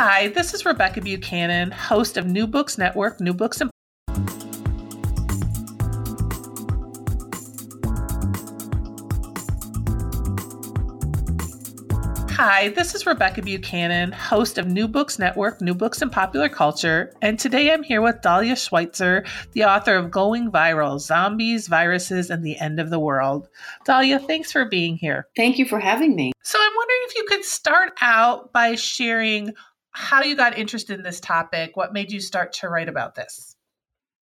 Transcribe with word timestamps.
Hi, 0.00 0.28
this 0.28 0.54
is 0.54 0.64
Rebecca 0.64 1.00
Buchanan, 1.00 1.72
host 1.72 2.16
of 2.16 2.24
New 2.24 2.46
Books 2.46 2.78
Network, 2.78 3.20
New 3.20 3.34
Books 3.34 3.60
and 3.60 3.68
Hi, 12.30 12.68
this 12.68 12.94
is 12.94 13.04
Rebecca 13.06 13.42
Buchanan, 13.42 14.12
host 14.12 14.58
of 14.58 14.68
New 14.68 14.86
Books 14.86 15.18
Network, 15.18 15.60
New 15.60 15.74
Books 15.74 16.00
and 16.00 16.12
Popular 16.12 16.48
Culture, 16.48 17.12
and 17.20 17.36
today 17.36 17.72
I'm 17.72 17.82
here 17.82 18.00
with 18.00 18.22
Dahlia 18.22 18.54
Schweitzer, 18.54 19.24
the 19.54 19.64
author 19.64 19.96
of 19.96 20.12
Going 20.12 20.52
Viral 20.52 21.00
Zombies, 21.00 21.66
Viruses, 21.66 22.30
and 22.30 22.46
the 22.46 22.56
End 22.60 22.78
of 22.78 22.90
the 22.90 23.00
World. 23.00 23.48
Dahlia, 23.84 24.20
thanks 24.20 24.52
for 24.52 24.64
being 24.64 24.96
here. 24.96 25.26
Thank 25.34 25.58
you 25.58 25.66
for 25.66 25.80
having 25.80 26.14
me. 26.14 26.30
So 26.44 26.56
I'm 26.60 26.76
wondering 26.76 27.00
if 27.02 27.16
you 27.16 27.24
could 27.28 27.44
start 27.44 27.92
out 28.00 28.52
by 28.52 28.76
sharing 28.76 29.52
how 29.98 30.22
you 30.22 30.36
got 30.36 30.56
interested 30.56 30.96
in 30.96 31.02
this 31.02 31.18
topic. 31.18 31.76
What 31.76 31.92
made 31.92 32.12
you 32.12 32.20
start 32.20 32.52
to 32.54 32.68
write 32.68 32.88
about 32.88 33.16
this? 33.16 33.56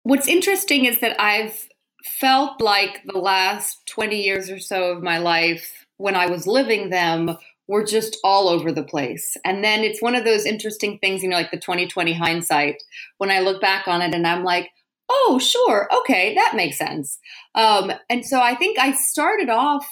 What's 0.05 0.27
interesting 0.27 0.87
is 0.87 1.01
that 1.01 1.21
I've 1.21 1.69
felt 2.03 2.63
like 2.63 3.03
the 3.05 3.19
last 3.19 3.87
20 3.89 4.23
years 4.23 4.49
or 4.49 4.59
so 4.59 4.93
of 4.93 5.03
my 5.03 5.19
life, 5.19 5.87
when 5.99 6.15
I 6.15 6.29
was 6.29 6.47
living 6.47 6.89
them, 6.89 7.37
were 7.69 7.85
just 7.85 8.17
all 8.25 8.49
over 8.49 8.73
the 8.73 8.85
place. 8.85 9.37
And 9.45 9.63
then 9.63 9.85
it's 9.85 10.01
one 10.01 10.15
of 10.15 10.25
those 10.25 10.47
interesting 10.47 10.99
things, 10.99 11.23
you 11.23 11.29
know, 11.29 11.37
like 11.37 11.51
the 11.51 11.59
2020 11.59 12.15
hindsight, 12.15 12.83
when 13.19 13.31
I 13.31 13.41
look 13.41 13.61
back 13.61 13.87
on 13.87 14.01
it 14.01 14.15
and 14.15 14.27
I'm 14.27 14.45
like, 14.45 14.71
oh, 15.11 15.39
sure, 15.39 15.89
okay, 15.99 16.35
that 16.37 16.57
makes 16.57 16.79
sense. 16.79 17.19
Um, 17.55 17.93
and 18.09 18.25
so 18.25 18.41
I 18.41 18.55
think 18.55 18.79
I 18.79 18.93
started 18.93 19.51
off 19.51 19.87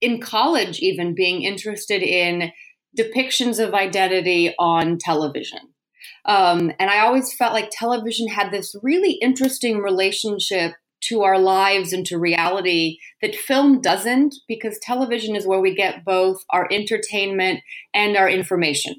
in 0.00 0.20
college, 0.20 0.80
even 0.80 1.14
being 1.14 1.42
interested 1.42 2.02
in 2.02 2.50
depictions 2.98 3.64
of 3.64 3.74
identity 3.74 4.54
on 4.58 4.98
television. 4.98 5.60
Um, 6.24 6.72
and 6.78 6.90
I 6.90 7.00
always 7.00 7.32
felt 7.32 7.54
like 7.54 7.70
television 7.70 8.28
had 8.28 8.50
this 8.50 8.74
really 8.82 9.12
interesting 9.12 9.78
relationship 9.78 10.72
to 11.00 11.22
our 11.22 11.38
lives 11.38 11.92
and 11.92 12.04
to 12.06 12.18
reality 12.18 12.98
that 13.22 13.34
film 13.34 13.80
doesn't, 13.80 14.34
because 14.48 14.78
television 14.80 15.36
is 15.36 15.46
where 15.46 15.60
we 15.60 15.74
get 15.74 16.04
both 16.04 16.38
our 16.50 16.66
entertainment 16.72 17.60
and 17.94 18.16
our 18.16 18.28
information. 18.28 18.96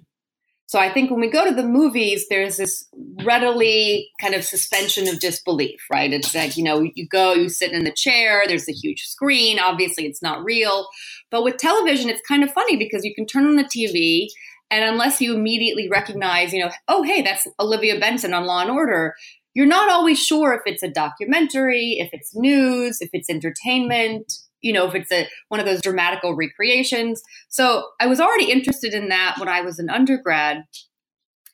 So 0.70 0.78
I 0.78 0.94
think 0.94 1.09
when 1.09 1.20
we 1.20 1.31
go 1.31 1.45
to 1.45 1.56
the 1.56 1.67
movies, 1.67 2.28
there's 2.30 2.58
this 2.58 2.88
readily 3.23 4.08
kind 4.22 4.36
of 4.36 4.44
suspension 4.44 5.08
of 5.08 5.20
disbelief, 5.20 5.80
right? 5.92 6.14
It's 6.14 6.36
like, 6.36 6.58
you 6.58 6.64
know, 6.64 6.88
you 6.94 7.08
go, 7.08 7.34
you 7.34 7.50
sit 7.50 7.72
in 7.72 7.86
the 7.86 7.92
chair, 7.92 8.44
there's 8.45 8.70
a 8.70 8.72
huge 8.72 9.02
screen. 9.08 9.58
Obviously, 9.58 10.06
it's 10.06 10.22
not 10.22 10.44
real. 10.44 10.88
But 11.31 11.44
with 11.44 11.58
television, 11.58 12.08
it's 12.08 12.22
kind 12.28 12.44
of 12.44 12.53
funny 12.53 12.78
because 12.78 13.03
you 13.03 13.16
can 13.16 13.26
turn 13.26 13.48
on 13.48 13.56
the 13.56 13.64
TV 13.64 14.28
and 14.70 14.84
unless 14.84 15.20
you 15.20 15.34
immediately 15.34 15.89
recognize, 15.89 16.53
you 16.53 16.64
know, 16.64 16.70
oh, 16.88 17.02
hey, 17.02 17.23
that's 17.23 17.48
Olivia 17.59 18.00
Benson 18.00 18.36
on 18.36 18.45
Law 18.45 18.61
and 18.61 18.70
Order, 18.70 19.15
you're 19.55 19.65
not 19.65 19.92
always 19.92 20.23
sure 20.23 20.54
if 20.54 20.61
it's 20.67 20.83
a 20.83 20.88
documentary, 20.88 21.98
if 21.98 22.11
it's 22.14 22.36
news, 22.36 23.02
if 23.02 23.10
it's 23.11 23.27
entertainment 23.27 24.32
you 24.61 24.73
know, 24.73 24.87
if 24.87 24.95
it's 24.95 25.11
a 25.11 25.27
one 25.47 25.59
of 25.59 25.65
those 25.65 25.81
dramatical 25.81 26.36
recreations. 26.36 27.21
So 27.49 27.87
I 27.99 28.08
was 28.08 28.20
already 28.20 28.52
interested 28.52 28.93
in 28.93 29.09
that 29.09 29.36
when 29.37 29.49
I 29.49 29.61
was 29.61 29.80
an 29.80 29.89
undergrad. 29.89 30.64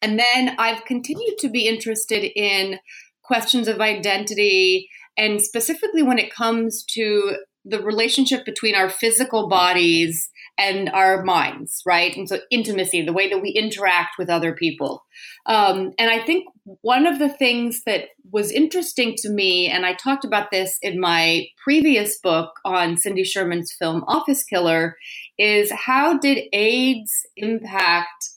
And 0.01 0.19
then 0.19 0.55
I've 0.59 0.85
continued 0.85 1.37
to 1.39 1.49
be 1.49 1.67
interested 1.67 2.23
in 2.35 2.79
questions 3.23 3.67
of 3.67 3.81
identity 3.81 4.89
and 5.17 5.41
specifically 5.41 6.03
when 6.03 6.19
it 6.19 6.33
comes 6.33 6.83
to 6.83 7.37
the 7.63 7.81
relationship 7.81 8.45
between 8.45 8.75
our 8.75 8.89
physical 8.89 9.47
bodies 9.47 10.29
and 10.57 10.89
our 10.89 11.23
minds, 11.23 11.81
right? 11.85 12.15
And 12.15 12.29
so 12.29 12.39
intimacy, 12.49 13.01
the 13.01 13.13
way 13.13 13.29
that 13.29 13.41
we 13.41 13.49
interact 13.49 14.17
with 14.17 14.29
other 14.29 14.53
people. 14.53 15.03
Um, 15.45 15.91
and 15.99 16.09
I 16.09 16.23
think 16.25 16.45
one 16.81 17.05
of 17.05 17.19
the 17.19 17.29
things 17.29 17.83
that 17.85 18.05
was 18.31 18.51
interesting 18.51 19.15
to 19.17 19.29
me, 19.29 19.67
and 19.67 19.85
I 19.85 19.93
talked 19.93 20.23
about 20.23 20.51
this 20.51 20.77
in 20.81 20.99
my 20.99 21.45
previous 21.63 22.19
book 22.19 22.51
on 22.63 22.97
Cindy 22.97 23.23
Sherman's 23.23 23.73
film 23.77 24.03
Office 24.07 24.43
Killer, 24.43 24.95
is 25.37 25.71
how 25.71 26.17
did 26.17 26.43
AIDS 26.53 27.11
impact 27.35 28.29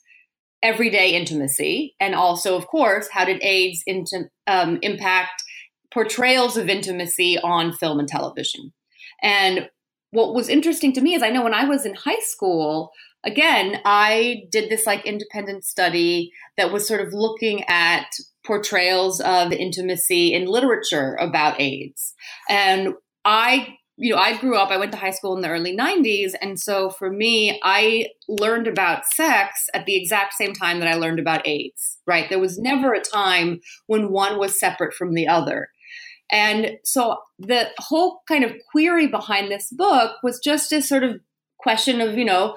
everyday 0.63 1.15
intimacy? 1.15 1.95
And 2.01 2.15
also, 2.15 2.57
of 2.57 2.67
course, 2.67 3.09
how 3.13 3.25
did 3.25 3.43
AIDS 3.43 3.85
um, 4.47 4.79
impact 4.83 5.43
portrayals 5.93 6.57
of 6.57 6.69
intimacy 6.69 7.39
on 7.39 7.73
film 7.73 8.01
and 8.01 8.09
television? 8.09 8.73
And 9.23 9.69
what 10.11 10.35
was 10.35 10.49
interesting 10.49 10.93
to 10.95 11.01
me 11.01 11.15
is 11.15 11.23
I 11.23 11.31
know 11.31 11.43
when 11.43 11.55
I 11.55 11.65
was 11.65 11.85
in 11.85 11.95
high 11.95 12.21
school, 12.21 12.93
again, 13.25 13.81
I 13.85 14.45
did 14.51 14.71
this 14.71 14.87
like 14.87 15.07
independent 15.07 15.65
study 15.65 16.33
that 16.57 16.73
was 16.73 16.87
sort 16.87 17.01
of 17.01 17.13
looking 17.13 17.65
at 17.65 18.07
portrayals 18.45 19.21
of 19.21 19.53
intimacy 19.53 20.33
in 20.33 20.47
literature 20.47 21.17
about 21.21 21.61
AIDS. 21.61 22.15
And 22.49 22.95
I, 23.25 23.77
you 23.99 24.15
know, 24.15 24.21
I 24.21 24.39
grew 24.39 24.57
up, 24.57 24.71
I 24.71 24.79
went 24.79 24.93
to 24.93 24.99
high 24.99 25.11
school 25.11 25.37
in 25.37 25.43
the 25.43 25.51
early 25.51 25.77
90s. 25.77 26.33
And 26.41 26.59
so 26.59 26.89
for 26.89 27.11
me, 27.11 27.61
I 27.63 28.07
learned 28.29 28.67
about 28.67 29.05
sex 29.07 29.67
at 29.75 29.85
the 29.85 29.97
exact 29.97 30.35
same 30.35 30.55
time 30.55 30.81
that 30.81 30.89
I 30.89 30.95
learned 30.95 31.19
about 31.19 31.47
AIDS, 31.47 31.99
right? 32.07 32.29
There 32.31 32.39
was 32.39 32.59
never 32.59 32.95
a 32.95 33.01
time 33.01 33.61
when 33.87 34.11
one 34.11 34.39
was 34.39 34.59
separate 34.59 34.95
from 34.95 35.13
the 35.13 35.29
other. 35.29 35.69
And 36.31 36.79
so 36.85 37.19
the 37.39 37.69
whole 37.79 38.23
kind 38.29 38.45
of 38.45 38.53
query 38.71 39.07
behind 39.07 39.51
this 39.51 39.71
book 39.71 40.17
was 40.23 40.41
just 40.41 40.73
a 40.73 40.83
sort 40.83 41.05
of 41.05 41.21
question 41.59 42.01
of, 42.01 42.17
you 42.17 42.25
know, 42.25 42.57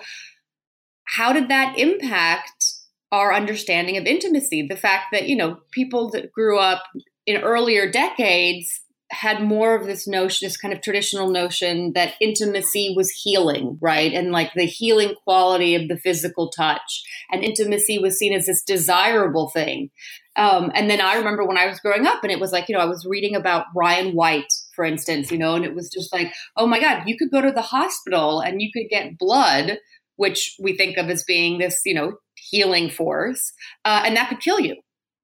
how 1.05 1.33
did 1.33 1.49
that 1.49 1.77
impact 1.77 2.65
our 3.11 3.33
understanding 3.33 3.97
of 3.97 4.05
intimacy? 4.05 4.65
The 4.67 4.77
fact 4.77 5.05
that, 5.11 5.27
you 5.27 5.35
know, 5.35 5.57
people 5.71 6.09
that 6.11 6.31
grew 6.31 6.59
up 6.59 6.83
in 7.25 7.41
earlier 7.41 7.89
decades 7.89 8.81
had 9.11 9.43
more 9.43 9.75
of 9.75 9.85
this 9.85 10.07
notion, 10.07 10.45
this 10.45 10.55
kind 10.55 10.73
of 10.73 10.81
traditional 10.81 11.29
notion 11.29 11.91
that 11.93 12.13
intimacy 12.21 12.93
was 12.95 13.11
healing, 13.11 13.77
right? 13.81 14.13
And 14.13 14.31
like 14.31 14.53
the 14.55 14.65
healing 14.65 15.15
quality 15.25 15.75
of 15.75 15.89
the 15.89 15.97
physical 15.97 16.49
touch. 16.49 17.03
And 17.29 17.43
intimacy 17.43 17.99
was 17.99 18.17
seen 18.17 18.33
as 18.33 18.45
this 18.45 18.63
desirable 18.63 19.49
thing. 19.49 19.91
Um, 20.35 20.71
and 20.73 20.89
then 20.89 21.01
I 21.01 21.15
remember 21.15 21.45
when 21.45 21.57
I 21.57 21.67
was 21.67 21.79
growing 21.79 22.07
up, 22.07 22.23
and 22.23 22.31
it 22.31 22.39
was 22.39 22.51
like, 22.51 22.69
you 22.69 22.75
know, 22.75 22.81
I 22.81 22.85
was 22.85 23.05
reading 23.05 23.35
about 23.35 23.65
Ryan 23.75 24.15
White, 24.15 24.51
for 24.75 24.85
instance, 24.85 25.31
you 25.31 25.37
know, 25.37 25.55
and 25.55 25.65
it 25.65 25.75
was 25.75 25.89
just 25.89 26.13
like, 26.13 26.33
oh 26.57 26.67
my 26.67 26.79
God, 26.79 27.03
you 27.05 27.17
could 27.17 27.31
go 27.31 27.41
to 27.41 27.51
the 27.51 27.61
hospital 27.61 28.39
and 28.39 28.61
you 28.61 28.71
could 28.73 28.89
get 28.89 29.17
blood, 29.17 29.77
which 30.15 30.55
we 30.59 30.75
think 30.75 30.97
of 30.97 31.09
as 31.09 31.23
being 31.23 31.59
this, 31.59 31.81
you 31.85 31.93
know, 31.93 32.13
healing 32.35 32.89
force, 32.89 33.51
uh, 33.85 34.03
and 34.05 34.15
that 34.15 34.29
could 34.29 34.39
kill 34.41 34.59
you 34.59 34.75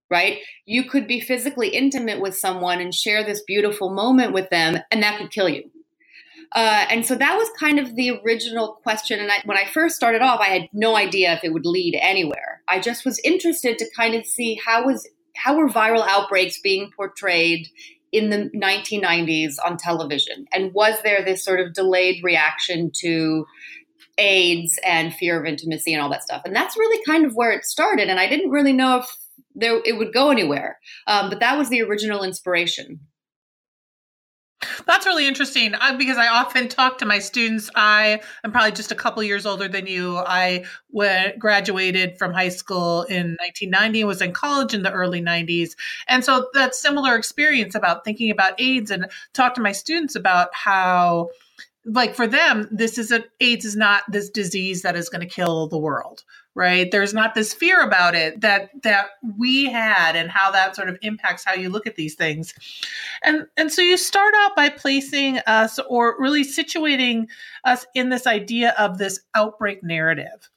right? 0.10 0.40
You 0.66 0.86
could 0.90 1.08
be 1.08 1.20
physically 1.20 1.70
intimate 1.70 2.22
with 2.22 2.38
someone 2.38 2.80
and 2.80 2.94
share 2.94 3.26
this 3.26 3.44
beautiful 3.46 3.94
moment 3.94 4.34
with 4.34 4.50
them, 4.50 4.78
and 4.92 5.04
that 5.04 5.18
could 5.20 5.32
kill 5.32 5.50
you. 5.50 5.70
Uh, 6.56 6.86
and 6.90 7.06
so 7.06 7.16
that 7.16 7.36
was 7.36 7.50
kind 7.60 7.80
of 7.80 7.96
the 7.96 8.20
original 8.26 8.80
question. 8.84 9.20
And 9.20 9.32
I, 9.32 9.42
when 9.46 9.58
I 9.58 9.66
first 9.66 9.96
started 9.96 10.22
off, 10.22 10.40
I 10.40 10.46
had 10.46 10.70
no 10.74 10.96
idea 10.96 11.34
if 11.34 11.44
it 11.44 11.54
would 11.54 11.66
lead 11.66 11.98
anywhere. 12.02 12.62
I 12.68 12.80
just 12.80 13.06
was 13.06 13.20
interested 13.20 13.78
to 13.80 13.90
kind 13.96 14.16
of 14.16 14.26
see 14.26 14.60
how 14.66 14.86
was 14.86 15.08
how 15.36 15.56
were 15.56 15.70
viral 15.70 16.06
outbreaks 16.08 16.60
being 16.60 16.90
portrayed 16.96 17.68
in 18.12 18.30
the 18.30 18.50
1990s 18.56 19.56
on 19.64 19.78
television, 19.78 20.46
and 20.54 20.74
was 20.74 20.96
there 21.04 21.24
this 21.24 21.44
sort 21.44 21.60
of 21.60 21.74
delayed 21.74 22.24
reaction 22.24 22.90
to 23.02 23.46
AIDS 24.18 24.80
and 24.84 25.14
fear 25.14 25.40
of 25.40 25.46
intimacy 25.46 25.94
and 25.94 26.02
all 26.02 26.10
that 26.10 26.24
stuff? 26.24 26.42
And 26.46 26.56
that's 26.56 26.78
really 26.78 27.04
kind 27.06 27.26
of 27.26 27.36
where 27.36 27.52
it 27.52 27.66
started. 27.66 28.10
And 28.10 28.20
I 28.20 28.28
didn't 28.28 28.50
really 28.50 28.74
know 28.74 29.00
if 29.00 29.16
there 29.54 29.82
it 29.86 29.98
would 29.98 30.14
go 30.14 30.30
anywhere. 30.30 30.80
Um, 31.08 31.30
but 31.30 31.40
that 31.40 31.58
was 31.58 31.70
the 31.70 31.82
original 31.82 32.24
inspiration. 32.24 33.02
That's 34.88 35.06
really 35.06 35.28
interesting 35.28 35.76
uh, 35.76 35.98
because 35.98 36.18
I 36.18 36.28
often 36.28 36.68
talk 36.68 36.98
to 37.00 37.06
my 37.06 37.20
students. 37.20 37.70
I 37.76 38.22
am 38.44 38.52
probably 38.52 38.72
just 38.72 38.92
a 38.92 38.96
couple 38.96 39.22
years 39.22 39.46
older 39.46 39.68
than 39.68 39.86
you. 39.86 40.18
I 40.18 40.66
graduated 41.38 42.18
from 42.18 42.34
high 42.34 42.50
school 42.50 43.04
in 43.04 43.38
1990 43.40 44.04
was 44.06 44.22
in 44.22 44.34
college 44.34 44.74
in 44.74 44.82
the 44.82 44.92
early 44.92 45.22
90s. 45.22 45.76
And 46.08 46.24
so 46.26 46.50
that 46.56 46.74
similar 46.74 47.16
experience 47.16 47.76
about 47.76 48.04
thinking 48.04 48.32
about 48.32 48.60
AIDS 48.60 48.90
and 48.90 49.06
talk 49.34 49.54
to 49.56 49.62
my 49.62 49.72
students 49.72 50.16
about 50.16 50.50
how 50.54 51.30
like 51.86 52.16
for 52.16 52.28
them, 52.28 52.68
this 52.70 52.98
is 52.98 53.12
a 53.12 53.24
AIDS 53.40 53.64
is 53.64 53.76
not 53.76 54.04
this 54.12 54.30
disease 54.30 54.82
that 54.82 54.96
is 54.96 55.10
going 55.10 55.22
to 55.22 55.34
kill 55.34 55.68
the 55.68 55.78
world, 55.78 56.24
right? 56.58 56.90
There's 56.90 57.14
not 57.14 57.36
this 57.36 57.54
fear 57.54 57.82
about 57.82 58.16
it 58.16 58.42
that 58.42 58.72
that 58.82 59.10
we 59.38 59.66
had 59.66 60.16
and 60.16 60.30
how 60.30 60.52
that 60.52 60.76
sort 60.76 60.90
of 60.90 60.98
impacts 61.04 61.46
how 61.46 61.54
you 61.54 61.70
look 61.70 61.86
at 61.86 61.96
these 61.96 62.16
things. 62.16 62.54
And 63.24 63.46
and 63.56 63.72
so 63.72 63.84
you 63.84 63.96
start 63.96 64.34
out 64.36 64.56
by 64.56 64.70
placing 64.70 65.38
us 65.46 65.80
or 65.88 66.16
really 66.20 66.44
situating 66.44 67.28
us 67.64 67.86
in 67.94 68.10
this 68.10 68.26
idea 68.26 68.74
of 68.80 68.98
this 68.98 69.22
outbreak 69.36 69.84
narrative. 69.84 70.50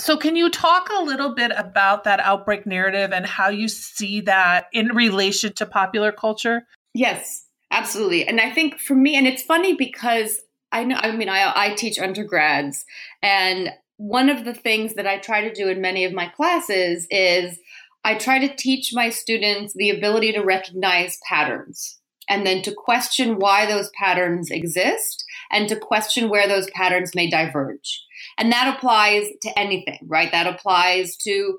So, 0.00 0.16
can 0.16 0.36
you 0.36 0.50
talk 0.50 0.88
a 0.90 1.02
little 1.02 1.34
bit 1.34 1.52
about 1.56 2.04
that 2.04 2.20
outbreak 2.20 2.66
narrative 2.66 3.12
and 3.12 3.24
how 3.24 3.48
you 3.48 3.68
see 3.68 4.20
that 4.22 4.66
in 4.72 4.88
relation 4.88 5.52
to 5.54 5.66
popular 5.66 6.12
culture? 6.12 6.66
Yes, 6.94 7.46
absolutely. 7.70 8.26
And 8.26 8.40
I 8.40 8.50
think 8.50 8.78
for 8.78 8.94
me, 8.94 9.16
and 9.16 9.26
it's 9.26 9.42
funny 9.42 9.74
because 9.74 10.40
I 10.70 10.84
know, 10.84 10.96
I 10.96 11.16
mean, 11.16 11.28
I, 11.28 11.52
I 11.54 11.74
teach 11.74 11.98
undergrads, 11.98 12.84
and 13.22 13.70
one 13.98 14.30
of 14.30 14.44
the 14.44 14.54
things 14.54 14.94
that 14.94 15.06
I 15.06 15.18
try 15.18 15.42
to 15.42 15.52
do 15.52 15.68
in 15.68 15.80
many 15.80 16.04
of 16.04 16.12
my 16.12 16.28
classes 16.28 17.06
is 17.10 17.58
I 18.04 18.14
try 18.14 18.38
to 18.38 18.56
teach 18.56 18.92
my 18.94 19.10
students 19.10 19.74
the 19.74 19.90
ability 19.90 20.32
to 20.32 20.40
recognize 20.40 21.18
patterns 21.28 21.98
and 22.28 22.46
then 22.46 22.62
to 22.62 22.72
question 22.72 23.38
why 23.38 23.66
those 23.66 23.90
patterns 23.98 24.50
exist 24.50 25.24
and 25.50 25.68
to 25.68 25.76
question 25.76 26.28
where 26.28 26.46
those 26.46 26.70
patterns 26.70 27.14
may 27.14 27.28
diverge. 27.28 28.04
And 28.38 28.52
that 28.52 28.76
applies 28.76 29.26
to 29.42 29.58
anything, 29.58 29.98
right? 30.06 30.30
That 30.30 30.46
applies 30.46 31.16
to 31.18 31.58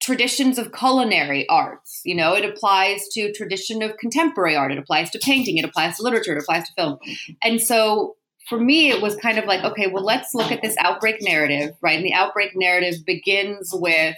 traditions 0.00 0.56
of 0.56 0.72
culinary 0.72 1.48
arts. 1.48 2.00
You 2.04 2.14
know, 2.14 2.34
it 2.34 2.44
applies 2.44 3.08
to 3.08 3.32
tradition 3.32 3.82
of 3.82 3.96
contemporary 3.96 4.54
art. 4.54 4.72
It 4.72 4.78
applies 4.78 5.10
to 5.10 5.18
painting. 5.18 5.56
It 5.56 5.64
applies 5.64 5.96
to 5.96 6.04
literature. 6.04 6.36
It 6.36 6.42
applies 6.42 6.66
to 6.68 6.74
film. 6.74 6.98
And 7.42 7.60
so 7.60 8.16
for 8.50 8.58
me, 8.60 8.90
it 8.90 9.00
was 9.00 9.16
kind 9.16 9.38
of 9.38 9.46
like, 9.46 9.64
okay, 9.64 9.86
well, 9.86 10.04
let's 10.04 10.34
look 10.34 10.50
at 10.50 10.60
this 10.60 10.76
outbreak 10.78 11.22
narrative, 11.22 11.74
right? 11.80 11.96
And 11.96 12.04
the 12.04 12.12
outbreak 12.12 12.50
narrative 12.56 12.96
begins 13.06 13.70
with 13.72 14.16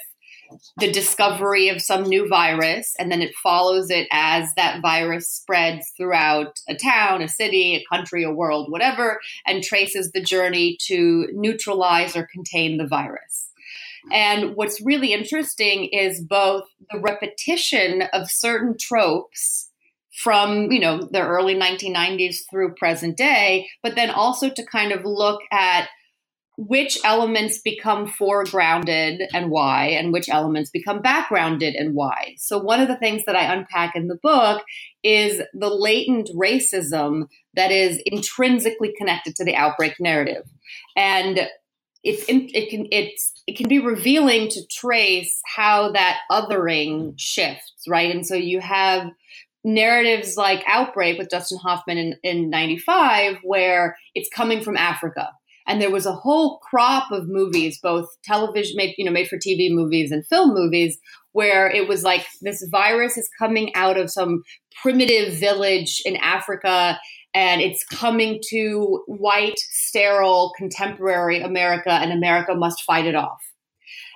the 0.79 0.91
discovery 0.91 1.69
of 1.69 1.83
some 1.83 2.03
new 2.05 2.29
virus, 2.29 2.95
and 2.99 3.13
then 3.13 3.23
it 3.23 3.35
follows 3.43 3.91
it 3.91 4.09
as 4.11 4.53
that 4.55 4.81
virus 4.81 5.31
spreads 5.31 5.93
throughout 5.97 6.61
a 6.69 6.75
town, 6.75 7.23
a 7.23 7.29
city, 7.29 7.77
a 7.77 7.95
country, 7.95 8.25
a 8.25 8.33
world, 8.33 8.71
whatever, 8.71 9.21
and 9.47 9.63
traces 9.63 10.13
the 10.13 10.23
journey 10.23 10.79
to 10.87 11.29
neutralize 11.33 12.17
or 12.17 12.27
contain 12.33 12.79
the 12.79 12.87
virus. 12.87 13.51
And 14.11 14.57
what's 14.57 14.81
really 14.81 15.13
interesting 15.13 15.85
is 15.93 16.21
both 16.21 16.65
the 16.91 16.99
repetition 16.99 18.05
of 18.13 18.31
certain 18.31 18.77
tropes 18.79 19.71
from 20.15 20.71
you 20.71 20.81
know 20.81 21.09
the 21.11 21.21
early 21.21 21.55
1990s 21.55 22.39
through 22.51 22.75
present 22.75 23.17
day 23.17 23.67
but 23.83 23.95
then 23.95 24.11
also 24.11 24.51
to 24.51 24.65
kind 24.67 24.93
of 24.93 25.05
look 25.05 25.41
at 25.51 25.89
which 26.59 26.99
elements 27.03 27.59
become 27.59 28.07
foregrounded 28.07 29.27
and 29.33 29.51
why, 29.51 29.87
and 29.87 30.13
which 30.13 30.29
elements 30.29 30.71
become 30.71 31.01
backgrounded 31.01 31.75
and 31.75 31.95
why. 31.95 32.35
So, 32.37 32.59
one 32.59 32.81
of 32.81 32.89
the 32.89 32.97
things 32.97 33.25
that 33.25 33.37
I 33.37 33.53
unpack 33.53 33.97
in 33.97 34.09
the 34.09 34.19
book 34.23 34.63
is 35.03 35.41
the 35.55 35.69
latent 35.69 36.31
racism 36.37 37.29
that 37.55 37.71
is 37.71 38.01
intrinsically 38.05 38.93
connected 38.99 39.35
to 39.37 39.45
the 39.45 39.57
outbreak 39.57 39.95
narrative. 39.99 40.45
And 40.97 41.49
it's 42.05 42.25
it 42.29 42.69
can 42.69 42.87
it's 42.91 43.33
it 43.47 43.57
can 43.57 43.69
be 43.69 43.79
revealing 43.79 44.49
to 44.49 44.61
trace 44.71 45.41
how 45.47 45.93
that 45.93 46.19
othering 46.31 47.15
shifts, 47.17 47.85
right? 47.89 48.15
And 48.15 48.27
so 48.27 48.35
you 48.35 48.61
have 48.61 49.11
narratives 49.65 50.37
like 50.37 50.65
Outbreak 50.67 51.19
with 51.19 51.29
Dustin 51.29 51.59
Hoffman 51.59 51.99
in, 51.99 52.17
in 52.23 52.51
95, 52.51 53.37
where 53.43 53.97
it's 54.15 54.29
coming 54.29 54.63
from 54.63 54.77
Africa 54.77 55.29
and 55.67 55.81
there 55.81 55.91
was 55.91 56.07
a 56.07 56.13
whole 56.13 56.59
crop 56.59 57.11
of 57.13 57.29
movies, 57.29 57.79
both 57.81 58.09
television 58.25 58.77
made, 58.77 58.95
you 58.99 59.05
know, 59.05 59.11
made 59.11 59.29
for 59.29 59.37
TV 59.37 59.71
movies 59.71 60.11
and 60.11 60.27
film 60.27 60.55
movies, 60.55 60.99
where 61.33 61.71
it 61.71 61.89
was 61.89 62.03
like 62.03 62.27
this 62.41 62.67
virus 62.71 63.17
is 63.17 63.29
coming 63.39 63.75
out 63.75 63.97
of 63.97 64.11
some 64.11 64.43
primitive 64.83 65.35
village 65.35 66.03
in 66.05 66.17
Africa 66.17 66.99
and 67.35 67.63
it's 67.63 67.85
coming 67.85 68.41
to 68.51 69.03
white, 69.07 69.59
sterile, 69.59 70.53
contemporary 70.59 71.41
America, 71.41 71.91
and 71.91 72.13
America 72.13 72.55
must 72.55 72.83
fight 72.83 73.07
it 73.07 73.15
off. 73.15 73.41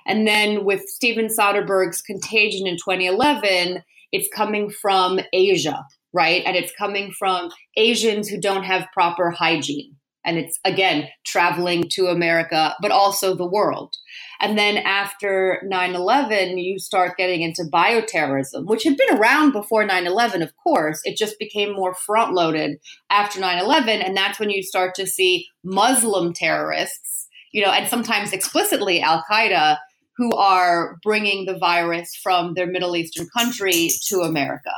And 0.05 0.27
then 0.27 0.63
with 0.63 0.81
Steven 0.87 1.27
Soderbergh's 1.27 2.03
Contagion 2.03 2.67
in 2.67 2.75
2011, 2.75 3.83
it's 4.11 4.29
coming 4.33 4.69
from 4.69 5.19
Asia, 5.33 5.83
right? 6.13 6.43
And 6.45 6.55
it's 6.55 6.73
coming 6.77 7.11
from 7.17 7.49
Asians 7.75 8.29
who 8.29 8.39
don't 8.39 8.63
have 8.63 8.87
proper 8.93 9.31
hygiene 9.31 9.97
and 10.27 10.37
it's 10.37 10.59
again 10.65 11.07
traveling 11.25 11.85
to 11.91 12.07
America, 12.07 12.75
but 12.81 12.91
also 12.91 13.33
the 13.33 13.49
world. 13.49 13.95
And 14.41 14.57
then 14.57 14.77
after 14.77 15.61
9 15.63 15.95
11, 15.95 16.57
you 16.57 16.77
start 16.77 17.17
getting 17.17 17.41
into 17.41 17.63
bioterrorism, 17.73 18.65
which 18.65 18.83
had 18.83 18.97
been 18.97 19.17
around 19.17 19.53
before 19.53 19.85
9 19.85 20.05
11, 20.05 20.43
of 20.43 20.51
course. 20.61 20.99
It 21.05 21.17
just 21.17 21.39
became 21.39 21.73
more 21.73 21.95
front 21.95 22.33
loaded 22.33 22.77
after 23.09 23.39
9 23.39 23.57
11. 23.57 24.01
And 24.01 24.15
that's 24.15 24.37
when 24.37 24.49
you 24.49 24.61
start 24.61 24.93
to 24.95 25.07
see 25.07 25.47
Muslim 25.63 26.33
terrorists, 26.33 27.27
you 27.53 27.63
know, 27.63 27.71
and 27.71 27.87
sometimes 27.87 28.33
explicitly 28.33 29.01
Al 29.01 29.23
Qaeda, 29.31 29.77
who 30.17 30.35
are 30.35 30.97
bringing 31.03 31.45
the 31.45 31.57
virus 31.57 32.15
from 32.21 32.53
their 32.53 32.67
Middle 32.67 32.95
Eastern 32.95 33.27
country 33.35 33.89
to 34.07 34.21
America. 34.21 34.71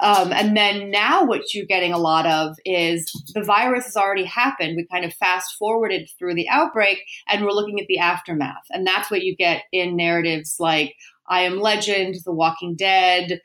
Um, 0.00 0.32
and 0.32 0.56
then 0.56 0.90
now, 0.90 1.24
what 1.24 1.52
you're 1.52 1.66
getting 1.66 1.92
a 1.92 1.98
lot 1.98 2.24
of 2.24 2.56
is 2.64 3.04
the 3.34 3.42
virus 3.42 3.84
has 3.84 3.96
already 3.96 4.24
happened. 4.24 4.76
We 4.76 4.86
kind 4.90 5.04
of 5.04 5.12
fast 5.14 5.56
forwarded 5.58 6.08
through 6.18 6.34
the 6.34 6.48
outbreak 6.48 7.00
and 7.28 7.44
we're 7.44 7.52
looking 7.52 7.78
at 7.80 7.86
the 7.86 7.98
aftermath. 7.98 8.64
And 8.70 8.86
that's 8.86 9.10
what 9.10 9.22
you 9.22 9.36
get 9.36 9.64
in 9.72 9.96
narratives 9.96 10.56
like 10.58 10.94
I 11.28 11.42
Am 11.42 11.60
Legend, 11.60 12.16
The 12.24 12.32
Walking 12.32 12.76
Dead, 12.76 13.40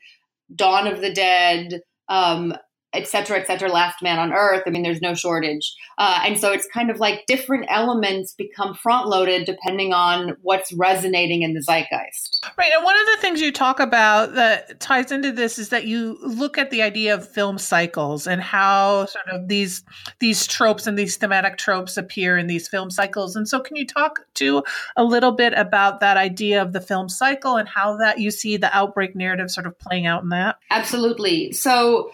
Dawn 0.53 0.87
of 0.87 1.01
the 1.01 1.11
Dead, 1.11 1.81
um, 2.07 2.53
et 2.95 3.07
cetera, 3.07 3.39
et 3.39 3.47
cetera, 3.47 3.71
last 3.71 4.01
man 4.01 4.17
on 4.19 4.33
earth. 4.33 4.63
I 4.65 4.69
mean, 4.69 4.83
there's 4.83 5.01
no 5.01 5.13
shortage. 5.13 5.75
Uh, 5.97 6.21
and 6.25 6.39
so 6.39 6.51
it's 6.51 6.67
kind 6.67 6.89
of 6.89 6.99
like 6.99 7.25
different 7.27 7.65
elements 7.69 8.33
become 8.33 8.73
front 8.73 9.07
loaded 9.07 9.45
depending 9.45 9.93
on 9.93 10.35
what's 10.41 10.73
resonating 10.73 11.41
in 11.41 11.53
the 11.53 11.61
zeitgeist. 11.61 12.45
Right. 12.57 12.71
And 12.75 12.83
one 12.83 12.99
of 12.99 13.05
the 13.07 13.17
things 13.21 13.41
you 13.41 13.51
talk 13.51 13.79
about 13.79 14.35
that 14.35 14.79
ties 14.79 15.11
into 15.11 15.31
this 15.31 15.57
is 15.57 15.69
that 15.69 15.85
you 15.85 16.17
look 16.21 16.57
at 16.57 16.71
the 16.71 16.81
idea 16.81 17.13
of 17.13 17.27
film 17.27 17.57
cycles 17.57 18.27
and 18.27 18.41
how 18.41 19.05
sort 19.05 19.27
of 19.29 19.47
these 19.47 19.83
these 20.19 20.47
tropes 20.47 20.87
and 20.87 20.97
these 20.97 21.17
thematic 21.17 21.57
tropes 21.57 21.97
appear 21.97 22.37
in 22.37 22.47
these 22.47 22.67
film 22.67 22.89
cycles. 22.89 23.35
And 23.35 23.47
so 23.47 23.59
can 23.59 23.75
you 23.75 23.85
talk 23.85 24.21
to 24.35 24.63
a 24.95 25.03
little 25.03 25.31
bit 25.31 25.53
about 25.55 25.99
that 25.99 26.17
idea 26.17 26.61
of 26.61 26.73
the 26.73 26.81
film 26.81 27.09
cycle 27.09 27.57
and 27.57 27.67
how 27.67 27.97
that 27.97 28.19
you 28.19 28.31
see 28.31 28.57
the 28.57 28.75
outbreak 28.75 29.15
narrative 29.15 29.51
sort 29.51 29.67
of 29.67 29.77
playing 29.79 30.05
out 30.05 30.23
in 30.23 30.29
that? 30.29 30.57
Absolutely. 30.69 31.51
So 31.53 32.11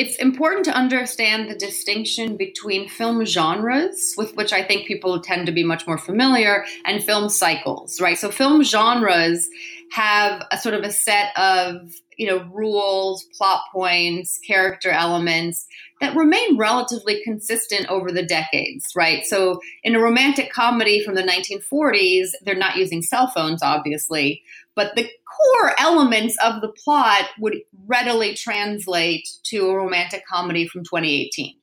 it's 0.00 0.16
important 0.16 0.64
to 0.64 0.72
understand 0.72 1.50
the 1.50 1.54
distinction 1.54 2.38
between 2.38 2.88
film 2.88 3.22
genres, 3.26 4.14
with 4.16 4.34
which 4.34 4.50
I 4.50 4.64
think 4.64 4.88
people 4.88 5.20
tend 5.20 5.44
to 5.44 5.52
be 5.52 5.62
much 5.62 5.86
more 5.86 5.98
familiar, 5.98 6.64
and 6.86 7.04
film 7.04 7.28
cycles, 7.28 8.00
right? 8.00 8.16
So 8.16 8.30
film 8.30 8.62
genres 8.62 9.46
have 9.92 10.46
a 10.50 10.56
sort 10.56 10.74
of 10.74 10.84
a 10.84 10.90
set 10.90 11.36
of 11.36 11.92
you 12.16 12.26
know 12.26 12.48
rules 12.50 13.26
plot 13.36 13.64
points 13.74 14.38
character 14.46 14.90
elements 14.90 15.66
that 16.00 16.16
remain 16.16 16.56
relatively 16.56 17.22
consistent 17.22 17.86
over 17.88 18.10
the 18.10 18.22
decades 18.22 18.86
right? 18.96 19.24
So 19.24 19.60
in 19.82 19.94
a 19.94 20.00
romantic 20.00 20.52
comedy 20.52 21.02
from 21.04 21.14
the 21.14 21.22
1940s 21.22 22.30
they're 22.42 22.54
not 22.54 22.76
using 22.76 23.02
cell 23.02 23.28
phones 23.28 23.62
obviously 23.62 24.42
but 24.74 24.94
the 24.96 25.04
core 25.04 25.72
elements 25.78 26.36
of 26.42 26.60
the 26.60 26.68
plot 26.68 27.26
would 27.38 27.58
readily 27.86 28.34
translate 28.34 29.28
to 29.44 29.68
a 29.68 29.76
romantic 29.76 30.24
comedy 30.26 30.66
from 30.66 30.82
2018 30.84 31.56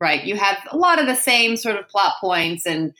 right? 0.00 0.24
You 0.24 0.36
have 0.36 0.56
a 0.70 0.78
lot 0.78 0.98
of 0.98 1.06
the 1.06 1.14
same 1.14 1.56
sort 1.58 1.76
of 1.76 1.86
plot 1.88 2.14
points 2.20 2.64
and 2.66 2.94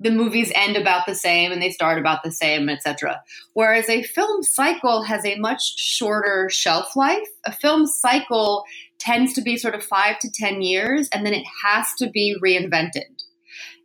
the 0.00 0.10
movies 0.10 0.50
end 0.54 0.76
about 0.76 1.06
the 1.06 1.14
same 1.14 1.52
and 1.52 1.60
they 1.60 1.70
start 1.70 1.98
about 1.98 2.22
the 2.22 2.32
same 2.32 2.68
etc 2.70 3.22
whereas 3.52 3.88
a 3.88 4.02
film 4.02 4.42
cycle 4.42 5.02
has 5.02 5.24
a 5.24 5.38
much 5.38 5.78
shorter 5.78 6.48
shelf 6.50 6.96
life. 6.96 7.28
A 7.44 7.52
film 7.52 7.86
cycle 7.86 8.64
tends 9.00 9.32
to 9.34 9.42
be 9.42 9.56
sort 9.56 9.74
of 9.74 9.82
5 9.82 10.18
to 10.20 10.30
10 10.32 10.62
years 10.62 11.08
and 11.12 11.26
then 11.26 11.34
it 11.34 11.44
has 11.64 11.86
to 11.98 12.08
be 12.10 12.36
reinvented 12.42 13.04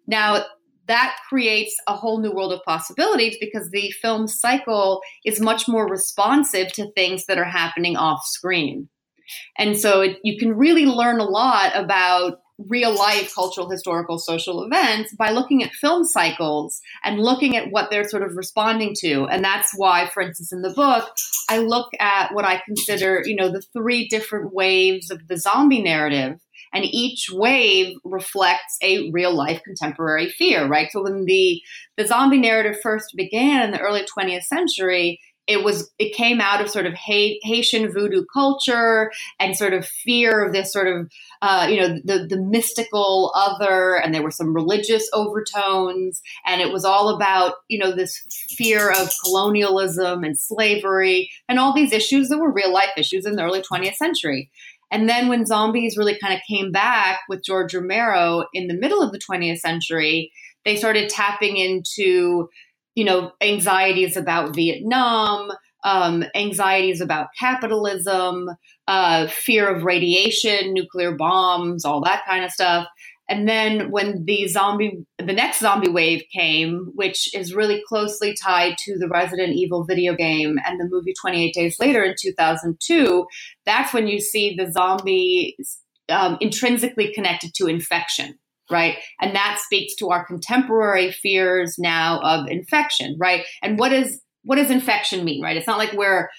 now 0.08 0.44
that 0.88 1.18
creates 1.28 1.76
a 1.88 1.96
whole 1.96 2.20
new 2.20 2.32
world 2.32 2.54
of 2.54 2.64
possibilities 2.64 3.38
because 3.40 3.70
the 3.72 3.92
film 3.92 4.28
cycle 4.28 5.02
is 5.26 5.40
much 5.40 5.68
more 5.68 5.90
responsive 5.90 6.72
to 6.74 6.92
things 6.92 7.26
that 7.26 7.38
are 7.38 7.44
happening 7.44 7.98
off 7.98 8.22
screen. 8.26 8.90
And 9.58 9.78
so 9.78 10.02
it, 10.02 10.18
you 10.24 10.38
can 10.38 10.56
really 10.56 10.86
learn 10.86 11.20
a 11.20 11.26
lot 11.26 11.72
about 11.76 12.40
real 12.58 12.96
life 12.96 13.34
cultural, 13.36 13.70
historical, 13.70 14.18
social 14.18 14.64
events 14.64 15.14
by 15.16 15.32
looking 15.32 15.64
at 15.64 15.74
film 15.74 16.06
cycles 16.06 16.80
and 17.04 17.20
looking 17.20 17.58
at 17.58 17.72
what 17.72 17.90
they're 17.90 18.08
sort 18.08 18.24
of 18.24 18.36
responding 18.36 18.94
to. 19.02 19.26
And 19.26 19.44
that's 19.44 19.74
why, 19.76 20.10
for 20.14 20.22
instance, 20.22 20.54
in 20.54 20.62
the 20.62 20.74
book, 20.74 21.10
I 21.50 21.58
look 21.58 21.90
at 22.00 22.34
what 22.34 22.46
I 22.46 22.62
consider, 22.66 23.22
you 23.26 23.36
know, 23.36 23.50
the 23.50 23.64
three 23.74 24.08
different 24.08 24.54
waves 24.54 25.12
of 25.12 25.28
the 25.28 25.38
zombie 25.38 25.82
narrative 25.82 26.40
and 26.74 26.86
each 26.86 27.30
wave 27.32 27.96
reflects 28.04 28.78
a 28.84 29.10
real 29.12 29.34
life 29.34 29.62
contemporary 29.64 30.30
fear, 30.30 30.68
right? 30.68 30.90
So 30.92 31.04
when 31.04 31.26
the 31.26 31.62
the 31.98 32.06
zombie 32.06 32.38
narrative 32.38 32.80
first 32.82 33.14
began 33.16 33.64
in 33.64 33.72
the 33.72 33.80
early 33.80 34.04
20th 34.06 34.44
century, 34.44 35.20
it 35.48 35.64
was 35.64 35.92
it 36.00 36.16
came 36.16 36.42
out 36.42 36.62
of 36.62 36.70
sort 36.70 36.86
of 36.86 36.94
Haitian 36.94 37.92
voodoo 37.92 38.24
culture 38.34 39.12
and 39.40 39.56
sort 39.56 39.74
of 39.74 39.86
fear 39.86 40.44
of 40.44 40.54
this 40.54 40.74
sort 40.74 40.88
of 40.88 41.10
uh, 41.42 41.68
you 41.70 41.80
know 41.80 42.00
the 42.04 42.26
the 42.28 42.42
mystical 42.42 43.32
other, 43.36 43.96
and 43.96 44.14
there 44.14 44.24
were 44.24 44.32
some 44.32 44.54
religious 44.54 45.08
overtones, 45.14 46.22
and 46.46 46.62
it 46.62 46.72
was 46.72 46.86
all 46.86 47.10
about 47.10 47.56
you 47.68 47.78
know 47.78 47.92
this 47.92 48.22
fear 48.50 48.92
of 48.92 49.12
colonialism 49.24 50.24
and 50.24 50.40
slavery 50.40 51.30
and 51.48 51.60
all 51.60 51.74
these 51.74 51.94
issues 51.94 52.30
that 52.30 52.40
were 52.40 52.52
real 52.52 52.74
life 52.74 52.92
issues 52.98 53.26
in 53.26 53.36
the 53.36 53.44
early 53.44 53.62
20th 53.62 53.96
century. 53.96 54.50
And 54.92 55.10
then 55.10 55.28
when 55.28 55.46
zombies 55.46 55.98
really 55.98 56.18
kind 56.18 56.34
of 56.34 56.42
came 56.48 56.72
back 56.72 57.22
with 57.28 57.44
George 57.44 57.74
Romero 57.74 58.46
in 58.54 58.68
the 58.68 58.78
middle 58.78 59.02
of 59.02 59.12
the 59.12 59.20
20th 59.20 59.58
century, 59.58 60.32
they 60.64 60.76
started 60.76 61.10
tapping 61.10 61.58
into 61.58 62.50
you 62.96 63.04
know, 63.04 63.32
anxieties 63.42 64.18
about 64.18 64.56
Vietnam, 64.56 65.52
um, 65.84 66.24
anxieties 66.34 67.02
about 67.02 67.28
capitalism, 67.40 68.50
uh, 68.88 69.28
fear 69.28 69.68
of 69.68 69.84
radiation, 69.84 70.74
nuclear 70.74 71.12
bombs, 71.12 71.86
all 71.86 72.02
that 72.02 72.26
kind 72.26 72.44
of 72.44 72.52
stuff. 72.52 72.88
And 73.28 73.48
then 73.50 73.90
when 73.92 74.26
the 74.26 74.48
zombie, 74.48 75.04
the 75.18 75.34
next 75.34 75.60
zombie 75.60 75.90
wave 75.90 76.24
came, 76.32 76.92
which 76.94 77.34
is 77.34 77.56
really 77.56 77.82
closely 77.88 78.36
tied 78.36 78.78
to 78.80 78.98
the 78.98 79.08
Resident 79.08 79.54
Evil 79.54 79.84
video 79.84 80.16
game 80.16 80.58
and 80.66 80.80
the 80.80 80.88
movie 80.88 81.14
28 81.20 81.54
Days 81.54 81.80
Later 81.80 82.04
in 82.04 82.16
2002, 82.20 83.26
that's 83.66 83.94
when 83.94 84.08
you 84.08 84.20
see 84.20 84.56
the 84.56 84.72
zombies 84.72 85.80
um, 86.10 86.38
intrinsically 86.40 87.12
connected 87.14 87.54
to 87.56 87.68
infection 87.68 88.38
right? 88.72 88.98
And 89.22 89.36
that 89.36 89.60
speaks 89.64 89.96
to 89.96 90.10
our 90.10 90.26
contemporary 90.26 91.12
fears 91.12 91.76
now 91.78 92.20
of 92.22 92.48
infection, 92.48 93.16
right? 93.20 93.46
And 93.62 93.78
what 93.78 93.92
is 93.92 94.22
what 94.44 94.58
does 94.58 94.70
infection 94.70 95.26
mean, 95.26 95.42
right? 95.42 95.58
It's 95.58 95.68
not 95.68 95.80
like 95.80 95.94
we're 95.94 96.30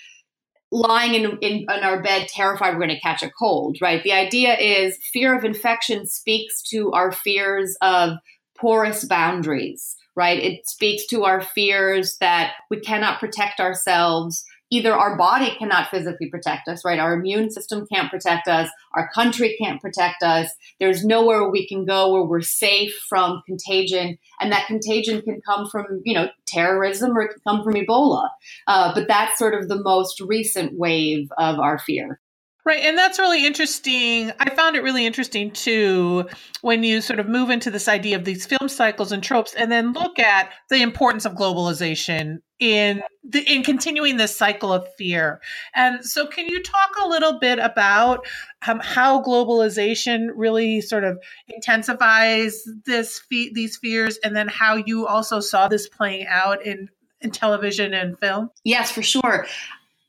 lying 0.70 1.14
in, 1.14 1.38
in, 1.40 1.58
in 1.62 1.68
our 1.68 2.02
bed 2.02 2.28
terrified 2.28 2.74
we're 2.74 2.86
going 2.86 2.94
to 2.94 3.00
catch 3.00 3.22
a 3.22 3.30
cold, 3.30 3.78
right? 3.80 4.02
The 4.02 4.12
idea 4.12 4.56
is 4.56 4.98
fear 5.12 5.36
of 5.36 5.44
infection 5.44 6.06
speaks 6.06 6.62
to 6.70 6.92
our 6.92 7.12
fears 7.12 7.76
of 7.82 8.18
porous 8.58 9.04
boundaries, 9.04 9.96
right? 10.14 10.42
It 10.42 10.66
speaks 10.66 11.06
to 11.06 11.24
our 11.24 11.40
fears 11.40 12.16
that 12.20 12.54
we 12.70 12.80
cannot 12.80 13.20
protect 13.20 13.60
ourselves 13.60 14.44
either 14.70 14.94
our 14.94 15.16
body 15.16 15.54
cannot 15.58 15.90
physically 15.90 16.28
protect 16.28 16.68
us, 16.68 16.84
right? 16.84 16.98
Our 16.98 17.14
immune 17.14 17.50
system 17.50 17.86
can't 17.92 18.10
protect 18.10 18.48
us. 18.48 18.68
Our 18.94 19.08
country 19.14 19.56
can't 19.60 19.80
protect 19.80 20.22
us. 20.22 20.50
There's 20.80 21.04
nowhere 21.04 21.48
we 21.48 21.68
can 21.68 21.84
go 21.84 22.12
where 22.12 22.24
we're 22.24 22.40
safe 22.40 22.94
from 23.08 23.42
contagion. 23.46 24.18
And 24.40 24.52
that 24.52 24.66
contagion 24.66 25.22
can 25.22 25.40
come 25.40 25.68
from, 25.68 26.02
you 26.04 26.14
know, 26.14 26.28
terrorism 26.46 27.16
or 27.16 27.22
it 27.22 27.32
can 27.32 27.40
come 27.46 27.64
from 27.64 27.74
Ebola. 27.74 28.28
Uh, 28.66 28.92
but 28.94 29.08
that's 29.08 29.38
sort 29.38 29.54
of 29.54 29.68
the 29.68 29.80
most 29.80 30.20
recent 30.20 30.76
wave 30.76 31.28
of 31.38 31.58
our 31.58 31.78
fear. 31.78 32.20
Right. 32.66 32.82
And 32.82 32.98
that's 32.98 33.20
really 33.20 33.46
interesting. 33.46 34.32
I 34.40 34.50
found 34.50 34.74
it 34.74 34.82
really 34.82 35.06
interesting 35.06 35.52
too 35.52 36.28
when 36.62 36.82
you 36.82 37.00
sort 37.00 37.20
of 37.20 37.28
move 37.28 37.48
into 37.48 37.70
this 37.70 37.86
idea 37.86 38.16
of 38.16 38.24
these 38.24 38.44
film 38.44 38.68
cycles 38.68 39.12
and 39.12 39.22
tropes 39.22 39.54
and 39.54 39.70
then 39.70 39.92
look 39.92 40.18
at 40.18 40.50
the 40.68 40.82
importance 40.82 41.24
of 41.24 41.34
globalization 41.34 42.38
in 42.58 43.04
the, 43.22 43.38
in 43.42 43.62
continuing 43.62 44.16
this 44.16 44.36
cycle 44.36 44.72
of 44.72 44.84
fear. 44.98 45.40
And 45.76 46.04
so 46.04 46.26
can 46.26 46.48
you 46.48 46.60
talk 46.60 46.90
a 47.00 47.06
little 47.06 47.38
bit 47.38 47.60
about 47.60 48.26
um, 48.66 48.80
how 48.80 49.22
globalization 49.22 50.30
really 50.34 50.80
sort 50.80 51.04
of 51.04 51.20
intensifies 51.46 52.64
this 52.84 53.20
fe- 53.30 53.52
these 53.52 53.76
fears 53.76 54.18
and 54.24 54.34
then 54.34 54.48
how 54.48 54.74
you 54.74 55.06
also 55.06 55.38
saw 55.38 55.68
this 55.68 55.88
playing 55.88 56.26
out 56.26 56.66
in 56.66 56.88
in 57.20 57.30
television 57.30 57.94
and 57.94 58.18
film? 58.18 58.50
Yes, 58.64 58.90
for 58.90 59.02
sure 59.02 59.46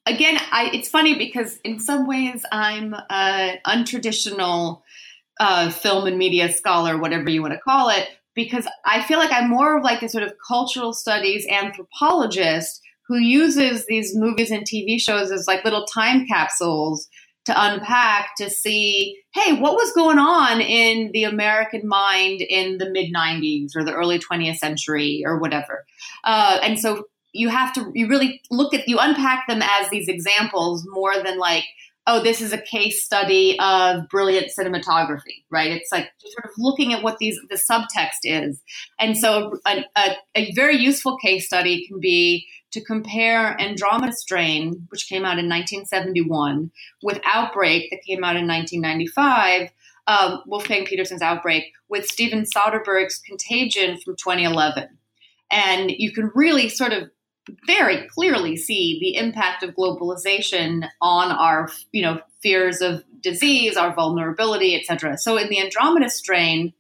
again, 0.08 0.40
I, 0.52 0.70
it's 0.74 0.90
funny 0.90 1.18
because 1.18 1.58
in 1.64 1.80
some 1.80 2.08
ways 2.08 2.46
I'm 2.52 2.96
an 3.10 3.60
untraditional 3.66 4.82
uh, 5.40 5.70
film 5.70 6.08
and 6.08 6.18
media 6.18 6.52
scholar, 6.52 6.98
whatever 6.98 7.30
you 7.30 7.42
want 7.42 7.54
to 7.54 7.60
call 7.60 7.90
it, 7.90 8.08
because 8.34 8.68
I 8.86 9.04
feel 9.04 9.20
like 9.20 9.32
I'm 9.32 9.50
more 9.50 9.78
of 9.78 9.84
like 9.84 10.02
a 10.02 10.10
sort 10.10 10.24
of 10.24 10.34
cultural 10.48 10.94
studies 10.94 11.46
anthropologist 11.50 12.82
who 13.08 13.18
uses 13.18 13.86
these 13.86 14.16
movies 14.16 14.52
and 14.52 14.66
TV 14.66 15.00
shows 15.00 15.32
as 15.32 15.48
like 15.48 15.64
little 15.64 15.86
time 15.86 16.26
capsules 16.28 17.08
to 17.46 17.54
unpack 17.56 18.36
to 18.36 18.50
see, 18.50 19.18
hey, 19.34 19.54
what 19.54 19.74
was 19.74 19.94
going 19.94 20.20
on 20.20 20.60
in 20.60 21.12
the 21.14 21.24
American 21.24 21.88
mind 21.88 22.42
in 22.42 22.78
the 22.78 22.90
mid 22.90 23.14
90s 23.14 23.72
or 23.76 23.86
the 23.86 23.94
early 23.94 24.20
20th 24.20 24.58
century 24.58 25.24
or 25.26 25.40
whatever. 25.40 25.86
Uh, 26.26 26.60
and 26.62 26.78
so 26.78 27.06
you 27.34 27.50
have 27.50 27.74
to 27.74 27.92
you 27.94 28.08
really 28.08 28.42
look 28.52 28.74
at 28.74 28.88
you 28.88 28.98
unpack 29.00 29.48
them 29.48 29.62
as 29.62 29.90
these 29.90 30.08
examples 30.08 30.86
more 30.90 31.22
than 31.24 31.38
like 31.38 31.64
oh 32.08 32.22
this 32.24 32.42
is 32.42 32.54
a 32.54 32.58
case 32.58 33.04
study 33.04 33.58
of 33.60 34.08
brilliant 34.10 34.48
cinematography 34.58 35.44
right 35.52 35.72
it's 35.72 35.92
like 35.92 36.10
sort 36.20 36.46
of 36.46 36.52
looking 36.58 36.94
at 36.94 37.04
what 37.04 37.18
these 37.20 37.40
the 37.50 37.60
subtext 37.70 38.20
is 38.24 38.62
and 39.00 39.18
so 39.18 39.60
a, 39.68 39.84
a, 39.96 40.16
a 40.36 40.54
very 40.54 40.78
useful 40.78 41.18
case 41.18 41.46
study 41.46 41.86
can 41.88 42.00
be 42.00 42.48
to 42.72 42.84
compare 42.84 43.60
Andromeda 43.60 44.14
Strain, 44.14 44.88
which 44.90 45.08
came 45.08 45.24
out 45.24 45.40
in 45.40 45.50
1971, 45.50 46.72
with 47.02 47.20
Outbreak 47.26 47.90
that 47.92 48.04
came 48.06 48.24
out 48.24 48.36
in 48.36 48.48
1995, 48.48 49.70
um, 50.08 50.42
Wolfgang 50.46 50.86
Petersen's 50.86 51.22
Outbreak, 51.22 51.66
with 51.90 52.08
Steven 52.08 52.44
Soderbergh's 52.44 53.20
Contagion 53.20 53.98
from 54.04 54.16
2011. 54.16 54.90
And 55.50 55.92
you 55.92 56.12
can 56.12 56.30
really 56.36 56.68
sort 56.68 56.92
of 56.92 57.10
very 57.66 58.08
clearly 58.08 58.56
see 58.56 58.98
the 59.00 59.16
impact 59.16 59.64
of 59.64 59.76
globalization 59.76 60.88
on 61.02 61.32
our, 61.32 61.70
you 61.92 62.02
know, 62.02 62.20
fears 62.42 62.82
of 62.82 63.04
disease, 63.22 63.78
our 63.78 63.94
vulnerability, 63.94 64.76
etc. 64.76 65.18
So 65.18 65.38
in 65.38 65.50
the 65.50 65.60
Andromeda 65.60 66.10
strain, 66.10 66.74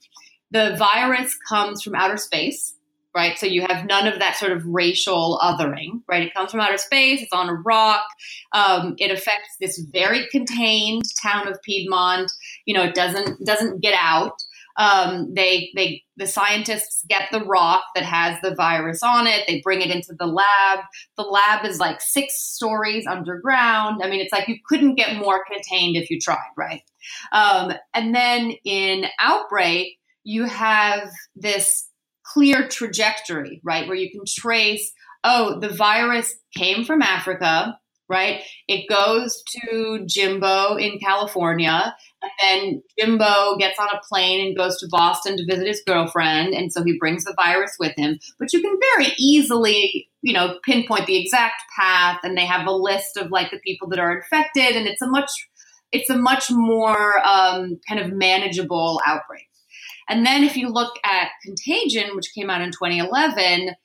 the 0.51 0.75
virus 0.77 1.38
comes 1.47 1.81
from 1.81 1.95
outer 1.95 2.17
space, 2.17 2.75
right? 3.15 3.38
So 3.38 3.45
you 3.45 3.65
have 3.67 3.86
none 3.86 4.07
of 4.07 4.19
that 4.19 4.38
sort 4.38 4.51
of 4.51 4.65
racial 4.65 5.39
othering, 5.41 6.01
right? 6.07 6.24
It 6.24 6.33
comes 6.33 6.51
from 6.51 6.59
outer 6.59 6.77
space. 6.77 7.21
It's 7.21 7.33
on 7.33 7.50
a 7.50 7.53
rock. 7.53 8.05
Um, 8.53 8.95
it 8.97 9.12
affects 9.12 9.57
this 9.59 9.79
very 9.91 10.27
contained 10.31 11.03
town 11.21 11.47
of 11.47 11.62
Piedmont. 11.63 12.31
You 12.65 12.75
know, 12.75 12.83
it 12.83 12.95
doesn't 12.95 13.45
doesn't 13.45 13.81
get 13.81 13.95
out. 14.00 14.41
Um, 14.77 15.34
they 15.34 15.72
they 15.75 16.03
the 16.17 16.27
scientists 16.27 17.03
get 17.10 17.29
the 17.31 17.43
rock 17.43 17.84
that 17.96 18.03
has 18.03 18.39
the 18.41 18.55
virus 18.55 19.01
on 19.03 19.27
it. 19.27 19.46
They 19.48 19.62
bring 19.62 19.81
it 19.81 19.89
into 19.89 20.13
the 20.17 20.27
lab. 20.27 20.79
The 21.17 21.24
lab 21.24 21.65
is 21.65 21.79
like 21.79 22.01
six 22.01 22.36
stories 22.39 23.05
underground. 23.07 24.01
I 24.03 24.10
mean, 24.10 24.22
it's 24.22 24.31
like 24.31 24.48
you 24.48 24.57
couldn't 24.67 24.96
get 24.96 25.17
more 25.17 25.43
contained 25.51 25.98
if 25.98 26.10
you 26.10 26.19
tried, 26.19 26.51
right? 26.55 26.81
Um, 27.31 27.74
and 27.93 28.13
then 28.13 28.53
in 28.63 29.05
outbreak, 29.19 29.98
you 30.24 30.46
have 30.46 31.10
this 31.36 31.89
clear 32.24 32.67
trajectory, 32.67 33.62
right, 33.63 33.88
where 33.88 33.98
you 33.98 34.12
can 34.12 34.22
trace. 34.27 34.91
Oh, 35.24 35.60
the 35.60 35.69
virus 35.69 36.36
came 36.55 36.86
from 36.86 37.01
Africa 37.01 37.77
right? 38.10 38.41
It 38.67 38.88
goes 38.89 39.43
to 39.51 40.03
Jimbo 40.05 40.75
in 40.75 41.00
California, 41.00 41.96
and 42.21 42.31
then 42.41 42.83
Jimbo 42.97 43.57
gets 43.57 43.79
on 43.79 43.89
a 43.89 44.01
plane 44.07 44.45
and 44.45 44.57
goes 44.57 44.77
to 44.79 44.88
Boston 44.89 45.38
to 45.38 45.45
visit 45.45 45.67
his 45.67 45.83
girlfriend, 45.86 46.53
and 46.53 46.71
so 46.71 46.83
he 46.83 46.97
brings 46.97 47.24
the 47.24 47.36
virus 47.36 47.75
with 47.79 47.93
him. 47.95 48.19
But 48.39 48.53
you 48.53 48.62
can 48.62 48.75
very 48.95 49.13
easily, 49.17 50.09
you 50.21 50.33
know, 50.33 50.59
pinpoint 50.63 51.05
the 51.05 51.17
exact 51.17 51.62
path, 51.77 52.19
and 52.24 52.38
they 52.38 52.45
have 52.45 52.67
a 52.67 52.71
list 52.71 53.17
of 53.17 53.31
like 53.31 53.51
the 53.51 53.59
people 53.59 53.88
that 53.89 54.00
are 54.00 54.15
infected, 54.17 54.75
and 54.75 54.88
it's 54.88 55.01
a 55.01 55.07
much 55.07 55.31
it's 55.91 56.09
a 56.09 56.17
much 56.17 56.51
more 56.51 57.25
um, 57.25 57.79
kind 57.88 58.01
of 58.01 58.12
manageable 58.12 59.00
outbreak. 59.05 59.45
And 60.09 60.25
then 60.25 60.43
if 60.43 60.57
you 60.57 60.69
look 60.69 60.95
at 61.05 61.29
Contagion, 61.45 62.15
which 62.15 62.33
came 62.33 62.50
out 62.50 62.62
in 62.62 62.71
2011 62.71 63.75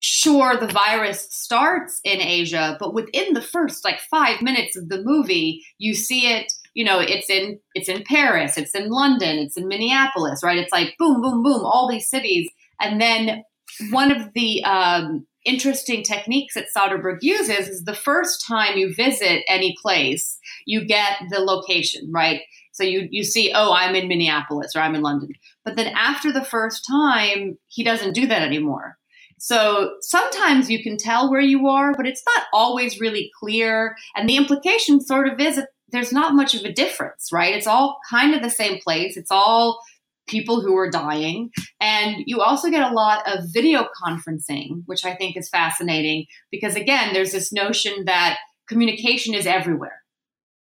sure 0.00 0.56
the 0.56 0.66
virus 0.66 1.28
starts 1.30 2.00
in 2.04 2.20
Asia, 2.20 2.76
but 2.80 2.94
within 2.94 3.34
the 3.34 3.42
first 3.42 3.84
like 3.84 4.00
five 4.10 4.42
minutes 4.42 4.76
of 4.76 4.88
the 4.88 5.02
movie, 5.02 5.62
you 5.78 5.94
see 5.94 6.32
it. 6.32 6.50
You 6.74 6.84
know, 6.84 7.00
it's 7.00 7.28
in 7.28 7.58
it's 7.74 7.88
in 7.88 8.04
Paris, 8.04 8.56
it's 8.56 8.74
in 8.74 8.90
London, 8.90 9.38
it's 9.38 9.56
in 9.56 9.68
Minneapolis, 9.68 10.42
right? 10.42 10.58
It's 10.58 10.72
like 10.72 10.94
boom, 10.98 11.20
boom, 11.20 11.42
boom, 11.42 11.64
all 11.64 11.88
these 11.88 12.08
cities, 12.08 12.48
and 12.80 13.00
then 13.00 13.44
one 13.90 14.10
of 14.10 14.32
the 14.34 14.62
um, 14.64 15.26
interesting 15.44 16.02
techniques 16.02 16.54
that 16.54 16.66
Soderbergh 16.76 17.18
uses 17.22 17.68
is 17.68 17.84
the 17.84 17.94
first 17.94 18.44
time 18.46 18.76
you 18.76 18.94
visit 18.94 19.42
any 19.48 19.76
place, 19.80 20.38
you 20.66 20.84
get 20.84 21.18
the 21.30 21.40
location, 21.40 22.10
right? 22.12 22.42
So 22.72 22.84
you 22.84 23.08
you 23.10 23.24
see, 23.24 23.52
oh, 23.54 23.72
I'm 23.72 23.94
in 23.94 24.08
Minneapolis 24.08 24.74
or 24.74 24.80
I'm 24.80 24.94
in 24.94 25.02
London. 25.02 25.30
But 25.64 25.76
then 25.76 25.92
after 25.94 26.32
the 26.32 26.44
first 26.44 26.86
time, 26.88 27.58
he 27.66 27.82
doesn't 27.84 28.14
do 28.14 28.26
that 28.26 28.42
anymore. 28.42 28.96
So 29.38 29.94
sometimes 30.02 30.70
you 30.70 30.82
can 30.82 30.98
tell 30.98 31.30
where 31.30 31.40
you 31.40 31.66
are, 31.66 31.94
but 31.94 32.06
it's 32.06 32.22
not 32.36 32.44
always 32.52 33.00
really 33.00 33.30
clear. 33.40 33.96
And 34.14 34.28
the 34.28 34.36
implication 34.36 35.00
sort 35.00 35.28
of 35.28 35.40
is 35.40 35.56
that 35.56 35.68
there's 35.92 36.12
not 36.12 36.34
much 36.34 36.54
of 36.54 36.62
a 36.62 36.72
difference, 36.72 37.30
right? 37.32 37.54
It's 37.54 37.66
all 37.66 37.98
kind 38.08 38.34
of 38.34 38.42
the 38.42 38.50
same 38.50 38.80
place. 38.80 39.16
It's 39.16 39.30
all 39.30 39.80
people 40.28 40.60
who 40.60 40.76
are 40.76 40.90
dying. 40.90 41.50
And 41.80 42.22
you 42.26 42.40
also 42.40 42.70
get 42.70 42.90
a 42.90 42.94
lot 42.94 43.22
of 43.26 43.44
video 43.52 43.88
conferencing, 44.02 44.82
which 44.86 45.04
I 45.04 45.14
think 45.14 45.36
is 45.36 45.48
fascinating 45.48 46.26
because, 46.50 46.76
again, 46.76 47.12
there's 47.12 47.32
this 47.32 47.52
notion 47.52 48.04
that 48.06 48.38
communication 48.68 49.34
is 49.34 49.46
everywhere, 49.46 50.02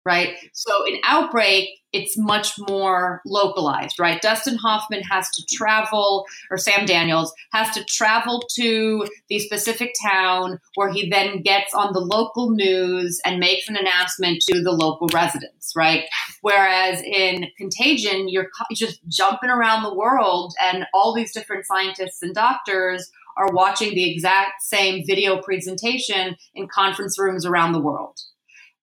right? 0.04 0.36
So 0.52 0.86
in 0.86 0.98
Outbreak, 1.04 1.68
it's 1.92 2.16
much 2.16 2.54
more 2.68 3.20
localized, 3.26 3.98
right? 3.98 4.20
Dustin 4.22 4.56
Hoffman 4.56 5.02
has 5.02 5.28
to 5.30 5.44
travel, 5.54 6.24
or 6.50 6.56
Sam 6.56 6.86
Daniels 6.86 7.32
has 7.52 7.70
to 7.74 7.84
travel 7.84 8.42
to 8.54 9.06
the 9.28 9.38
specific 9.38 9.92
town 10.02 10.58
where 10.74 10.90
he 10.90 11.10
then 11.10 11.42
gets 11.42 11.74
on 11.74 11.92
the 11.92 12.00
local 12.00 12.50
news 12.50 13.20
and 13.26 13.38
makes 13.38 13.68
an 13.68 13.76
announcement 13.76 14.42
to 14.48 14.62
the 14.62 14.72
local 14.72 15.06
residents, 15.12 15.72
right? 15.76 16.04
Whereas 16.40 17.02
in 17.02 17.48
Contagion, 17.58 18.28
you're 18.28 18.48
just 18.74 19.00
jumping 19.08 19.50
around 19.50 19.82
the 19.82 19.94
world 19.94 20.54
and 20.62 20.86
all 20.94 21.14
these 21.14 21.32
different 21.32 21.66
scientists 21.66 22.22
and 22.22 22.34
doctors 22.34 23.10
are 23.36 23.52
watching 23.52 23.94
the 23.94 24.10
exact 24.10 24.62
same 24.62 25.04
video 25.06 25.40
presentation 25.40 26.36
in 26.54 26.68
conference 26.68 27.18
rooms 27.18 27.46
around 27.46 27.72
the 27.72 27.80
world. 27.80 28.18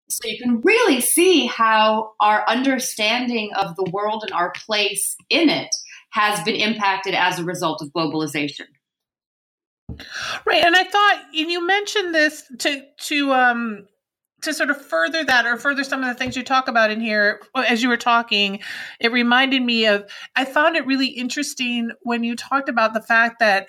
So 0.09 0.27
you 0.27 0.37
can 0.39 0.61
really 0.61 1.01
see 1.01 1.45
how 1.45 2.13
our 2.19 2.43
understanding 2.47 3.51
of 3.53 3.75
the 3.75 3.89
world 3.91 4.23
and 4.23 4.33
our 4.33 4.51
place 4.51 5.15
in 5.29 5.49
it 5.49 5.69
has 6.11 6.43
been 6.43 6.55
impacted 6.55 7.13
as 7.13 7.37
a 7.37 7.43
result 7.43 7.81
of 7.81 7.89
globalization. 7.89 8.65
Right, 10.45 10.63
and 10.63 10.75
I 10.75 10.83
thought 10.83 11.23
and 11.35 11.51
you 11.51 11.65
mentioned 11.65 12.13
this 12.13 12.43
to 12.59 12.83
to 13.05 13.33
um 13.33 13.87
to 14.41 14.53
sort 14.53 14.69
of 14.69 14.81
further 14.81 15.23
that 15.23 15.45
or 15.45 15.57
further 15.57 15.83
some 15.83 16.01
of 16.01 16.07
the 16.07 16.13
things 16.13 16.35
you 16.35 16.43
talk 16.43 16.67
about 16.67 16.91
in 16.91 17.01
here 17.01 17.41
as 17.55 17.83
you 17.83 17.89
were 17.89 17.97
talking 17.97 18.59
it 18.99 19.11
reminded 19.11 19.61
me 19.61 19.85
of 19.85 20.09
i 20.35 20.45
found 20.45 20.77
it 20.77 20.85
really 20.85 21.07
interesting 21.07 21.91
when 22.03 22.23
you 22.23 22.35
talked 22.35 22.69
about 22.69 22.93
the 22.93 23.01
fact 23.01 23.39
that 23.39 23.67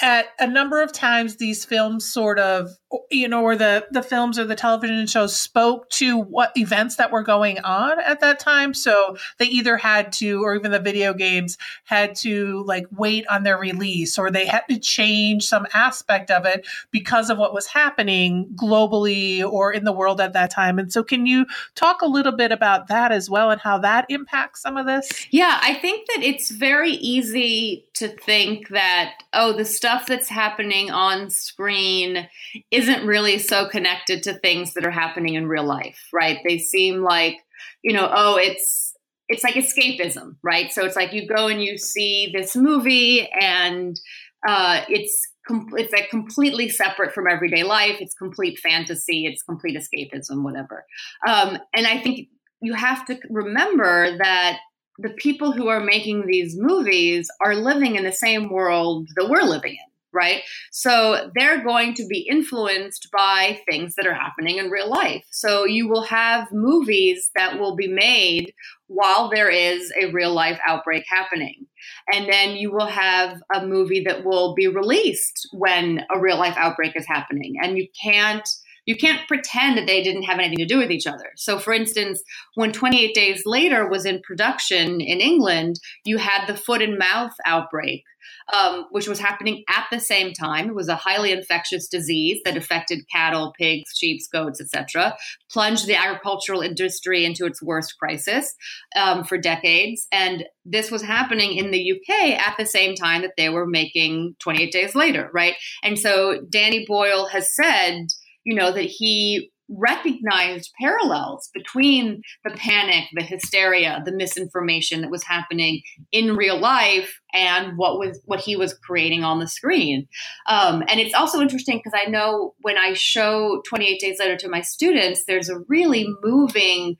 at 0.00 0.26
a 0.38 0.46
number 0.46 0.82
of 0.82 0.92
times 0.92 1.36
these 1.36 1.64
films 1.64 2.10
sort 2.10 2.38
of 2.38 2.70
you 3.10 3.28
know 3.28 3.42
or 3.42 3.56
the 3.56 3.86
the 3.90 4.02
films 4.02 4.38
or 4.38 4.44
the 4.44 4.54
television 4.54 5.06
shows 5.06 5.34
spoke 5.34 5.88
to 5.90 6.18
what 6.18 6.52
events 6.56 6.96
that 6.96 7.10
were 7.10 7.22
going 7.22 7.58
on 7.60 7.98
at 8.00 8.20
that 8.20 8.38
time. 8.38 8.74
So 8.74 9.16
they 9.38 9.46
either 9.46 9.76
had 9.76 10.12
to 10.14 10.42
or 10.44 10.54
even 10.54 10.70
the 10.70 10.78
video 10.78 11.14
games 11.14 11.58
had 11.84 12.14
to 12.16 12.62
like 12.64 12.86
wait 12.90 13.26
on 13.28 13.42
their 13.42 13.58
release 13.58 14.18
or 14.18 14.30
they 14.30 14.46
had 14.46 14.62
to 14.68 14.78
change 14.78 15.44
some 15.44 15.66
aspect 15.74 16.30
of 16.30 16.46
it 16.46 16.66
because 16.90 17.30
of 17.30 17.38
what 17.38 17.54
was 17.54 17.66
happening 17.66 18.48
globally 18.54 19.44
or 19.44 19.72
in 19.72 19.84
the 19.84 19.92
world 19.92 20.20
at 20.20 20.32
that 20.32 20.50
time. 20.50 20.78
And 20.78 20.92
so 20.92 21.02
can 21.02 21.26
you 21.26 21.46
talk 21.74 22.02
a 22.02 22.06
little 22.06 22.32
bit 22.32 22.52
about 22.52 22.88
that 22.88 23.12
as 23.12 23.28
well 23.28 23.50
and 23.50 23.60
how 23.60 23.78
that 23.78 24.06
impacts 24.08 24.62
some 24.62 24.76
of 24.76 24.86
this? 24.86 25.26
Yeah 25.30 25.58
i 25.62 25.74
think 25.74 26.06
that 26.08 26.22
it's 26.22 26.50
very 26.50 26.92
easy 26.92 27.86
to 27.94 28.08
think 28.08 28.68
that 28.68 29.22
oh 29.32 29.52
the 29.52 29.64
stuff 29.64 29.85
that's 30.06 30.28
happening 30.28 30.90
on 30.90 31.30
screen 31.30 32.28
isn't 32.70 33.06
really 33.06 33.38
so 33.38 33.68
connected 33.68 34.22
to 34.22 34.34
things 34.34 34.74
that 34.74 34.84
are 34.84 34.90
happening 34.90 35.34
in 35.34 35.46
real 35.46 35.64
life 35.64 36.08
right? 36.12 36.38
They 36.46 36.58
seem 36.58 37.02
like 37.02 37.36
you 37.82 37.92
know 37.92 38.10
oh 38.12 38.36
it's 38.36 38.94
it's 39.28 39.42
like 39.42 39.54
escapism 39.54 40.36
right? 40.42 40.72
So 40.72 40.84
it's 40.84 40.96
like 40.96 41.12
you 41.12 41.26
go 41.26 41.48
and 41.48 41.62
you 41.62 41.78
see 41.78 42.32
this 42.34 42.54
movie 42.54 43.28
and 43.40 43.98
uh, 44.46 44.82
it's 44.88 45.28
it's 45.48 45.92
like 45.92 46.10
completely 46.10 46.68
separate 46.68 47.12
from 47.12 47.28
everyday 47.28 47.62
life. 47.62 47.96
It's 48.00 48.14
complete 48.14 48.58
fantasy. 48.58 49.26
It's 49.26 49.42
complete 49.42 49.76
escapism 49.76 50.42
whatever. 50.42 50.84
Um, 51.26 51.58
and 51.74 51.86
i 51.86 51.98
think 52.00 52.28
you 52.60 52.74
have 52.74 53.04
to 53.06 53.18
remember 53.30 54.16
that 54.18 54.58
the 54.98 55.10
people 55.10 55.52
who 55.52 55.68
are 55.68 55.80
making 55.80 56.26
these 56.26 56.56
movies 56.56 57.28
are 57.44 57.54
living 57.54 57.96
in 57.96 58.04
the 58.04 58.12
same 58.12 58.50
world 58.50 59.08
that 59.16 59.28
we're 59.28 59.42
living 59.42 59.72
in 59.72 59.92
right? 60.16 60.42
So 60.72 61.30
they're 61.34 61.62
going 61.62 61.94
to 61.94 62.06
be 62.06 62.26
influenced 62.28 63.08
by 63.12 63.60
things 63.68 63.94
that 63.96 64.06
are 64.06 64.14
happening 64.14 64.56
in 64.56 64.70
real 64.70 64.88
life. 64.88 65.24
So 65.30 65.66
you 65.66 65.88
will 65.88 66.04
have 66.04 66.48
movies 66.52 67.30
that 67.36 67.58
will 67.58 67.76
be 67.76 67.86
made 67.86 68.54
while 68.86 69.28
there 69.28 69.50
is 69.50 69.92
a 70.00 70.10
real 70.12 70.32
life 70.32 70.58
outbreak 70.66 71.04
happening. 71.06 71.66
And 72.12 72.32
then 72.32 72.56
you 72.56 72.72
will 72.72 72.86
have 72.86 73.42
a 73.54 73.66
movie 73.66 74.04
that 74.04 74.24
will 74.24 74.54
be 74.54 74.66
released 74.66 75.48
when 75.52 76.04
a 76.12 76.18
real 76.18 76.38
life 76.38 76.56
outbreak 76.56 76.96
is 76.96 77.06
happening. 77.06 77.56
And 77.62 77.76
you 77.76 77.86
can't 78.02 78.48
you 78.86 78.96
can't 78.96 79.26
pretend 79.28 79.76
that 79.76 79.86
they 79.86 80.02
didn't 80.02 80.22
have 80.22 80.38
anything 80.38 80.58
to 80.58 80.64
do 80.64 80.78
with 80.78 80.90
each 80.90 81.06
other. 81.06 81.32
So, 81.36 81.58
for 81.58 81.72
instance, 81.72 82.22
when 82.54 82.72
28 82.72 83.14
Days 83.14 83.42
Later 83.44 83.88
was 83.88 84.06
in 84.06 84.22
production 84.22 85.00
in 85.00 85.20
England, 85.20 85.80
you 86.04 86.18
had 86.18 86.46
the 86.46 86.56
foot 86.56 86.80
and 86.80 86.96
mouth 86.96 87.32
outbreak, 87.44 88.04
um, 88.52 88.86
which 88.90 89.08
was 89.08 89.18
happening 89.18 89.64
at 89.68 89.86
the 89.90 89.98
same 89.98 90.32
time. 90.32 90.68
It 90.68 90.74
was 90.74 90.88
a 90.88 90.94
highly 90.94 91.32
infectious 91.32 91.88
disease 91.88 92.40
that 92.44 92.56
affected 92.56 93.00
cattle, 93.12 93.52
pigs, 93.58 93.90
sheep, 93.94 94.20
goats, 94.32 94.60
etc. 94.60 95.16
Plunged 95.50 95.86
the 95.86 95.96
agricultural 95.96 96.60
industry 96.60 97.24
into 97.24 97.44
its 97.44 97.60
worst 97.60 97.98
crisis 97.98 98.54
um, 98.94 99.24
for 99.24 99.36
decades, 99.36 100.06
and 100.12 100.44
this 100.64 100.90
was 100.90 101.02
happening 101.02 101.56
in 101.56 101.72
the 101.72 101.92
UK 101.92 102.38
at 102.38 102.56
the 102.56 102.66
same 102.66 102.94
time 102.94 103.22
that 103.22 103.34
they 103.36 103.48
were 103.48 103.66
making 103.66 104.36
28 104.40 104.72
Days 104.72 104.94
Later, 104.94 105.28
right? 105.32 105.54
And 105.82 105.98
so 105.98 106.40
Danny 106.50 106.84
Boyle 106.86 107.26
has 107.26 107.54
said 107.54 108.06
you 108.46 108.54
know, 108.54 108.72
that 108.72 108.82
he 108.82 109.50
recognized 109.68 110.72
parallels 110.80 111.50
between 111.52 112.22
the 112.44 112.52
panic, 112.52 113.04
the 113.14 113.22
hysteria, 113.22 114.00
the 114.04 114.12
misinformation 114.12 115.00
that 115.00 115.10
was 115.10 115.24
happening 115.24 115.82
in 116.12 116.36
real 116.36 116.56
life 116.56 117.20
and 117.34 117.76
what 117.76 117.98
was 117.98 118.20
what 118.26 118.38
he 118.38 118.54
was 118.54 118.74
creating 118.74 119.24
on 119.24 119.40
the 119.40 119.48
screen. 119.48 120.06
Um, 120.48 120.84
and 120.88 121.00
it's 121.00 121.14
also 121.14 121.40
interesting 121.40 121.80
because 121.82 121.98
I 122.00 122.08
know 122.08 122.54
when 122.60 122.78
I 122.78 122.92
show 122.92 123.60
28 123.66 123.98
Days 123.98 124.18
Later 124.20 124.36
to 124.36 124.48
my 124.48 124.60
students, 124.60 125.24
there's 125.26 125.48
a 125.48 125.58
really 125.68 126.06
moving 126.22 126.96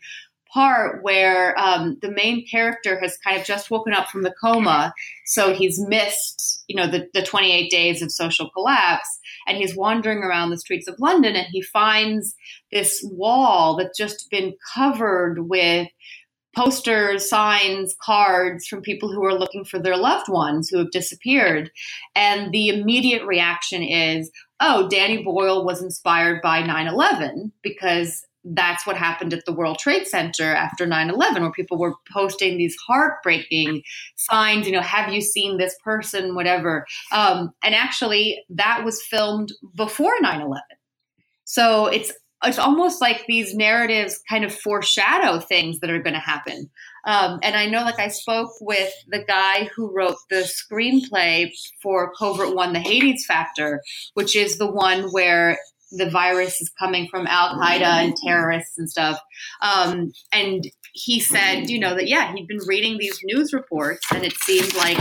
part 0.56 1.02
where 1.02 1.58
um, 1.60 1.98
the 2.00 2.10
main 2.10 2.46
character 2.46 2.98
has 2.98 3.18
kind 3.18 3.38
of 3.38 3.44
just 3.44 3.70
woken 3.70 3.92
up 3.92 4.08
from 4.08 4.22
the 4.22 4.34
coma, 4.42 4.94
so 5.26 5.52
he's 5.52 5.78
missed, 5.86 6.64
you 6.66 6.74
know, 6.74 6.90
the, 6.90 7.06
the 7.12 7.22
28 7.22 7.70
days 7.70 8.00
of 8.00 8.10
social 8.10 8.48
collapse, 8.48 9.20
and 9.46 9.58
he's 9.58 9.76
wandering 9.76 10.20
around 10.20 10.48
the 10.48 10.58
streets 10.58 10.88
of 10.88 10.98
London, 10.98 11.36
and 11.36 11.46
he 11.50 11.60
finds 11.60 12.34
this 12.72 13.06
wall 13.12 13.76
that's 13.76 13.98
just 13.98 14.30
been 14.30 14.54
covered 14.74 15.46
with 15.46 15.88
posters, 16.56 17.28
signs, 17.28 17.94
cards 18.02 18.66
from 18.66 18.80
people 18.80 19.12
who 19.12 19.22
are 19.26 19.38
looking 19.38 19.62
for 19.62 19.78
their 19.78 19.98
loved 19.98 20.30
ones 20.30 20.70
who 20.70 20.78
have 20.78 20.90
disappeared. 20.90 21.70
And 22.14 22.50
the 22.50 22.70
immediate 22.70 23.26
reaction 23.26 23.82
is, 23.82 24.30
oh, 24.60 24.88
Danny 24.88 25.22
Boyle 25.22 25.66
was 25.66 25.82
inspired 25.82 26.40
by 26.40 26.62
9 26.62 26.86
11 26.86 27.52
because 27.62 28.25
that's 28.54 28.87
what 28.87 28.96
happened 28.96 29.32
at 29.32 29.44
the 29.44 29.52
World 29.52 29.78
Trade 29.78 30.06
Center 30.06 30.54
after 30.54 30.87
9 30.87 31.11
11, 31.11 31.42
where 31.42 31.52
people 31.52 31.78
were 31.78 31.94
posting 32.12 32.56
these 32.56 32.76
heartbreaking 32.87 33.82
signs, 34.14 34.66
you 34.66 34.72
know, 34.72 34.80
have 34.80 35.12
you 35.12 35.20
seen 35.20 35.59
this 35.59 35.76
person, 35.82 36.35
whatever. 36.35 36.87
Um, 37.12 37.52
and 37.62 37.74
actually, 37.74 38.44
that 38.50 38.85
was 38.85 39.02
filmed 39.02 39.52
before 39.74 40.14
9 40.20 40.40
11. 40.40 40.62
So 41.44 41.87
it's 41.87 42.12
it's 42.44 42.59
almost 42.59 43.00
like 43.00 43.24
these 43.26 43.54
narratives 43.54 44.20
kind 44.28 44.44
of 44.44 44.54
foreshadow 44.54 45.40
things 45.40 45.80
that 45.80 45.90
are 45.90 46.02
going 46.02 46.14
to 46.14 46.20
happen. 46.20 46.70
Um, 47.06 47.38
and 47.42 47.56
I 47.56 47.66
know, 47.66 47.82
like, 47.82 47.98
I 47.98 48.09
spoke 48.09 48.50
with 48.61 48.92
the 49.09 49.24
guy 49.24 49.70
who 49.74 49.92
wrote 49.94 50.16
the 50.28 50.48
screenplay 50.48 51.50
for 51.80 52.12
Covert 52.12 52.54
One, 52.54 52.72
The 52.72 52.80
Hades 52.80 53.24
Factor, 53.26 53.80
which 54.14 54.37
is 54.37 54.59
the 54.59 54.70
one 54.70 55.04
where 55.12 55.59
the 55.92 56.11
virus 56.11 56.61
is 56.61 56.70
coming 56.79 57.09
from 57.09 57.27
Al 57.27 57.57
Qaeda 57.57 57.83
and 57.83 58.16
terrorists 58.16 58.79
and 58.79 58.90
stuff. 58.90 59.20
Um, 59.62 60.12
and 60.33 60.68
he 60.92 61.20
said, 61.20 61.68
you 61.70 61.79
know, 61.79 61.94
that 61.94 62.09
yeah, 62.09 62.33
he'd 62.35 62.49
been 62.49 62.66
reading 62.66 62.99
these 62.99 63.18
news 63.25 63.53
reports, 63.53 64.07
and 64.12 64.25
it 64.25 64.35
seemed 64.38 64.75
like 64.75 64.99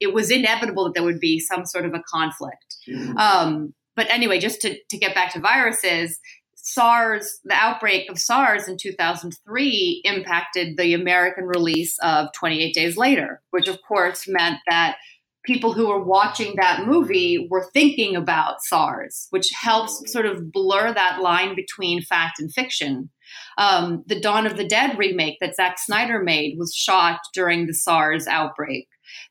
it 0.00 0.12
was 0.12 0.30
inevitable 0.30 0.84
that 0.84 0.94
there 0.94 1.04
would 1.04 1.20
be 1.20 1.38
some 1.38 1.66
sort 1.66 1.84
of 1.84 1.94
a 1.94 2.02
conflict. 2.12 2.76
Um, 3.16 3.74
but 3.96 4.06
anyway, 4.10 4.40
just 4.40 4.60
to, 4.62 4.76
to 4.90 4.98
get 4.98 5.14
back 5.14 5.32
to 5.32 5.40
viruses, 5.40 6.18
SARS, 6.56 7.40
the 7.44 7.54
outbreak 7.54 8.10
of 8.10 8.18
SARS 8.18 8.68
in 8.68 8.76
2003 8.78 10.00
impacted 10.04 10.76
the 10.78 10.94
American 10.94 11.44
release 11.44 11.96
of 12.02 12.28
28 12.32 12.74
Days 12.74 12.96
Later, 12.96 13.42
which 13.50 13.68
of 13.68 13.78
course 13.86 14.26
meant 14.26 14.58
that 14.68 14.96
people 15.44 15.72
who 15.72 15.88
were 15.88 16.02
watching 16.02 16.54
that 16.56 16.86
movie 16.86 17.46
were 17.50 17.68
thinking 17.72 18.16
about 18.16 18.62
SARS, 18.62 19.26
which 19.30 19.50
helps 19.54 20.02
sort 20.10 20.26
of 20.26 20.50
blur 20.50 20.92
that 20.92 21.20
line 21.20 21.54
between 21.54 22.02
fact 22.02 22.38
and 22.38 22.52
fiction. 22.52 23.10
Um, 23.58 24.02
the 24.06 24.20
Dawn 24.20 24.46
of 24.46 24.56
the 24.56 24.66
Dead 24.66 24.98
remake 24.98 25.38
that 25.40 25.56
Zack 25.56 25.78
Snyder 25.78 26.22
made 26.22 26.56
was 26.58 26.74
shot 26.74 27.20
during 27.34 27.66
the 27.66 27.74
SARS 27.74 28.26
outbreak. 28.26 28.88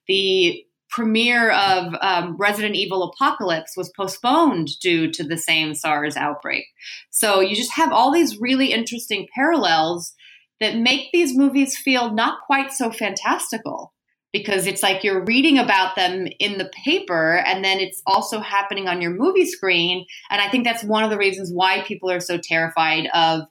The 0.08 0.64
premiere 0.90 1.50
of 1.50 1.96
um, 2.02 2.38
Resident 2.38 2.76
Evil 2.76 3.04
Apocalypse 3.04 3.76
was 3.76 3.92
postponed 3.98 4.70
due 4.80 5.12
to 5.12 5.24
the 5.24 5.38
same 5.38 5.74
SARS 5.74 6.16
outbreak. 6.16 6.66
So 7.10 7.40
you 7.40 7.56
just 7.56 7.74
have 7.74 7.92
all 7.92 8.12
these 8.12 8.40
really 8.40 8.72
interesting 8.72 9.28
parallels 9.34 10.14
that 10.60 10.78
make 10.78 11.12
these 11.12 11.36
movies 11.36 11.76
feel 11.76 12.14
not 12.14 12.42
quite 12.46 12.72
so 12.72 12.92
fantastical 12.92 13.94
because 14.34 14.66
it's 14.66 14.82
like 14.82 15.04
you're 15.04 15.24
reading 15.24 15.60
about 15.60 15.96
them 15.96 16.28
in 16.40 16.58
the 16.58 16.70
paper 16.84 17.38
and 17.46 17.64
then 17.64 17.80
it's 17.80 18.02
also 18.06 18.40
happening 18.40 18.88
on 18.88 19.00
your 19.00 19.12
movie 19.12 19.46
screen. 19.46 20.06
And 20.32 20.42
I 20.42 20.50
think 20.50 20.66
that's 20.66 20.84
one 20.84 21.04
of 21.04 21.12
the 21.12 21.18
reasons 21.18 21.52
why 21.54 21.84
people 21.84 22.10
are 22.10 22.20
so 22.20 22.38
terrified 22.38 23.08
of 23.14 23.44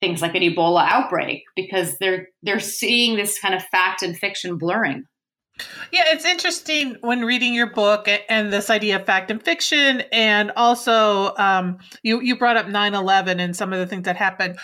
things 0.00 0.22
like 0.22 0.34
an 0.34 0.42
Ebola 0.42 0.86
outbreak 0.88 1.42
because 1.54 1.98
they're 1.98 2.28
they're 2.42 2.60
seeing 2.60 3.16
this 3.16 3.38
kind 3.38 3.54
of 3.54 3.62
fact 3.64 4.02
and 4.02 4.16
fiction 4.16 4.56
blurring. 4.56 5.04
Yeah, 5.92 6.04
it's 6.06 6.24
interesting 6.24 6.96
when 7.00 7.24
reading 7.24 7.52
your 7.52 7.66
book 7.66 8.08
and 8.28 8.52
this 8.52 8.70
idea 8.70 8.96
of 8.96 9.06
fact 9.06 9.30
and 9.30 9.42
fiction, 9.42 10.02
and 10.12 10.52
also 10.56 11.34
um, 11.36 11.78
you 12.02 12.20
you 12.20 12.38
brought 12.38 12.56
up 12.56 12.66
9-11 12.66 13.40
and 13.40 13.56
some 13.56 13.72
of 13.72 13.78
the 13.80 13.86
things 13.86 14.04
that 14.04 14.16
happened. 14.16 14.56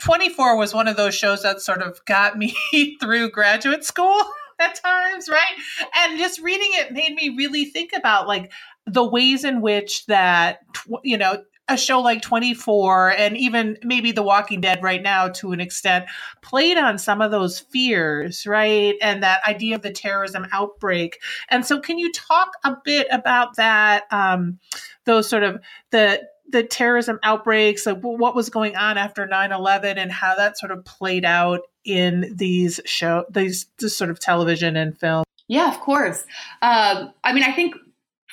24 0.00 0.56
was 0.56 0.72
one 0.72 0.88
of 0.88 0.96
those 0.96 1.14
shows 1.14 1.42
that 1.42 1.60
sort 1.60 1.82
of 1.82 2.02
got 2.06 2.38
me 2.38 2.54
through 3.00 3.30
graduate 3.30 3.84
school 3.84 4.18
at 4.58 4.74
times, 4.74 5.28
right? 5.28 5.54
And 5.96 6.18
just 6.18 6.40
reading 6.40 6.70
it 6.72 6.92
made 6.92 7.14
me 7.14 7.34
really 7.36 7.66
think 7.66 7.92
about 7.94 8.26
like 8.26 8.52
the 8.86 9.04
ways 9.04 9.44
in 9.44 9.60
which 9.60 10.06
that 10.06 10.60
you 11.02 11.18
know 11.18 11.42
a 11.68 11.76
show 11.76 12.00
like 12.00 12.22
24 12.22 13.10
and 13.10 13.36
even 13.36 13.76
maybe 13.84 14.10
The 14.10 14.22
Walking 14.22 14.60
Dead 14.60 14.82
right 14.82 15.02
now 15.02 15.28
to 15.28 15.52
an 15.52 15.60
extent 15.60 16.06
played 16.42 16.78
on 16.78 16.98
some 16.98 17.20
of 17.20 17.30
those 17.30 17.60
fears, 17.60 18.46
right? 18.46 18.94
And 19.02 19.22
that 19.22 19.40
idea 19.46 19.76
of 19.76 19.82
the 19.82 19.92
terrorism 19.92 20.46
outbreak. 20.52 21.18
And 21.50 21.64
so, 21.66 21.78
can 21.78 21.98
you 21.98 22.10
talk 22.12 22.52
a 22.64 22.76
bit 22.84 23.06
about 23.10 23.56
that? 23.56 24.04
Um, 24.10 24.58
those 25.04 25.28
sort 25.28 25.42
of 25.42 25.60
the 25.90 26.22
the 26.50 26.62
terrorism 26.62 27.18
outbreaks, 27.22 27.84
like 27.84 28.00
what 28.00 28.34
was 28.34 28.48
going 28.48 28.74
on 28.74 28.96
after 28.96 29.26
9-11 29.26 29.98
and 29.98 30.10
how 30.10 30.34
that 30.36 30.58
sort 30.58 30.72
of 30.72 30.82
played 30.82 31.26
out 31.26 31.60
in 31.88 32.32
these 32.36 32.80
show 32.84 33.24
these 33.30 33.66
this 33.78 33.96
sort 33.96 34.10
of 34.10 34.20
television 34.20 34.76
and 34.76 34.98
film. 34.98 35.24
Yeah, 35.48 35.72
of 35.72 35.80
course. 35.80 36.24
Um, 36.60 37.12
I 37.24 37.32
mean, 37.32 37.42
I 37.42 37.52
think 37.52 37.74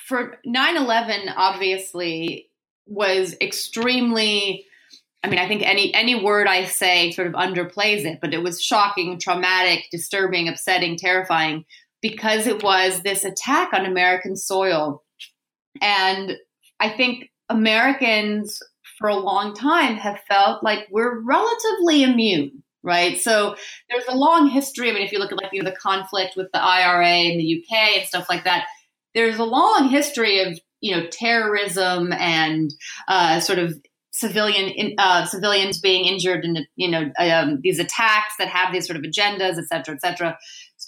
for 0.06 0.38
9-11, 0.46 1.34
obviously, 1.36 2.50
was 2.86 3.36
extremely 3.41 4.65
I 5.24 5.28
mean, 5.28 5.39
I 5.39 5.48
think 5.48 5.63
any 5.63 5.91
any 5.96 6.13
word 6.13 6.46
I 6.46 6.65
say 6.65 7.12
sort 7.12 7.28
of 7.28 7.34
underplays 7.34 8.06
it, 8.06 8.20
but 8.22 8.32
it 8.36 8.44
was 8.44 8.62
shocking, 8.62 9.18
traumatic, 9.18 9.86
disturbing, 9.89 10.48
upsetting, 10.48 10.98
terrifying 10.98 11.65
because 12.00 12.46
it 12.46 12.62
was 12.62 13.02
this 13.02 13.26
attack 13.26 13.74
on 13.74 13.88
American 13.88 14.36
soil. 14.36 15.04
And 15.82 16.34
I 16.80 16.89
think 16.89 17.32
Americans 17.50 18.62
for 19.00 19.10
a 19.10 19.15
long 19.15 19.56
time 19.56 19.96
have 19.96 20.20
felt 20.28 20.63
like 20.63 20.88
we're 20.91 21.20
relatively 21.22 22.04
immune, 22.04 22.62
right? 22.86 23.19
So 23.19 23.56
there's 23.89 24.06
a 24.08 24.15
long 24.15 24.48
history. 24.48 24.89
I 24.89 24.93
mean, 24.93 25.02
if 25.02 25.12
you 25.12 25.19
look 25.19 25.32
at 25.32 25.41
like 25.41 25.52
you 25.52 25.62
know, 25.62 25.69
the 25.69 25.76
conflict 25.76 26.36
with 26.38 26.48
the 26.54 26.63
IRA 26.63 27.32
in 27.32 27.38
the 27.38 27.62
UK 27.62 27.98
and 27.98 28.08
stuff 28.08 28.28
like 28.30 28.45
that, 28.45 28.67
there's 29.13 29.39
a 29.39 29.43
long 29.43 29.89
history 29.89 30.41
of 30.41 30.60
you 30.80 30.95
know 30.95 31.08
terrorism 31.08 32.13
and 32.13 32.71
uh, 33.08 33.39
sort 33.39 33.60
of 33.60 33.74
civilian 34.12 34.93
uh, 34.98 35.26
civilians 35.26 35.80
being 35.80 36.06
injured 36.06 36.45
in 36.45 36.65
you 36.76 36.89
know 36.89 37.12
um, 37.19 37.60
these 37.62 37.80
attacks 37.80 38.36
that 38.39 38.48
have 38.48 38.71
these 38.71 38.88
sort 38.88 38.98
of 38.98 39.04
agendas, 39.04 39.58
et 39.58 39.67
cetera, 39.67 39.95
et 39.95 40.02
cetera. 40.02 40.38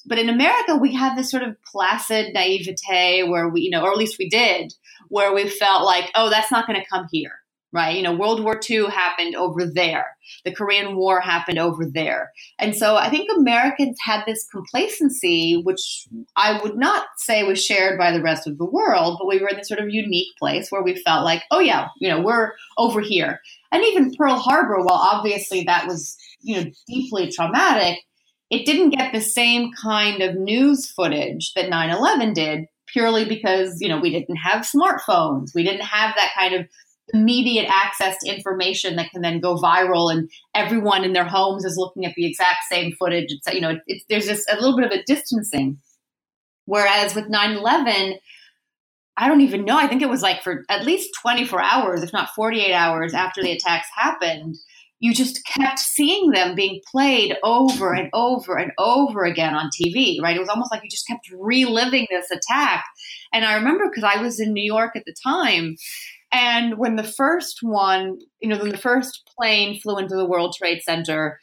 But 0.05 0.19
in 0.19 0.29
America, 0.29 0.77
we 0.77 0.93
have 0.93 1.17
this 1.17 1.31
sort 1.31 1.43
of 1.43 1.57
placid 1.63 2.33
naivete 2.33 3.23
where 3.23 3.49
we, 3.49 3.61
you 3.61 3.69
know, 3.69 3.81
or 3.81 3.91
at 3.91 3.97
least 3.97 4.17
we 4.19 4.29
did, 4.29 4.73
where 5.09 5.33
we 5.33 5.49
felt 5.49 5.83
like, 5.83 6.11
oh, 6.15 6.29
that's 6.29 6.51
not 6.51 6.65
going 6.65 6.79
to 6.79 6.87
come 6.87 7.07
here 7.11 7.39
right? 7.73 7.95
You 7.95 8.03
know, 8.03 8.15
World 8.15 8.43
War 8.43 8.59
II 8.69 8.87
happened 8.87 9.35
over 9.35 9.65
there. 9.65 10.17
The 10.45 10.51
Korean 10.51 10.95
War 10.95 11.19
happened 11.19 11.59
over 11.59 11.85
there. 11.85 12.31
And 12.59 12.75
so 12.75 12.95
I 12.95 13.09
think 13.09 13.29
Americans 13.35 13.97
had 14.01 14.23
this 14.25 14.47
complacency, 14.51 15.61
which 15.63 16.07
I 16.35 16.61
would 16.61 16.77
not 16.77 17.05
say 17.17 17.43
was 17.43 17.63
shared 17.63 17.97
by 17.97 18.11
the 18.11 18.21
rest 18.21 18.47
of 18.47 18.57
the 18.57 18.65
world, 18.65 19.17
but 19.19 19.27
we 19.27 19.39
were 19.39 19.49
in 19.49 19.57
this 19.57 19.67
sort 19.67 19.79
of 19.79 19.89
unique 19.89 20.35
place 20.37 20.69
where 20.69 20.83
we 20.83 20.95
felt 20.95 21.25
like, 21.25 21.43
oh, 21.51 21.59
yeah, 21.59 21.87
you 21.99 22.09
know, 22.09 22.21
we're 22.21 22.53
over 22.77 23.01
here. 23.01 23.41
And 23.71 23.83
even 23.83 24.13
Pearl 24.15 24.35
Harbor, 24.35 24.77
while 24.81 24.99
obviously 24.99 25.63
that 25.63 25.87
was, 25.87 26.17
you 26.41 26.55
know, 26.55 26.71
deeply 26.87 27.31
traumatic, 27.31 27.99
it 28.49 28.65
didn't 28.65 28.91
get 28.91 29.11
the 29.11 29.21
same 29.21 29.71
kind 29.73 30.21
of 30.21 30.35
news 30.35 30.89
footage 30.89 31.51
that 31.55 31.69
9 31.69 31.89
11 31.89 32.33
did 32.33 32.65
purely 32.87 33.25
because 33.25 33.77
you 33.81 33.89
know 33.89 33.99
we 33.99 34.09
didn't 34.09 34.37
have 34.37 34.65
smartphones 34.65 35.53
we 35.53 35.63
didn't 35.63 35.81
have 35.81 36.15
that 36.15 36.31
kind 36.37 36.53
of 36.53 36.65
immediate 37.13 37.67
access 37.69 38.17
to 38.19 38.29
information 38.29 38.95
that 38.95 39.09
can 39.11 39.21
then 39.21 39.39
go 39.39 39.55
viral 39.55 40.11
and 40.11 40.29
everyone 40.53 41.03
in 41.03 41.13
their 41.13 41.25
homes 41.25 41.63
is 41.63 41.77
looking 41.77 42.05
at 42.05 42.13
the 42.15 42.25
exact 42.25 42.65
same 42.69 42.91
footage 42.93 43.27
it's 43.29 43.47
you 43.53 43.61
know 43.61 43.79
it's, 43.87 44.03
there's 44.09 44.27
just 44.27 44.49
a 44.49 44.55
little 44.55 44.75
bit 44.75 44.85
of 44.85 44.91
a 44.91 45.03
distancing 45.03 45.77
whereas 46.65 47.15
with 47.15 47.25
9-11 47.25 48.17
i 49.15 49.27
don't 49.27 49.41
even 49.41 49.63
know 49.63 49.77
i 49.77 49.87
think 49.87 50.01
it 50.01 50.09
was 50.09 50.21
like 50.21 50.43
for 50.43 50.65
at 50.69 50.85
least 50.85 51.09
24 51.21 51.61
hours 51.61 52.03
if 52.03 52.11
not 52.11 52.29
48 52.35 52.73
hours 52.73 53.13
after 53.13 53.41
the 53.41 53.53
attacks 53.53 53.87
happened 53.95 54.57
you 54.99 55.13
just 55.13 55.45
kept 55.45 55.79
seeing 55.79 56.31
them 56.31 56.55
being 56.55 56.81
played 56.89 57.35
over 57.43 57.93
and 57.93 58.09
over 58.13 58.57
and 58.57 58.71
over 58.79 59.25
again 59.25 59.53
on 59.53 59.69
TV, 59.69 60.19
right? 60.21 60.35
It 60.35 60.39
was 60.39 60.49
almost 60.49 60.71
like 60.71 60.83
you 60.83 60.89
just 60.89 61.07
kept 61.07 61.29
reliving 61.31 62.07
this 62.09 62.31
attack. 62.31 62.83
And 63.31 63.45
I 63.45 63.55
remember 63.55 63.89
because 63.89 64.03
I 64.03 64.21
was 64.21 64.39
in 64.39 64.53
New 64.53 64.63
York 64.63 64.95
at 64.95 65.05
the 65.05 65.13
time, 65.23 65.75
and 66.31 66.77
when 66.77 66.95
the 66.95 67.03
first 67.03 67.59
one, 67.61 68.19
you 68.41 68.49
know, 68.49 68.57
when 68.57 68.69
the 68.69 68.77
first 68.77 69.29
plane 69.37 69.79
flew 69.79 69.97
into 69.97 70.15
the 70.15 70.25
World 70.25 70.55
Trade 70.57 70.81
Center, 70.81 71.39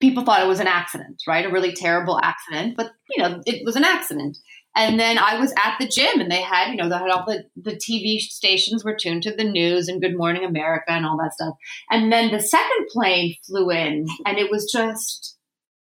people 0.00 0.24
thought 0.24 0.42
it 0.42 0.48
was 0.48 0.60
an 0.60 0.66
accident, 0.66 1.22
right? 1.26 1.44
A 1.44 1.50
really 1.50 1.72
terrible 1.72 2.18
accident, 2.22 2.76
but 2.76 2.92
you 3.10 3.22
know, 3.22 3.40
it 3.46 3.64
was 3.64 3.76
an 3.76 3.84
accident. 3.84 4.38
And 4.76 5.00
then 5.00 5.18
I 5.18 5.40
was 5.40 5.52
at 5.56 5.76
the 5.80 5.88
gym 5.88 6.20
and 6.20 6.30
they 6.30 6.40
had, 6.40 6.70
you 6.70 6.76
know, 6.76 6.88
they 6.88 6.94
had 6.94 7.10
all 7.10 7.24
the, 7.26 7.44
the 7.56 7.74
TV 7.74 8.20
stations 8.20 8.84
were 8.84 8.94
tuned 8.94 9.24
to 9.24 9.34
the 9.34 9.42
news 9.42 9.88
and 9.88 10.00
Good 10.00 10.16
Morning 10.16 10.44
America 10.44 10.92
and 10.92 11.04
all 11.04 11.18
that 11.18 11.34
stuff. 11.34 11.54
And 11.90 12.12
then 12.12 12.30
the 12.30 12.40
second 12.40 12.86
plane 12.92 13.34
flew 13.44 13.70
in 13.70 14.06
and 14.24 14.38
it 14.38 14.52
was 14.52 14.70
just 14.70 15.36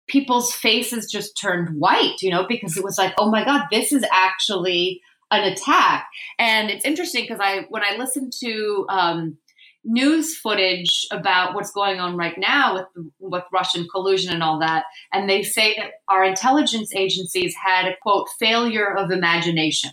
people's 0.07 0.53
faces 0.53 1.11
just 1.11 1.39
turned 1.39 1.79
white, 1.79 2.21
you 2.21 2.29
know, 2.29 2.45
because 2.47 2.77
it 2.77 2.83
was 2.83 2.97
like, 2.97 3.15
oh 3.17 3.31
my 3.31 3.43
God, 3.43 3.63
this 3.71 3.91
is 3.91 4.05
actually 4.11 5.01
an 5.41 5.51
attack. 5.51 6.07
And 6.37 6.69
it's 6.69 6.85
interesting 6.85 7.23
because 7.23 7.39
I 7.41 7.65
when 7.69 7.83
I 7.83 7.97
listen 7.97 8.29
to 8.41 8.85
um, 8.89 9.37
news 9.83 10.37
footage 10.37 11.05
about 11.11 11.53
what's 11.53 11.71
going 11.71 11.99
on 11.99 12.17
right 12.17 12.37
now 12.37 12.75
with 12.75 13.07
with 13.19 13.43
Russian 13.53 13.87
collusion 13.89 14.33
and 14.33 14.43
all 14.43 14.59
that, 14.59 14.85
and 15.13 15.29
they 15.29 15.43
say 15.43 15.75
that 15.77 15.91
our 16.07 16.23
intelligence 16.23 16.93
agencies 16.95 17.55
had 17.55 17.87
a 17.87 17.95
quote 18.01 18.27
failure 18.39 18.95
of 18.95 19.11
imagination. 19.11 19.91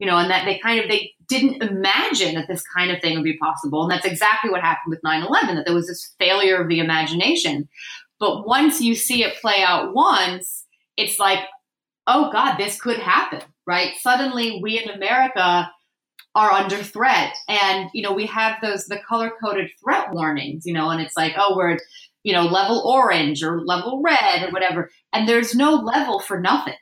You 0.00 0.08
know, 0.08 0.18
and 0.18 0.28
that 0.28 0.44
they 0.44 0.58
kind 0.58 0.80
of 0.80 0.88
they 0.88 1.12
didn't 1.28 1.62
imagine 1.62 2.34
that 2.34 2.48
this 2.48 2.64
kind 2.76 2.90
of 2.90 3.00
thing 3.00 3.14
would 3.14 3.24
be 3.24 3.38
possible. 3.38 3.82
And 3.82 3.90
that's 3.90 4.04
exactly 4.04 4.50
what 4.50 4.60
happened 4.60 4.90
with 4.90 5.00
9-11, 5.02 5.54
that 5.54 5.64
there 5.64 5.74
was 5.74 5.86
this 5.86 6.14
failure 6.18 6.60
of 6.60 6.68
the 6.68 6.80
imagination. 6.80 7.68
But 8.18 8.46
once 8.46 8.80
you 8.80 8.94
see 8.94 9.22
it 9.22 9.40
play 9.40 9.62
out 9.64 9.94
once, 9.94 10.66
it's 10.96 11.18
like, 11.18 11.38
oh 12.06 12.30
God, 12.30 12.56
this 12.56 12.78
could 12.78 12.98
happen 12.98 13.40
right? 13.66 13.92
Suddenly 14.00 14.60
we 14.62 14.82
in 14.82 14.90
America 14.90 15.70
are 16.34 16.50
under 16.50 16.76
threat. 16.76 17.34
And, 17.48 17.90
you 17.94 18.02
know, 18.02 18.12
we 18.12 18.26
have 18.26 18.56
those, 18.60 18.86
the 18.86 18.98
color 19.08 19.30
coded 19.42 19.70
threat 19.82 20.12
warnings, 20.12 20.66
you 20.66 20.72
know, 20.72 20.90
and 20.90 21.00
it's 21.00 21.16
like, 21.16 21.34
oh, 21.36 21.56
we're, 21.56 21.78
you 22.24 22.32
know, 22.32 22.44
level 22.44 22.82
orange 22.84 23.42
or 23.42 23.64
level 23.64 24.02
red 24.04 24.42
or 24.42 24.50
whatever. 24.50 24.90
And 25.12 25.28
there's 25.28 25.54
no 25.54 25.74
level 25.74 26.18
for 26.18 26.40
nothing, 26.40 26.74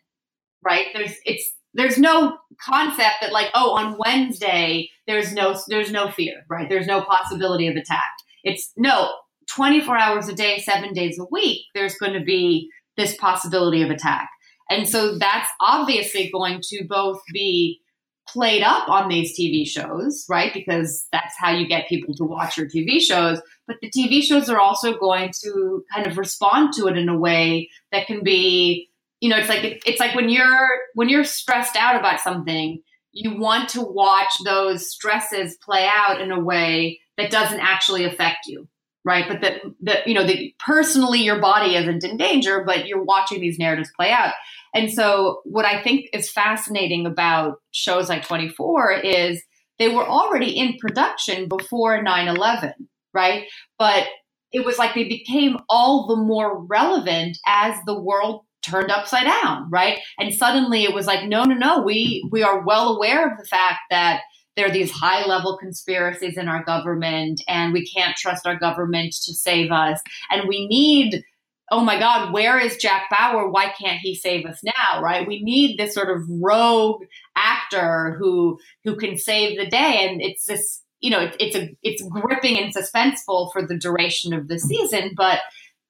right? 0.62 0.86
There's, 0.94 1.14
it's, 1.24 1.52
there's 1.74 1.98
no 1.98 2.38
concept 2.64 3.16
that 3.20 3.32
like, 3.32 3.50
oh, 3.54 3.72
on 3.72 3.98
Wednesday, 3.98 4.88
there's 5.06 5.32
no, 5.34 5.58
there's 5.68 5.90
no 5.90 6.10
fear, 6.10 6.44
right? 6.48 6.68
There's 6.68 6.86
no 6.86 7.02
possibility 7.02 7.68
of 7.68 7.76
attack. 7.76 8.10
It's 8.44 8.72
no 8.76 9.10
24 9.54 9.98
hours 9.98 10.28
a 10.28 10.34
day, 10.34 10.58
seven 10.58 10.92
days 10.92 11.18
a 11.18 11.26
week, 11.30 11.62
there's 11.74 11.96
going 11.96 12.12
to 12.14 12.24
be 12.24 12.70
this 12.96 13.16
possibility 13.16 13.82
of 13.82 13.90
attack. 13.90 14.28
And 14.72 14.88
so 14.88 15.18
that's 15.18 15.48
obviously 15.60 16.30
going 16.30 16.60
to 16.68 16.84
both 16.88 17.20
be 17.32 17.80
played 18.28 18.62
up 18.62 18.88
on 18.88 19.08
these 19.08 19.38
TV 19.38 19.66
shows, 19.66 20.24
right? 20.28 20.54
Because 20.54 21.06
that's 21.12 21.34
how 21.38 21.50
you 21.50 21.66
get 21.66 21.88
people 21.88 22.14
to 22.14 22.24
watch 22.24 22.56
your 22.56 22.68
TV 22.68 23.00
shows. 23.00 23.40
But 23.66 23.76
the 23.82 23.90
TV 23.90 24.22
shows 24.22 24.48
are 24.48 24.60
also 24.60 24.96
going 24.96 25.32
to 25.42 25.84
kind 25.92 26.06
of 26.06 26.16
respond 26.16 26.72
to 26.74 26.86
it 26.86 26.96
in 26.96 27.08
a 27.08 27.18
way 27.18 27.68
that 27.90 28.06
can 28.06 28.22
be, 28.22 28.88
you 29.20 29.28
know, 29.28 29.36
it's 29.36 29.48
like 29.48 29.82
it's 29.86 30.00
like 30.00 30.14
when 30.14 30.28
you're 30.28 30.68
when 30.94 31.08
you're 31.08 31.24
stressed 31.24 31.76
out 31.76 31.96
about 31.96 32.20
something, 32.20 32.80
you 33.12 33.36
want 33.36 33.68
to 33.70 33.82
watch 33.82 34.32
those 34.44 34.90
stresses 34.90 35.56
play 35.56 35.88
out 35.92 36.20
in 36.20 36.32
a 36.32 36.40
way 36.40 37.00
that 37.18 37.30
doesn't 37.30 37.60
actually 37.60 38.04
affect 38.04 38.46
you 38.46 38.66
right 39.04 39.26
but 39.28 39.40
that 39.40 39.62
that 39.80 40.06
you 40.06 40.14
know 40.14 40.26
that 40.26 40.38
personally 40.58 41.20
your 41.20 41.40
body 41.40 41.76
isn't 41.76 42.04
in 42.04 42.16
danger 42.16 42.64
but 42.64 42.86
you're 42.86 43.02
watching 43.04 43.40
these 43.40 43.58
narratives 43.58 43.90
play 43.96 44.10
out 44.10 44.32
And 44.74 44.92
so, 44.92 45.42
what 45.44 45.64
I 45.66 45.82
think 45.82 46.08
is 46.14 46.30
fascinating 46.30 47.06
about 47.06 47.58
shows 47.72 48.08
like 48.08 48.26
24 48.26 48.92
is 48.92 49.42
they 49.78 49.88
were 49.88 50.06
already 50.06 50.58
in 50.58 50.78
production 50.80 51.48
before 51.48 52.02
9 52.02 52.28
11, 52.28 52.74
right? 53.14 53.48
But 53.78 54.06
it 54.52 54.64
was 54.64 54.78
like 54.78 54.94
they 54.94 55.04
became 55.04 55.58
all 55.68 56.06
the 56.06 56.16
more 56.16 56.64
relevant 56.64 57.38
as 57.46 57.76
the 57.86 58.00
world 58.00 58.42
turned 58.62 58.90
upside 58.90 59.24
down, 59.26 59.68
right? 59.70 60.00
And 60.18 60.34
suddenly 60.34 60.84
it 60.84 60.94
was 60.94 61.06
like, 61.06 61.28
no, 61.28 61.44
no, 61.44 61.54
no, 61.54 61.82
we 61.82 62.26
we 62.30 62.42
are 62.42 62.64
well 62.64 62.96
aware 62.96 63.30
of 63.30 63.38
the 63.38 63.46
fact 63.46 63.80
that 63.90 64.22
there 64.56 64.66
are 64.66 64.72
these 64.72 64.90
high 64.90 65.26
level 65.26 65.56
conspiracies 65.56 66.36
in 66.36 66.48
our 66.48 66.62
government 66.64 67.42
and 67.48 67.72
we 67.72 67.86
can't 67.86 68.16
trust 68.16 68.46
our 68.46 68.58
government 68.58 69.12
to 69.24 69.34
save 69.34 69.70
us. 69.72 70.00
And 70.30 70.48
we 70.48 70.66
need 70.66 71.24
oh 71.72 71.80
my 71.80 71.98
God, 71.98 72.34
where 72.34 72.58
is 72.58 72.76
Jack 72.76 73.08
Bauer? 73.10 73.48
Why 73.48 73.70
can't 73.70 73.98
he 73.98 74.14
save 74.14 74.44
us 74.44 74.60
now? 74.62 75.00
Right? 75.00 75.26
We 75.26 75.42
need 75.42 75.78
this 75.78 75.94
sort 75.94 76.10
of 76.10 76.22
rogue 76.28 77.04
actor 77.34 78.14
who 78.18 78.58
who 78.84 78.94
can 78.94 79.16
save 79.16 79.58
the 79.58 79.66
day, 79.66 80.06
and 80.08 80.20
it's 80.20 80.44
this. 80.44 80.82
You 81.00 81.10
know, 81.10 81.20
it, 81.20 81.36
it's 81.40 81.56
a 81.56 81.74
it's 81.82 82.02
gripping 82.02 82.58
and 82.58 82.72
suspenseful 82.72 83.52
for 83.52 83.66
the 83.66 83.76
duration 83.76 84.32
of 84.32 84.46
the 84.46 84.58
season, 84.58 85.14
but 85.16 85.40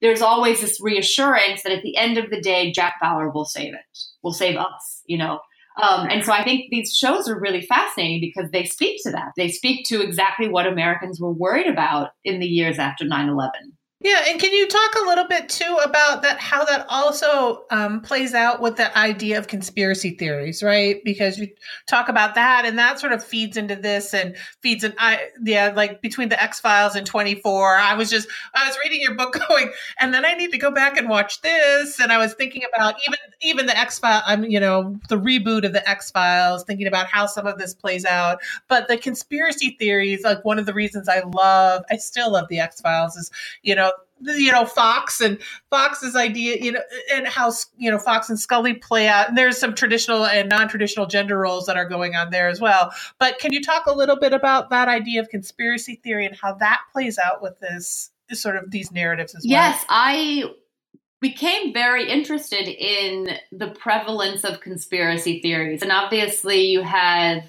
there's 0.00 0.22
always 0.22 0.60
this 0.60 0.80
reassurance 0.80 1.62
that 1.62 1.72
at 1.72 1.82
the 1.82 1.96
end 1.96 2.16
of 2.16 2.30
the 2.30 2.40
day, 2.40 2.72
Jack 2.72 2.94
Bauer 3.00 3.28
will 3.28 3.44
save 3.44 3.74
it, 3.74 3.98
will 4.22 4.32
save 4.32 4.56
us. 4.56 5.02
You 5.06 5.18
know, 5.18 5.40
um, 5.80 6.08
and 6.10 6.24
so 6.24 6.32
I 6.32 6.44
think 6.44 6.66
these 6.70 6.94
shows 6.96 7.28
are 7.28 7.38
really 7.38 7.62
fascinating 7.62 8.20
because 8.20 8.50
they 8.50 8.64
speak 8.64 9.00
to 9.04 9.10
that. 9.12 9.32
They 9.36 9.48
speak 9.48 9.86
to 9.88 10.02
exactly 10.02 10.48
what 10.48 10.66
Americans 10.66 11.20
were 11.20 11.32
worried 11.32 11.66
about 11.66 12.10
in 12.24 12.40
the 12.40 12.46
years 12.46 12.78
after 12.78 13.04
9 13.04 13.28
11. 13.28 13.72
Yeah, 14.04 14.24
and 14.28 14.40
can 14.40 14.52
you 14.52 14.68
talk 14.68 14.96
a 14.96 15.06
little 15.06 15.26
bit 15.28 15.48
too 15.48 15.78
about 15.84 16.22
that? 16.22 16.40
How 16.40 16.64
that 16.66 16.86
also 16.88 17.66
um, 17.70 18.00
plays 18.00 18.34
out 18.34 18.60
with 18.60 18.76
the 18.76 18.96
idea 18.98 19.38
of 19.38 19.48
conspiracy 19.48 20.12
theories, 20.12 20.62
right? 20.62 21.02
Because 21.04 21.38
you 21.38 21.48
talk 21.86 22.08
about 22.08 22.36
that, 22.36 22.64
and 22.66 22.78
that 22.78 23.00
sort 23.00 23.12
of 23.12 23.24
feeds 23.24 23.56
into 23.56 23.76
this, 23.76 24.14
and 24.14 24.36
feeds 24.62 24.84
in. 24.84 24.94
I 24.98 25.28
yeah, 25.44 25.72
like 25.76 26.02
between 26.02 26.30
the 26.30 26.42
X 26.42 26.60
Files 26.60 26.96
and 26.96 27.06
Twenty 27.06 27.36
Four. 27.36 27.76
I 27.76 27.94
was 27.94 28.10
just 28.10 28.28
I 28.54 28.68
was 28.68 28.78
reading 28.84 29.02
your 29.02 29.14
book, 29.16 29.36
going, 29.48 29.72
and 30.00 30.14
then 30.14 30.24
I 30.26 30.34
need 30.34 30.52
to 30.52 30.58
go 30.58 30.70
back 30.70 30.96
and 30.98 31.08
watch 31.08 31.42
this, 31.42 32.00
and 32.00 32.12
I 32.12 32.18
was 32.18 32.34
thinking 32.34 32.62
about 32.74 32.96
even 33.06 33.18
even 33.42 33.66
the 33.66 33.78
X 33.78 33.98
File. 33.98 34.22
I'm 34.26 34.44
you 34.44 34.60
know 34.60 34.98
the 35.10 35.18
reboot 35.18 35.64
of 35.64 35.74
the 35.74 35.88
X 35.88 36.10
Files, 36.10 36.64
thinking 36.64 36.88
about 36.88 37.08
how 37.08 37.26
some 37.26 37.46
of 37.46 37.58
this 37.58 37.74
plays 37.74 38.04
out. 38.04 38.40
But 38.68 38.88
the 38.88 38.98
conspiracy 38.98 39.76
theories, 39.78 40.24
like 40.24 40.44
one 40.44 40.58
of 40.58 40.66
the 40.66 40.74
reasons 40.74 41.08
I 41.08 41.20
love, 41.20 41.84
I 41.90 41.96
still 41.98 42.32
love 42.32 42.48
the 42.48 42.60
X 42.60 42.80
Files, 42.80 43.16
is 43.16 43.30
you 43.62 43.74
know 43.76 43.91
you 44.24 44.52
know 44.52 44.64
Fox 44.64 45.20
and 45.20 45.38
Fox's 45.70 46.16
idea, 46.16 46.56
you 46.60 46.72
know, 46.72 46.80
and 47.12 47.26
how 47.26 47.52
you 47.76 47.90
know 47.90 47.98
Fox 47.98 48.28
and 48.28 48.38
Scully 48.38 48.74
play 48.74 49.08
out. 49.08 49.28
And 49.28 49.38
there's 49.38 49.58
some 49.58 49.74
traditional 49.74 50.24
and 50.24 50.48
non-traditional 50.48 51.06
gender 51.06 51.38
roles 51.38 51.66
that 51.66 51.76
are 51.76 51.88
going 51.88 52.14
on 52.14 52.30
there 52.30 52.48
as 52.48 52.60
well. 52.60 52.92
But 53.18 53.38
can 53.38 53.52
you 53.52 53.62
talk 53.62 53.86
a 53.86 53.92
little 53.92 54.18
bit 54.18 54.32
about 54.32 54.70
that 54.70 54.88
idea 54.88 55.20
of 55.20 55.28
conspiracy 55.28 55.96
theory 56.02 56.26
and 56.26 56.36
how 56.36 56.54
that 56.54 56.80
plays 56.92 57.18
out 57.18 57.42
with 57.42 57.58
this 57.60 58.10
sort 58.32 58.56
of 58.56 58.70
these 58.70 58.92
narratives 58.92 59.34
as 59.34 59.44
well? 59.44 59.50
Yes, 59.50 59.84
I 59.88 60.44
became 61.20 61.72
very 61.72 62.10
interested 62.10 62.66
in 62.68 63.38
the 63.52 63.68
prevalence 63.68 64.44
of 64.44 64.60
conspiracy 64.60 65.40
theories, 65.40 65.82
and 65.82 65.92
obviously 65.92 66.62
you 66.66 66.82
have 66.82 67.44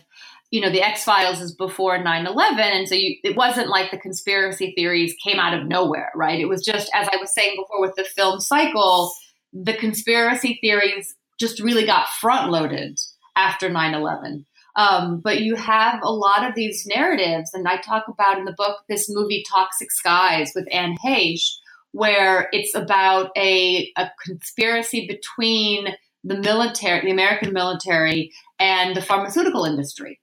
you 0.53 0.61
know, 0.61 0.69
the 0.69 0.83
X 0.83 1.03
Files 1.03 1.41
is 1.41 1.51
before 1.51 1.97
9 1.97 2.27
11. 2.27 2.59
And 2.59 2.87
so 2.87 2.93
you, 2.93 3.17
it 3.23 3.35
wasn't 3.35 3.69
like 3.69 3.89
the 3.89 3.97
conspiracy 3.97 4.71
theories 4.75 5.15
came 5.25 5.39
out 5.39 5.59
of 5.59 5.67
nowhere, 5.67 6.11
right? 6.13 6.39
It 6.39 6.45
was 6.45 6.63
just, 6.63 6.91
as 6.93 7.09
I 7.11 7.17
was 7.17 7.33
saying 7.33 7.55
before 7.59 7.81
with 7.81 7.95
the 7.95 8.03
film 8.03 8.39
cycle, 8.39 9.11
the 9.51 9.73
conspiracy 9.73 10.59
theories 10.61 11.15
just 11.39 11.59
really 11.59 11.87
got 11.87 12.07
front 12.07 12.51
loaded 12.51 12.99
after 13.35 13.67
9 13.67 13.95
11. 13.95 14.45
Um, 14.75 15.21
but 15.21 15.41
you 15.41 15.55
have 15.55 15.99
a 16.03 16.13
lot 16.13 16.47
of 16.47 16.53
these 16.53 16.85
narratives, 16.85 17.51
and 17.55 17.67
I 17.67 17.77
talk 17.77 18.07
about 18.07 18.37
in 18.37 18.45
the 18.45 18.53
book 18.55 18.81
this 18.87 19.07
movie 19.09 19.43
Toxic 19.51 19.91
Skies 19.91 20.51
with 20.53 20.67
Anne 20.71 20.95
Heche, 21.03 21.49
where 21.93 22.49
it's 22.51 22.75
about 22.75 23.31
a, 23.35 23.91
a 23.97 24.11
conspiracy 24.23 25.07
between 25.07 25.95
the 26.23 26.37
military, 26.37 27.01
the 27.01 27.11
American 27.11 27.53
military, 27.53 28.31
and 28.59 28.95
the 28.95 29.01
pharmaceutical 29.01 29.65
industry. 29.65 30.19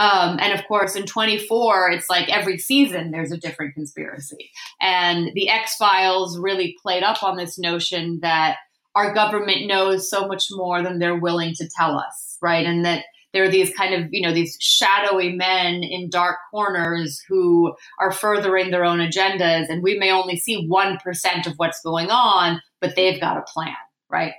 Um, 0.00 0.38
and 0.40 0.58
of 0.58 0.66
course, 0.66 0.96
in 0.96 1.04
24, 1.04 1.90
it's 1.90 2.08
like 2.08 2.30
every 2.30 2.56
season 2.56 3.10
there's 3.10 3.32
a 3.32 3.36
different 3.36 3.74
conspiracy. 3.74 4.50
And 4.80 5.30
the 5.34 5.50
X 5.50 5.76
Files 5.76 6.38
really 6.38 6.74
played 6.82 7.02
up 7.02 7.22
on 7.22 7.36
this 7.36 7.58
notion 7.58 8.20
that 8.22 8.56
our 8.94 9.12
government 9.12 9.66
knows 9.66 10.08
so 10.08 10.26
much 10.26 10.46
more 10.50 10.82
than 10.82 10.98
they're 10.98 11.18
willing 11.18 11.54
to 11.56 11.68
tell 11.76 11.98
us, 11.98 12.38
right? 12.40 12.64
And 12.64 12.82
that 12.86 13.04
there 13.34 13.44
are 13.44 13.50
these 13.50 13.74
kind 13.74 13.94
of, 13.94 14.08
you 14.10 14.22
know, 14.22 14.32
these 14.32 14.56
shadowy 14.58 15.36
men 15.36 15.82
in 15.82 16.08
dark 16.08 16.38
corners 16.50 17.22
who 17.28 17.74
are 18.00 18.10
furthering 18.10 18.70
their 18.70 18.86
own 18.86 19.00
agendas. 19.00 19.68
And 19.68 19.82
we 19.82 19.98
may 19.98 20.10
only 20.10 20.36
see 20.36 20.66
1% 20.66 21.46
of 21.46 21.52
what's 21.56 21.82
going 21.82 22.08
on, 22.10 22.60
but 22.80 22.96
they've 22.96 23.20
got 23.20 23.36
a 23.36 23.42
plan, 23.42 23.76
right? 24.08 24.32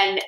And 0.00 0.20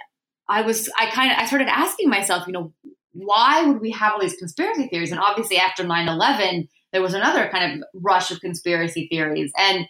I 0.49 0.63
was, 0.63 0.91
I 0.99 1.07
kind 1.11 1.31
of, 1.31 1.39
I 1.39 1.47
started 1.47 1.69
asking 1.69 2.11
myself, 2.11 2.47
you 2.49 2.53
know, 2.53 2.73
why 3.15 3.65
would 3.65 3.81
we 3.81 3.93
have 3.93 4.13
all 4.13 4.21
these 4.21 4.37
conspiracy 4.37 4.89
theories? 4.89 5.13
And 5.13 5.21
obviously, 5.21 5.57
after 5.57 5.85
9 5.85 6.09
11, 6.09 6.69
there 6.93 7.03
was 7.03 7.15
another 7.15 7.49
kind 7.49 7.83
of 7.83 7.89
rush 7.95 8.31
of 8.31 8.41
conspiracy 8.41 9.07
theories. 9.09 9.53
And 9.57 9.89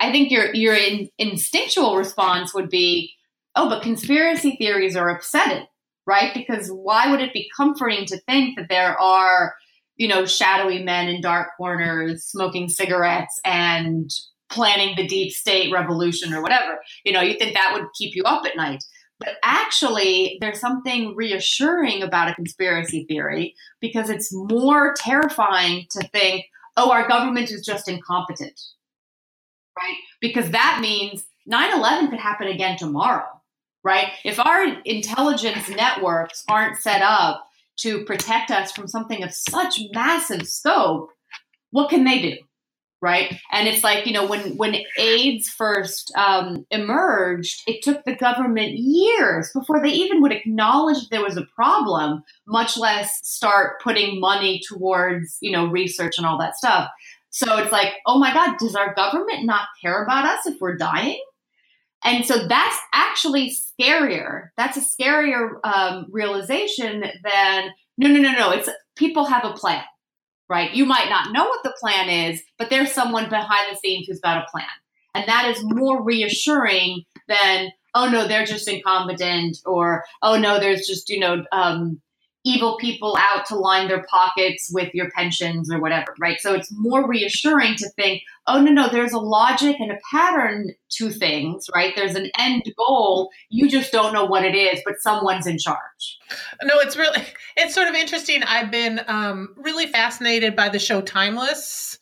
I 0.00 0.10
think 0.10 0.30
your, 0.30 0.52
your 0.54 0.74
in, 0.74 1.08
instinctual 1.18 1.96
response 1.96 2.52
would 2.54 2.68
be, 2.68 3.12
oh, 3.54 3.68
but 3.68 3.82
conspiracy 3.82 4.56
theories 4.56 4.96
are 4.96 5.10
upsetting, 5.10 5.66
right? 6.06 6.34
Because 6.34 6.68
why 6.68 7.10
would 7.10 7.20
it 7.20 7.32
be 7.32 7.48
comforting 7.54 8.06
to 8.06 8.18
think 8.20 8.58
that 8.58 8.68
there 8.68 9.00
are, 9.00 9.54
you 9.96 10.08
know, 10.08 10.24
shadowy 10.24 10.82
men 10.82 11.08
in 11.08 11.20
dark 11.20 11.50
corners 11.56 12.24
smoking 12.24 12.68
cigarettes 12.68 13.38
and 13.44 14.10
planning 14.50 14.94
the 14.96 15.06
deep 15.06 15.32
state 15.32 15.72
revolution 15.72 16.32
or 16.32 16.42
whatever? 16.42 16.78
You 17.04 17.12
know, 17.12 17.20
you 17.20 17.38
think 17.38 17.54
that 17.54 17.72
would 17.74 17.86
keep 17.96 18.16
you 18.16 18.24
up 18.24 18.44
at 18.46 18.56
night. 18.56 18.82
But 19.24 19.36
actually, 19.42 20.38
there's 20.40 20.60
something 20.60 21.14
reassuring 21.14 22.02
about 22.02 22.28
a 22.30 22.34
conspiracy 22.34 23.04
theory 23.04 23.54
because 23.80 24.10
it's 24.10 24.32
more 24.32 24.94
terrifying 24.96 25.86
to 25.90 26.06
think, 26.08 26.46
oh, 26.76 26.90
our 26.90 27.06
government 27.06 27.50
is 27.50 27.64
just 27.64 27.88
incompetent, 27.88 28.60
right? 29.78 29.96
Because 30.20 30.50
that 30.50 30.78
means 30.80 31.24
9 31.46 31.78
11 31.78 32.10
could 32.10 32.18
happen 32.18 32.48
again 32.48 32.76
tomorrow, 32.76 33.28
right? 33.84 34.08
If 34.24 34.40
our 34.40 34.64
intelligence 34.84 35.68
networks 35.68 36.44
aren't 36.48 36.78
set 36.78 37.02
up 37.02 37.46
to 37.78 38.04
protect 38.04 38.50
us 38.50 38.72
from 38.72 38.88
something 38.88 39.22
of 39.22 39.32
such 39.32 39.80
massive 39.92 40.48
scope, 40.48 41.10
what 41.70 41.90
can 41.90 42.04
they 42.04 42.20
do? 42.20 42.36
Right? 43.02 43.36
And 43.50 43.68
it's 43.68 43.84
like 43.84 44.06
you 44.06 44.12
know 44.12 44.26
when 44.26 44.56
when 44.56 44.76
AIDS 44.96 45.48
first 45.48 46.10
um, 46.16 46.64
emerged, 46.70 47.62
it 47.66 47.82
took 47.82 48.04
the 48.04 48.14
government 48.14 48.72
years 48.78 49.50
before 49.52 49.82
they 49.82 49.90
even 49.90 50.22
would 50.22 50.32
acknowledge 50.32 51.08
there 51.08 51.22
was 51.22 51.36
a 51.36 51.46
problem, 51.54 52.22
much 52.46 52.78
less 52.78 53.10
start 53.22 53.82
putting 53.82 54.20
money 54.20 54.62
towards 54.66 55.36
you 55.40 55.50
know 55.50 55.66
research 55.66 56.14
and 56.16 56.26
all 56.26 56.38
that 56.38 56.56
stuff. 56.56 56.88
So 57.30 57.58
it's 57.58 57.72
like, 57.72 57.94
oh 58.06 58.18
my 58.18 58.32
God, 58.32 58.56
does 58.58 58.74
our 58.74 58.94
government 58.94 59.44
not 59.44 59.68
care 59.80 60.04
about 60.04 60.26
us 60.26 60.46
if 60.46 60.60
we're 60.60 60.76
dying? 60.76 61.20
And 62.04 62.26
so 62.26 62.46
that's 62.46 62.76
actually 62.92 63.54
scarier. 63.54 64.48
That's 64.56 64.76
a 64.76 64.80
scarier 64.80 65.54
um, 65.64 66.06
realization 66.10 67.00
than 67.24 67.70
no, 67.96 68.08
no, 68.08 68.20
no, 68.20 68.32
no. 68.32 68.50
It's 68.50 68.68
people 68.96 69.24
have 69.24 69.44
a 69.44 69.52
plan 69.52 69.82
right? 70.52 70.74
You 70.74 70.84
might 70.84 71.08
not 71.08 71.32
know 71.32 71.44
what 71.46 71.62
the 71.64 71.74
plan 71.80 72.10
is, 72.10 72.42
but 72.58 72.68
there's 72.68 72.92
someone 72.92 73.30
behind 73.30 73.66
the 73.70 73.78
scenes 73.78 74.06
who's 74.06 74.20
got 74.20 74.36
a 74.36 74.50
plan. 74.50 74.66
And 75.14 75.26
that 75.26 75.48
is 75.48 75.64
more 75.64 76.02
reassuring 76.02 77.04
than, 77.26 77.70
oh 77.94 78.10
no, 78.10 78.28
they're 78.28 78.44
just 78.44 78.68
incompetent, 78.68 79.56
or 79.64 80.04
oh 80.20 80.38
no, 80.38 80.60
there's 80.60 80.86
just, 80.86 81.08
you 81.08 81.18
know, 81.18 81.42
um, 81.52 82.02
evil 82.44 82.76
people 82.78 83.16
out 83.18 83.46
to 83.46 83.54
line 83.54 83.88
their 83.88 84.04
pockets 84.10 84.70
with 84.72 84.92
your 84.94 85.10
pensions 85.10 85.70
or 85.72 85.80
whatever, 85.80 86.14
right? 86.20 86.40
So 86.40 86.54
it's 86.54 86.72
more 86.72 87.06
reassuring 87.06 87.76
to 87.76 87.88
think, 87.90 88.22
oh, 88.46 88.60
no, 88.60 88.72
no, 88.72 88.88
there's 88.88 89.12
a 89.12 89.18
logic 89.18 89.76
and 89.78 89.92
a 89.92 89.98
pattern 90.10 90.70
to 90.96 91.10
things, 91.10 91.66
right? 91.74 91.94
There's 91.94 92.16
an 92.16 92.30
end 92.38 92.64
goal. 92.76 93.30
You 93.48 93.68
just 93.68 93.92
don't 93.92 94.12
know 94.12 94.24
what 94.24 94.44
it 94.44 94.56
is, 94.56 94.80
but 94.84 95.00
someone's 95.00 95.46
in 95.46 95.58
charge. 95.58 96.18
No, 96.64 96.80
it's 96.80 96.96
really, 96.96 97.22
it's 97.56 97.74
sort 97.74 97.88
of 97.88 97.94
interesting. 97.94 98.42
I've 98.42 98.70
been 98.70 99.00
um, 99.06 99.54
really 99.56 99.86
fascinated 99.86 100.56
by 100.56 100.68
the 100.68 100.80
show 100.80 101.00
Timeless 101.00 101.98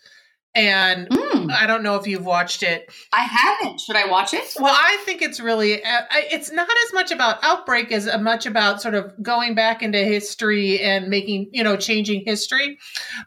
and 0.55 1.09
mm. 1.09 1.53
I 1.53 1.67
don't 1.67 1.83
know 1.83 1.97
if 1.97 2.07
you've 2.07 2.27
watched 2.27 2.63
it. 2.63 2.93
I 3.13 3.23
haven't. 3.23 3.81
Should 3.81 3.97
I 3.97 4.07
watch 4.07 4.35
it? 4.35 4.53
Well, 4.59 4.75
I 4.77 4.99
think 5.05 5.23
it's 5.23 5.39
really 5.39 5.83
uh, 5.83 6.03
it's 6.13 6.51
not 6.51 6.69
as 6.69 6.93
much 6.93 7.11
about 7.13 7.39
outbreak 7.43 7.93
as 7.93 8.09
much 8.21 8.47
about 8.47 8.83
sort 8.83 8.95
of 8.95 9.13
going 9.23 9.55
back 9.55 9.83
into 9.83 9.99
history 9.99 10.81
and 10.81 11.09
making, 11.09 11.51
you 11.53 11.63
know, 11.63 11.77
changing 11.77 12.25
history. 12.25 12.79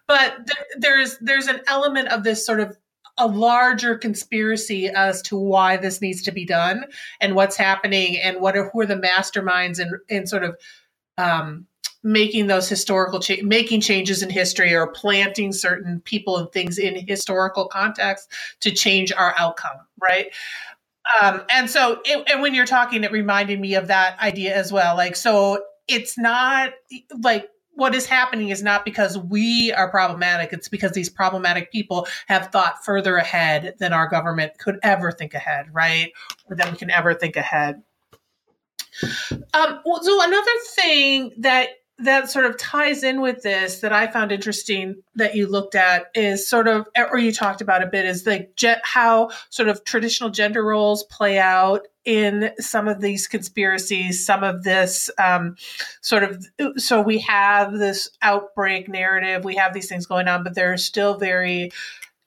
But 0.07 0.35
th- 0.47 0.67
there's 0.79 1.17
there's 1.21 1.47
an 1.47 1.61
element 1.67 2.09
of 2.09 2.23
this 2.23 2.45
sort 2.45 2.59
of 2.59 2.75
a 3.17 3.27
larger 3.27 3.95
conspiracy 3.97 4.89
as 4.89 5.21
to 5.21 5.37
why 5.37 5.77
this 5.77 6.01
needs 6.01 6.23
to 6.23 6.31
be 6.31 6.45
done 6.45 6.85
and 7.21 7.35
what's 7.35 7.55
happening 7.55 8.17
and 8.17 8.41
what 8.41 8.57
are 8.57 8.69
who 8.71 8.81
are 8.81 8.85
the 8.85 8.95
masterminds 8.95 9.79
and 9.79 9.91
and 10.09 10.27
sort 10.27 10.43
of 10.43 10.57
um, 11.17 11.67
making 12.03 12.47
those 12.47 12.67
historical 12.67 13.19
cha- 13.19 13.41
making 13.43 13.81
changes 13.81 14.21
in 14.21 14.29
history 14.29 14.73
or 14.73 14.87
planting 14.87 15.53
certain 15.53 16.01
people 16.01 16.37
and 16.37 16.51
things 16.51 16.77
in 16.77 16.95
historical 17.07 17.65
context 17.65 18.29
to 18.59 18.71
change 18.71 19.11
our 19.13 19.33
outcome 19.37 19.77
right? 20.03 20.27
Um, 21.21 21.43
and 21.49 21.69
so 21.69 22.01
it, 22.05 22.23
and 22.29 22.41
when 22.41 22.53
you're 22.53 22.65
talking 22.65 23.03
it 23.03 23.11
reminded 23.11 23.59
me 23.59 23.75
of 23.75 23.87
that 23.87 24.19
idea 24.19 24.55
as 24.55 24.71
well. 24.71 24.95
Like 24.95 25.15
so 25.15 25.63
it's 25.87 26.17
not 26.17 26.71
like 27.21 27.49
what 27.75 27.95
is 27.95 28.05
happening 28.05 28.49
is 28.49 28.61
not 28.61 28.85
because 28.85 29.17
we 29.17 29.73
are 29.73 29.89
problematic. 29.89 30.53
It's 30.53 30.69
because 30.69 30.91
these 30.91 31.09
problematic 31.09 31.71
people 31.71 32.07
have 32.27 32.51
thought 32.51 32.85
further 32.85 33.17
ahead 33.17 33.73
than 33.79 33.93
our 33.93 34.07
government 34.07 34.57
could 34.59 34.77
ever 34.83 35.11
think 35.11 35.33
ahead 35.33 35.67
right? 35.73 36.11
Or 36.49 36.55
than 36.55 36.71
we 36.71 36.77
can 36.77 36.91
ever 36.91 37.13
think 37.13 37.35
ahead. 37.35 37.81
Um, 39.53 39.79
so 40.01 40.23
another 40.23 40.51
thing 40.75 41.31
that 41.39 41.69
that 42.03 42.29
sort 42.29 42.45
of 42.45 42.57
ties 42.57 43.03
in 43.03 43.21
with 43.21 43.41
this 43.41 43.79
that 43.79 43.91
I 43.91 44.07
found 44.07 44.31
interesting 44.31 45.01
that 45.15 45.35
you 45.35 45.47
looked 45.47 45.75
at 45.75 46.07
is 46.15 46.47
sort 46.47 46.67
of, 46.67 46.87
or 46.97 47.17
you 47.17 47.31
talked 47.31 47.61
about 47.61 47.83
a 47.83 47.87
bit, 47.87 48.05
is 48.05 48.25
like 48.25 48.57
how 48.83 49.31
sort 49.49 49.69
of 49.69 49.83
traditional 49.83 50.29
gender 50.29 50.63
roles 50.63 51.03
play 51.03 51.39
out 51.39 51.87
in 52.05 52.51
some 52.59 52.87
of 52.87 53.01
these 53.01 53.27
conspiracies, 53.27 54.25
some 54.25 54.43
of 54.43 54.63
this 54.63 55.09
um, 55.17 55.55
sort 56.01 56.23
of. 56.23 56.45
So 56.77 57.01
we 57.01 57.19
have 57.19 57.73
this 57.73 58.09
outbreak 58.21 58.89
narrative, 58.89 59.43
we 59.43 59.55
have 59.55 59.73
these 59.73 59.87
things 59.87 60.05
going 60.05 60.27
on, 60.27 60.43
but 60.43 60.55
they're 60.55 60.77
still 60.77 61.17
very, 61.17 61.71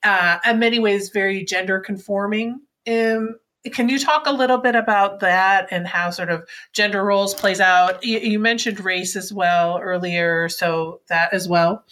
uh, 0.03 0.39
in 0.45 0.59
many 0.59 0.79
ways, 0.79 1.09
very 1.09 1.45
gender 1.45 1.79
conforming. 1.79 2.61
In, 2.85 3.35
can 3.69 3.89
you 3.89 3.99
talk 3.99 4.25
a 4.25 4.31
little 4.31 4.57
bit 4.57 4.75
about 4.75 5.19
that 5.19 5.67
and 5.71 5.87
how 5.87 6.09
sort 6.09 6.29
of 6.29 6.47
gender 6.73 7.03
roles 7.03 7.33
plays 7.33 7.59
out? 7.59 8.03
You, 8.03 8.19
you 8.19 8.39
mentioned 8.39 8.79
race 8.79 9.15
as 9.15 9.31
well 9.33 9.79
earlier, 9.79 10.49
so 10.49 11.01
that 11.09 11.33
as 11.33 11.47
well. 11.47 11.83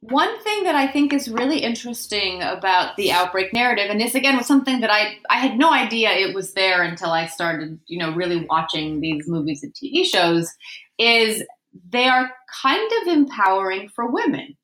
One 0.00 0.40
thing 0.42 0.64
that 0.64 0.74
I 0.74 0.86
think 0.86 1.12
is 1.12 1.28
really 1.28 1.58
interesting 1.58 2.42
about 2.42 2.96
the 2.96 3.10
outbreak 3.12 3.52
narrative, 3.52 3.90
and 3.90 4.00
this 4.00 4.14
again 4.14 4.36
was 4.36 4.46
something 4.46 4.80
that 4.80 4.90
I 4.90 5.18
I 5.30 5.38
had 5.38 5.58
no 5.58 5.72
idea 5.72 6.10
it 6.10 6.34
was 6.34 6.52
there 6.52 6.82
until 6.82 7.10
I 7.10 7.26
started, 7.26 7.80
you 7.86 7.98
know, 7.98 8.12
really 8.12 8.44
watching 8.44 9.00
these 9.00 9.26
movies 9.26 9.62
and 9.62 9.74
TV 9.74 10.04
shows, 10.04 10.48
is 10.98 11.42
they 11.90 12.06
are 12.06 12.30
kind 12.62 12.90
of 13.02 13.08
empowering 13.08 13.88
for 13.88 14.10
women. 14.10 14.56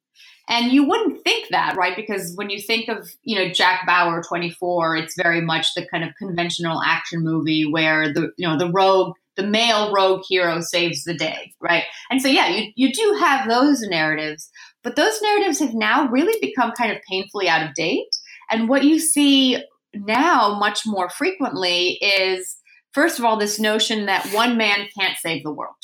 And 0.48 0.72
you 0.72 0.86
wouldn't 0.86 1.22
think 1.22 1.48
that, 1.50 1.76
right? 1.76 1.96
Because 1.96 2.32
when 2.34 2.50
you 2.50 2.60
think 2.60 2.88
of, 2.88 3.10
you 3.22 3.36
know, 3.36 3.50
Jack 3.52 3.86
Bauer 3.86 4.22
24, 4.22 4.96
it's 4.96 5.14
very 5.16 5.40
much 5.40 5.74
the 5.74 5.86
kind 5.86 6.04
of 6.04 6.14
conventional 6.18 6.82
action 6.82 7.22
movie 7.22 7.64
where 7.64 8.12
the, 8.12 8.32
you 8.36 8.46
know, 8.48 8.58
the 8.58 8.70
rogue, 8.70 9.14
the 9.36 9.46
male 9.46 9.92
rogue 9.94 10.22
hero 10.28 10.60
saves 10.60 11.04
the 11.04 11.14
day, 11.14 11.52
right? 11.60 11.84
And 12.10 12.20
so, 12.20 12.28
yeah, 12.28 12.48
you, 12.48 12.72
you 12.74 12.92
do 12.92 13.16
have 13.20 13.48
those 13.48 13.80
narratives, 13.82 14.50
but 14.82 14.96
those 14.96 15.22
narratives 15.22 15.60
have 15.60 15.74
now 15.74 16.08
really 16.08 16.38
become 16.40 16.72
kind 16.72 16.92
of 16.92 16.98
painfully 17.08 17.48
out 17.48 17.66
of 17.66 17.74
date. 17.74 18.14
And 18.50 18.68
what 18.68 18.84
you 18.84 18.98
see 18.98 19.62
now 19.94 20.58
much 20.58 20.86
more 20.86 21.08
frequently 21.08 21.98
is, 22.02 22.56
first 22.92 23.18
of 23.18 23.24
all, 23.24 23.38
this 23.38 23.58
notion 23.58 24.06
that 24.06 24.26
one 24.34 24.56
man 24.56 24.88
can't 24.98 25.16
save 25.18 25.44
the 25.44 25.52
world, 25.52 25.76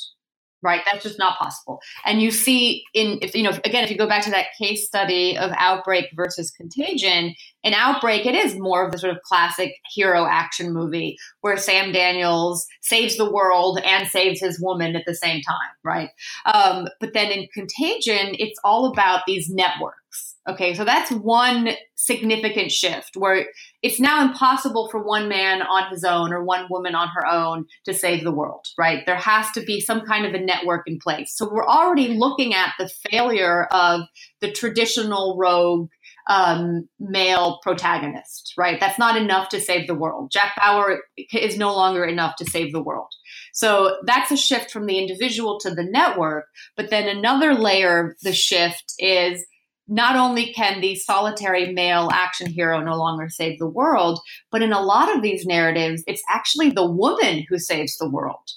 right? 0.62 0.82
That's 0.90 1.04
just 1.04 1.18
not 1.18 1.38
possible. 1.38 1.80
And 2.04 2.20
you 2.20 2.30
see 2.30 2.84
in 2.94 3.18
if 3.22 3.34
you 3.34 3.42
know 3.42 3.50
again 3.64 3.84
if 3.84 3.90
you 3.90 3.96
go 3.96 4.08
back 4.08 4.24
to 4.24 4.30
that 4.30 4.46
case 4.58 4.86
study 4.86 5.36
of 5.36 5.50
outbreak 5.56 6.06
versus 6.14 6.50
contagion 6.50 7.34
in 7.62 7.74
outbreak 7.74 8.24
it 8.24 8.34
is 8.34 8.56
more 8.56 8.84
of 8.84 8.92
the 8.92 8.98
sort 8.98 9.14
of 9.14 9.22
classic 9.22 9.74
hero 9.92 10.26
action 10.26 10.72
movie 10.72 11.16
where 11.40 11.56
sam 11.56 11.92
daniels 11.92 12.66
saves 12.80 13.16
the 13.16 13.30
world 13.30 13.80
and 13.84 14.08
saves 14.08 14.40
his 14.40 14.60
woman 14.60 14.96
at 14.96 15.04
the 15.06 15.14
same 15.14 15.40
time 15.42 15.56
right? 15.84 16.10
Um, 16.46 16.88
but 17.00 17.14
then 17.14 17.30
in 17.30 17.48
contagion 17.52 18.34
it's 18.38 18.58
all 18.64 18.86
about 18.86 19.22
these 19.26 19.48
networks 19.50 20.27
Okay, 20.48 20.72
so 20.72 20.82
that's 20.82 21.10
one 21.10 21.70
significant 21.94 22.72
shift 22.72 23.16
where 23.16 23.48
it's 23.82 24.00
now 24.00 24.24
impossible 24.24 24.88
for 24.88 25.02
one 25.02 25.28
man 25.28 25.60
on 25.60 25.90
his 25.90 26.04
own 26.04 26.32
or 26.32 26.42
one 26.42 26.66
woman 26.70 26.94
on 26.94 27.08
her 27.08 27.26
own 27.26 27.66
to 27.84 27.92
save 27.92 28.24
the 28.24 28.32
world, 28.32 28.64
right? 28.78 29.04
There 29.04 29.16
has 29.16 29.50
to 29.52 29.60
be 29.60 29.78
some 29.80 30.06
kind 30.06 30.24
of 30.24 30.32
a 30.32 30.40
network 30.40 30.84
in 30.86 30.98
place. 31.00 31.34
So 31.36 31.52
we're 31.52 31.66
already 31.66 32.16
looking 32.16 32.54
at 32.54 32.72
the 32.78 32.88
failure 33.10 33.64
of 33.64 34.02
the 34.40 34.50
traditional 34.50 35.36
rogue 35.36 35.90
um, 36.28 36.88
male 36.98 37.58
protagonist, 37.62 38.54
right? 38.56 38.78
That's 38.78 38.98
not 38.98 39.16
enough 39.16 39.48
to 39.50 39.60
save 39.60 39.86
the 39.86 39.94
world. 39.94 40.30
Jack 40.30 40.54
Bauer 40.60 41.00
is 41.32 41.58
no 41.58 41.74
longer 41.74 42.04
enough 42.04 42.36
to 42.36 42.44
save 42.44 42.72
the 42.72 42.82
world. 42.82 43.08
So 43.52 43.96
that's 44.04 44.30
a 44.30 44.36
shift 44.36 44.70
from 44.70 44.86
the 44.86 44.98
individual 44.98 45.58
to 45.60 45.74
the 45.74 45.84
network. 45.84 46.44
But 46.76 46.90
then 46.90 47.08
another 47.08 47.54
layer 47.54 48.10
of 48.10 48.16
the 48.22 48.32
shift 48.32 48.94
is 48.98 49.44
not 49.88 50.16
only 50.16 50.52
can 50.52 50.80
the 50.80 50.94
solitary 50.94 51.72
male 51.72 52.10
action 52.12 52.50
hero 52.50 52.80
no 52.80 52.96
longer 52.96 53.28
save 53.28 53.58
the 53.58 53.66
world, 53.66 54.20
but 54.50 54.62
in 54.62 54.72
a 54.72 54.82
lot 54.82 55.14
of 55.14 55.22
these 55.22 55.46
narratives, 55.46 56.04
it's 56.06 56.22
actually 56.28 56.70
the 56.70 56.86
woman 56.86 57.44
who 57.48 57.58
saves 57.58 57.96
the 57.96 58.08
world. 58.08 58.50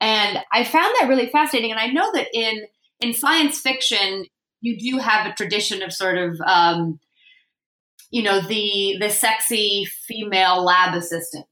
And 0.00 0.38
I 0.52 0.64
found 0.64 0.94
that 0.98 1.08
really 1.08 1.28
fascinating. 1.28 1.72
And 1.72 1.80
I 1.80 1.88
know 1.88 2.10
that 2.14 2.28
in 2.32 2.66
in 3.00 3.14
science 3.14 3.58
fiction, 3.58 4.26
you 4.60 4.78
do 4.78 4.98
have 4.98 5.26
a 5.26 5.34
tradition 5.34 5.82
of 5.82 5.92
sort 5.92 6.18
of 6.18 6.40
um, 6.42 7.00
you 8.10 8.22
know 8.22 8.40
the 8.40 8.96
the 9.00 9.10
sexy 9.10 9.84
female 9.84 10.62
lab 10.64 10.94
assistant 10.94 11.46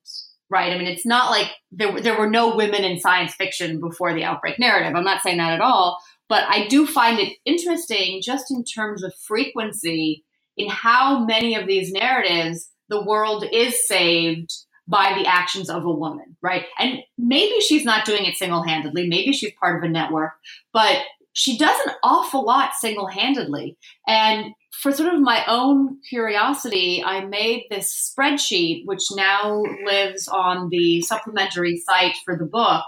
right 0.51 0.73
i 0.73 0.79
mean 0.79 0.87
it's 0.87 1.07
not 1.07 1.31
like 1.31 1.53
there, 1.71 2.01
there 2.01 2.19
were 2.19 2.29
no 2.29 2.55
women 2.55 2.85
in 2.85 2.99
science 2.99 3.35
fiction 3.35 3.81
before 3.81 4.13
the 4.13 4.25
outbreak 4.25 4.59
narrative 4.59 4.95
i'm 4.95 5.05
not 5.05 5.23
saying 5.23 5.39
that 5.39 5.53
at 5.53 5.61
all 5.61 5.99
but 6.29 6.45
I 6.49 6.67
do 6.69 6.87
find 6.87 7.19
it 7.19 7.37
interesting 7.45 8.21
just 8.23 8.51
in 8.51 8.65
terms 8.65 9.03
of 9.03 9.15
frequency 9.15 10.25
in 10.57 10.69
how 10.69 11.25
many 11.25 11.55
of 11.55 11.67
these 11.67 11.93
narratives 11.93 12.69
the 12.89 13.03
world 13.03 13.45
is 13.53 13.87
saved 13.87 14.53
by 14.87 15.15
the 15.15 15.27
actions 15.27 15.69
of 15.69 15.85
a 15.85 15.93
woman, 15.93 16.37
right? 16.43 16.65
And 16.79 17.01
maybe 17.19 17.61
she's 17.61 17.85
not 17.85 18.07
doing 18.07 18.25
it 18.25 18.37
single 18.37 18.63
handedly, 18.63 19.07
maybe 19.07 19.33
she's 19.33 19.53
part 19.61 19.77
of 19.77 19.89
a 19.89 19.93
network, 19.93 20.33
but 20.73 21.03
she 21.35 21.59
does 21.59 21.79
an 21.87 21.93
awful 22.03 22.45
lot 22.45 22.71
single 22.75 23.07
handedly. 23.07 23.77
And 24.07 24.47
for 24.73 24.93
sort 24.93 25.13
of 25.13 25.21
my 25.21 25.45
own 25.47 25.99
curiosity, 26.09 27.03
I 27.05 27.25
made 27.25 27.67
this 27.71 28.13
spreadsheet, 28.19 28.83
which 28.87 29.03
now 29.15 29.63
lives 29.85 30.27
on 30.27 30.69
the 30.71 31.01
supplementary 31.03 31.77
site 31.77 32.17
for 32.25 32.37
the 32.37 32.47
book 32.47 32.85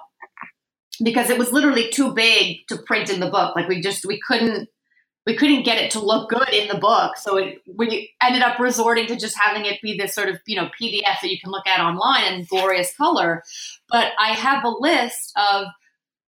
because 1.03 1.31
it 1.31 1.39
was 1.39 1.53
literally 1.53 1.89
too 1.91 2.13
big 2.13 2.59
to 2.69 2.79
print 2.79 3.11
in 3.11 3.21
the 3.21 3.31
book. 3.31 3.57
Like 3.57 3.69
we 3.69 3.81
just 3.81 4.05
we 4.05 4.21
couldn't 4.27 4.69
we 5.27 5.37
couldn't 5.37 5.65
get 5.65 5.79
it 5.79 5.91
to 5.93 6.01
look 6.01 6.31
good 6.31 6.49
in 6.49 6.69
the 6.69 6.79
book. 6.79 7.17
So 7.17 7.37
it, 7.37 7.59
we 7.77 8.11
ended 8.23 8.43
up 8.43 8.59
resorting 8.59 9.07
to 9.07 9.17
just 9.17 9.39
having 9.39 9.67
it 9.67 9.81
be 9.83 9.97
this 9.97 10.15
sort 10.15 10.29
of 10.29 10.41
you 10.47 10.57
know 10.57 10.69
PDF 10.81 11.21
that 11.23 11.31
you 11.31 11.39
can 11.41 11.51
look 11.51 11.67
at 11.67 11.81
online 11.81 12.35
in 12.35 12.47
glorious 12.49 12.95
color. 12.97 13.43
But 13.89 14.13
I 14.19 14.31
have 14.31 14.65
a 14.65 14.75
list 14.79 15.33
of 15.37 15.67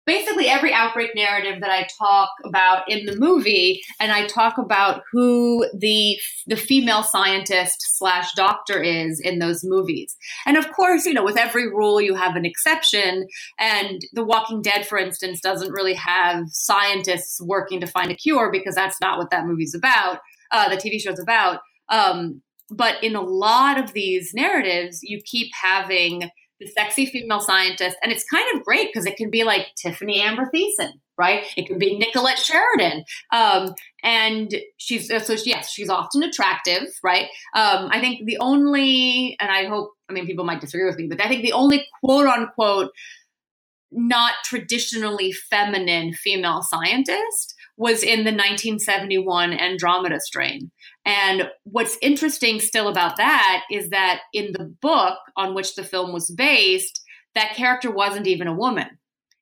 basically 0.07 0.49
every 0.49 0.73
outbreak 0.73 1.11
narrative 1.15 1.61
that 1.61 1.71
I 1.71 1.87
talk 1.99 2.31
about 2.45 2.91
in 2.91 3.07
the 3.07 3.17
movie, 3.17 3.83
and 4.01 4.13
I 4.13 4.27
talk 4.27 4.59
about 4.59 5.03
who 5.13 5.67
the 5.77 6.19
the 6.47 6.57
female 6.57 7.03
scientist 7.03 7.77
slash 7.97 8.33
doctor 8.35 8.83
is 8.83 9.21
in 9.21 9.39
those 9.39 9.63
movies. 9.65 10.17
And 10.47 10.57
of 10.57 10.71
course, 10.73 11.07
you 11.07 11.15
know, 11.15 11.25
with 11.25 11.37
every 11.37 11.69
rule 11.69 12.01
you 12.01 12.15
have 12.15 12.37
an 12.37 12.45
exception. 12.45 13.27
And 13.59 14.05
The 14.13 14.25
Walking 14.25 14.63
Dead, 14.63 14.87
for 14.87 14.99
instance, 14.99 15.41
doesn't 15.41 15.73
really 15.73 15.95
have 15.95 16.45
scientists 16.49 17.41
working 17.43 17.81
to 17.81 17.87
find 17.87 18.11
a 18.11 18.17
cure 18.17 18.51
because 18.51 18.75
that's 18.75 19.01
not 19.01 19.19
what 19.19 19.31
that 19.31 19.47
movie's 19.47 19.75
about. 19.75 20.19
Uh, 20.51 20.69
the 20.69 20.77
TV 20.77 21.01
show's 21.01 21.21
about. 21.21 21.61
Um, 21.89 22.43
but 22.71 23.03
in 23.03 23.15
a 23.15 23.21
lot 23.21 23.79
of 23.79 23.93
these 23.93 24.33
narratives, 24.35 25.01
you 25.03 25.21
keep 25.25 25.51
having 25.55 26.31
the 26.63 26.71
sexy 26.71 27.07
female 27.07 27.41
scientist. 27.41 27.97
And 28.03 28.13
it's 28.13 28.25
kind 28.25 28.45
of 28.55 28.65
great 28.65 28.89
because 28.93 29.07
it 29.07 29.17
can 29.17 29.31
be 29.31 29.45
like 29.45 29.69
Tiffani 29.83 30.19
Amber 30.19 30.51
Thiessen, 30.55 30.93
right? 31.19 31.45
It 31.57 31.67
can 31.67 31.79
be 31.79 31.99
Nicolette 31.99 32.39
Sheridan. 32.39 33.05
Um, 33.33 33.75
and 34.03 34.55
she's, 34.77 35.11
uh, 35.11 35.21
so 35.21 35.37
yes, 35.45 35.71
she's 35.71 35.89
often 35.89 36.23
attractive, 36.23 36.89
right? 37.03 37.27
Um, 37.55 37.89
I 37.91 38.01
think 38.01 38.27
the 38.27 38.39
only, 38.39 39.37
and 39.41 39.51
I 39.51 39.67
hope, 39.67 39.93
I 40.09 40.13
mean, 40.13 40.27
people 40.27 40.45
might 40.45 40.61
disagree 40.61 40.87
with 40.87 40.97
me, 40.97 41.07
but 41.09 41.25
I 41.25 41.29
think 41.29 41.43
the 41.43 41.53
only 41.53 41.87
quote 42.03 42.27
unquote 42.27 42.91
not 43.91 44.35
traditionally 44.45 45.33
feminine 45.33 46.15
female 46.15 46.63
scientist 46.63 47.55
was 47.77 48.03
in 48.03 48.21
the 48.21 48.33
1971 48.33 49.53
Andromeda 49.53 50.21
strain. 50.21 50.71
And 51.05 51.51
what's 51.65 51.99
interesting 52.01 52.61
still 52.61 52.89
about 52.89 53.17
that 53.17 53.65
is 53.71 53.91
that 53.91 54.21
in 54.33 54.53
the 54.53 54.73
book 54.81 55.19
on 55.37 55.55
which 55.55 55.75
the 55.75 55.85
film 55.85 56.13
was 56.13 56.31
based, 56.31 57.03
that 57.35 57.55
character 57.57 57.91
wasn't 57.91 58.27
even 58.27 58.47
a 58.47 58.55
woman. 58.55 58.99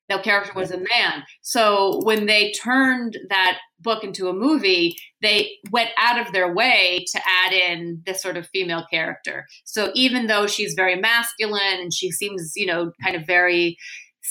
That 0.08 0.24
character 0.24 0.52
was 0.56 0.72
a 0.72 0.78
man. 0.78 1.22
So 1.40 2.00
when 2.02 2.26
they 2.26 2.50
turned 2.52 3.16
that 3.28 3.58
book 3.78 4.02
into 4.02 4.28
a 4.28 4.32
movie, 4.32 4.96
they 5.22 5.52
went 5.70 5.90
out 5.96 6.18
of 6.18 6.32
their 6.32 6.52
way 6.52 7.04
to 7.12 7.20
add 7.24 7.52
in 7.52 8.02
this 8.04 8.20
sort 8.20 8.36
of 8.36 8.48
female 8.48 8.84
character. 8.90 9.46
So 9.64 9.92
even 9.94 10.26
though 10.26 10.48
she's 10.48 10.74
very 10.74 10.96
masculine 10.96 11.78
and 11.78 11.94
she 11.94 12.10
seems, 12.10 12.52
you 12.56 12.66
know, 12.66 12.90
kind 13.04 13.14
of 13.14 13.24
very 13.24 13.76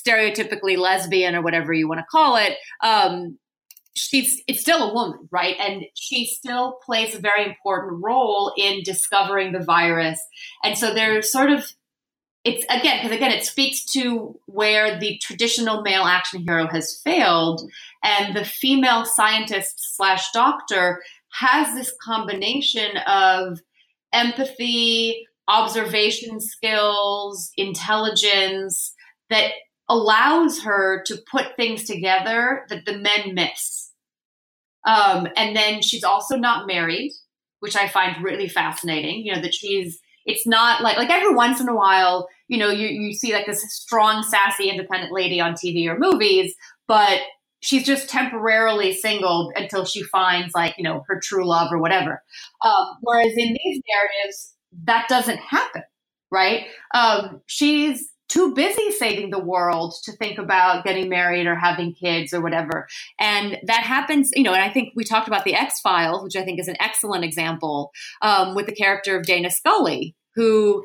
stereotypically 0.05 0.77
lesbian 0.77 1.34
or 1.34 1.41
whatever 1.41 1.71
you 1.71 1.88
want 1.88 1.99
to 1.99 2.05
call 2.11 2.36
it, 2.36 2.57
um, 2.84 3.38
she's 3.96 4.42
it's 4.48 4.62
still 4.62 4.90
a 4.90 4.94
woman, 4.94 5.28
right? 5.32 5.56
And 5.60 5.86
she 5.96 6.26
still 6.26 6.80
plays 6.86 7.16
a 7.16 7.20
very 7.20 7.46
important 7.46 8.04
role 8.04 8.54
in 8.58 8.84
discovering 8.84 9.52
the 9.52 9.64
virus. 9.64 10.20
And 10.64 10.78
so 10.78 10.94
there's 10.94 11.32
sort 11.32 11.52
of 11.52 11.66
it's 12.46 12.64
again 12.66 13.00
because 13.02 13.16
again 13.16 13.32
it 13.32 13.46
speaks 13.46 13.84
to 13.94 14.40
where 14.46 15.00
the 15.00 15.18
traditional 15.18 15.82
male 15.82 16.04
action 16.04 16.42
hero 16.42 16.68
has 16.68 17.02
failed 17.04 17.70
and 18.04 18.36
the 18.36 18.46
female 18.46 19.06
scientist 19.06 19.96
slash 19.96 20.32
doctor 20.32 21.02
has 21.34 21.76
this 21.76 21.94
combination 22.02 22.98
of 23.08 23.60
empathy 24.14 25.28
observation 25.50 26.40
skills 26.40 27.52
intelligence 27.58 28.94
that 29.30 29.52
allows 29.90 30.62
her 30.62 31.04
to 31.06 31.18
put 31.30 31.56
things 31.56 31.84
together 31.84 32.66
that 32.70 32.86
the 32.86 32.98
men 32.98 33.34
miss 33.34 33.92
um, 34.88 35.28
and 35.36 35.56
then 35.56 35.82
she's 35.82 36.04
also 36.04 36.38
not 36.38 36.68
married 36.68 37.12
which 37.60 37.76
i 37.76 37.88
find 37.88 38.24
really 38.24 38.48
fascinating 38.48 39.26
you 39.26 39.34
know 39.34 39.42
that 39.42 39.54
she's 39.54 40.00
it's 40.30 40.46
not 40.46 40.82
like 40.82 40.98
like 40.98 41.10
every 41.10 41.34
once 41.34 41.60
in 41.60 41.68
a 41.68 41.76
while, 41.76 42.28
you 42.48 42.58
know, 42.58 42.70
you, 42.70 42.88
you 42.88 43.14
see 43.14 43.34
like 43.34 43.48
this 43.48 43.64
strong, 43.74 44.24
sassy, 44.24 44.70
independent 44.70 45.12
lady 45.12 45.42
on 45.42 45.54
TV 45.54 45.88
or 45.88 45.98
movies, 45.98 46.54
but 46.88 47.22
she's 47.62 47.84
just 47.84 48.10
temporarily 48.10 48.94
single 48.94 49.52
until 49.56 49.86
she 49.86 50.04
finds 50.04 50.54
like, 50.54 50.76
you 50.78 50.84
know, 50.84 51.04
her 51.08 51.20
true 51.22 51.48
love 51.48 51.72
or 51.72 51.80
whatever. 51.80 52.22
Um, 52.64 52.98
whereas 53.02 53.34
in 53.36 53.58
these 53.64 53.82
narratives, 53.90 54.54
that 54.84 55.08
doesn't 55.10 55.40
happen, 55.40 55.84
right? 56.32 56.68
Um, 56.94 57.42
she's 57.48 58.10
too 58.30 58.53
busy 58.53 58.91
saving 58.91 59.32
the 59.32 59.43
world 59.43 59.95
to 60.03 60.11
think 60.13 60.38
about 60.38 60.86
getting 60.86 61.09
married 61.09 61.47
or 61.47 61.55
having 61.55 61.93
kids 61.93 62.34
or 62.34 62.41
whatever. 62.41 62.88
And 63.19 63.57
that 63.63 63.84
happens, 63.84 64.32
you 64.34 64.43
know, 64.43 64.53
and 64.53 64.63
I 64.63 64.69
think 64.69 64.93
we 64.95 65.03
talked 65.03 65.27
about 65.27 65.43
the 65.43 65.55
X 65.55 65.82
Files, 65.82 66.23
which 66.23 66.36
I 66.36 66.43
think 66.43 66.59
is 66.59 66.67
an 66.67 66.77
excellent 66.80 67.25
example 67.25 67.91
um, 68.21 68.55
with 68.55 68.67
the 68.67 68.75
character 68.75 69.17
of 69.17 69.25
Dana 69.25 69.49
Scully, 69.49 70.15
who 70.36 70.84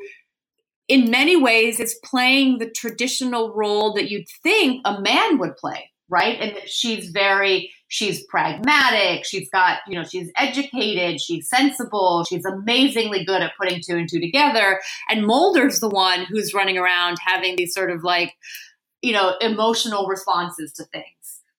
in 0.87 1.09
many 1.09 1.35
ways 1.35 1.79
is 1.79 1.99
playing 2.03 2.57
the 2.57 2.69
traditional 2.69 3.53
role 3.53 3.93
that 3.93 4.09
you'd 4.09 4.27
think 4.43 4.81
a 4.85 4.99
man 5.01 5.37
would 5.39 5.55
play 5.57 5.89
right 6.09 6.39
and 6.39 6.57
she's 6.67 7.09
very 7.09 7.71
she's 7.87 8.23
pragmatic. 8.25 9.25
She's 9.25 9.49
got 9.49 9.79
you 9.87 9.95
know 9.95 10.03
she's 10.03 10.31
educated. 10.37 11.21
She's 11.21 11.49
sensible. 11.49 12.25
She's 12.27 12.45
amazingly 12.45 13.25
good 13.25 13.41
at 13.41 13.53
putting 13.59 13.81
two 13.81 13.97
and 13.97 14.09
two 14.09 14.19
together. 14.19 14.81
And 15.09 15.25
mulder's 15.25 15.79
the 15.79 15.89
one 15.89 16.25
who's 16.25 16.53
running 16.53 16.77
around 16.77 17.17
having 17.25 17.55
these 17.55 17.73
sort 17.73 17.91
of 17.91 18.03
like 18.03 18.33
you 19.01 19.13
know 19.13 19.35
emotional 19.41 20.07
responses 20.07 20.71
to 20.73 20.83
things. 20.85 21.05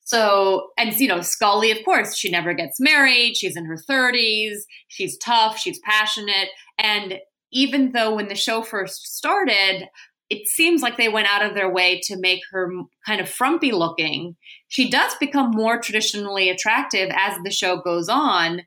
So 0.04 0.68
and 0.78 0.94
you 0.98 1.08
know 1.08 1.20
scully 1.20 1.70
of 1.70 1.78
course 1.84 2.16
she 2.16 2.30
never 2.30 2.54
gets 2.54 2.80
married. 2.80 3.36
She's 3.36 3.56
in 3.56 3.64
her 3.64 3.76
30s 3.76 4.58
she's 4.88 5.16
tough. 5.18 5.58
She's 5.58 5.78
passionate. 5.80 6.48
And 6.78 7.20
even 7.52 7.92
though 7.92 8.14
when 8.14 8.28
the 8.28 8.34
show 8.34 8.62
first 8.62 9.16
started, 9.16 9.88
it 10.28 10.48
seems 10.48 10.82
like 10.82 10.96
they 10.96 11.08
went 11.08 11.32
out 11.32 11.44
of 11.44 11.54
their 11.54 11.72
way 11.72 12.00
to 12.04 12.18
make 12.18 12.40
her 12.50 12.70
kind 13.06 13.20
of 13.20 13.28
frumpy 13.28 13.72
looking. 13.72 14.36
She 14.68 14.90
does 14.90 15.14
become 15.20 15.52
more 15.52 15.80
traditionally 15.80 16.50
attractive 16.50 17.10
as 17.14 17.38
the 17.44 17.50
show 17.50 17.76
goes 17.76 18.08
on, 18.08 18.62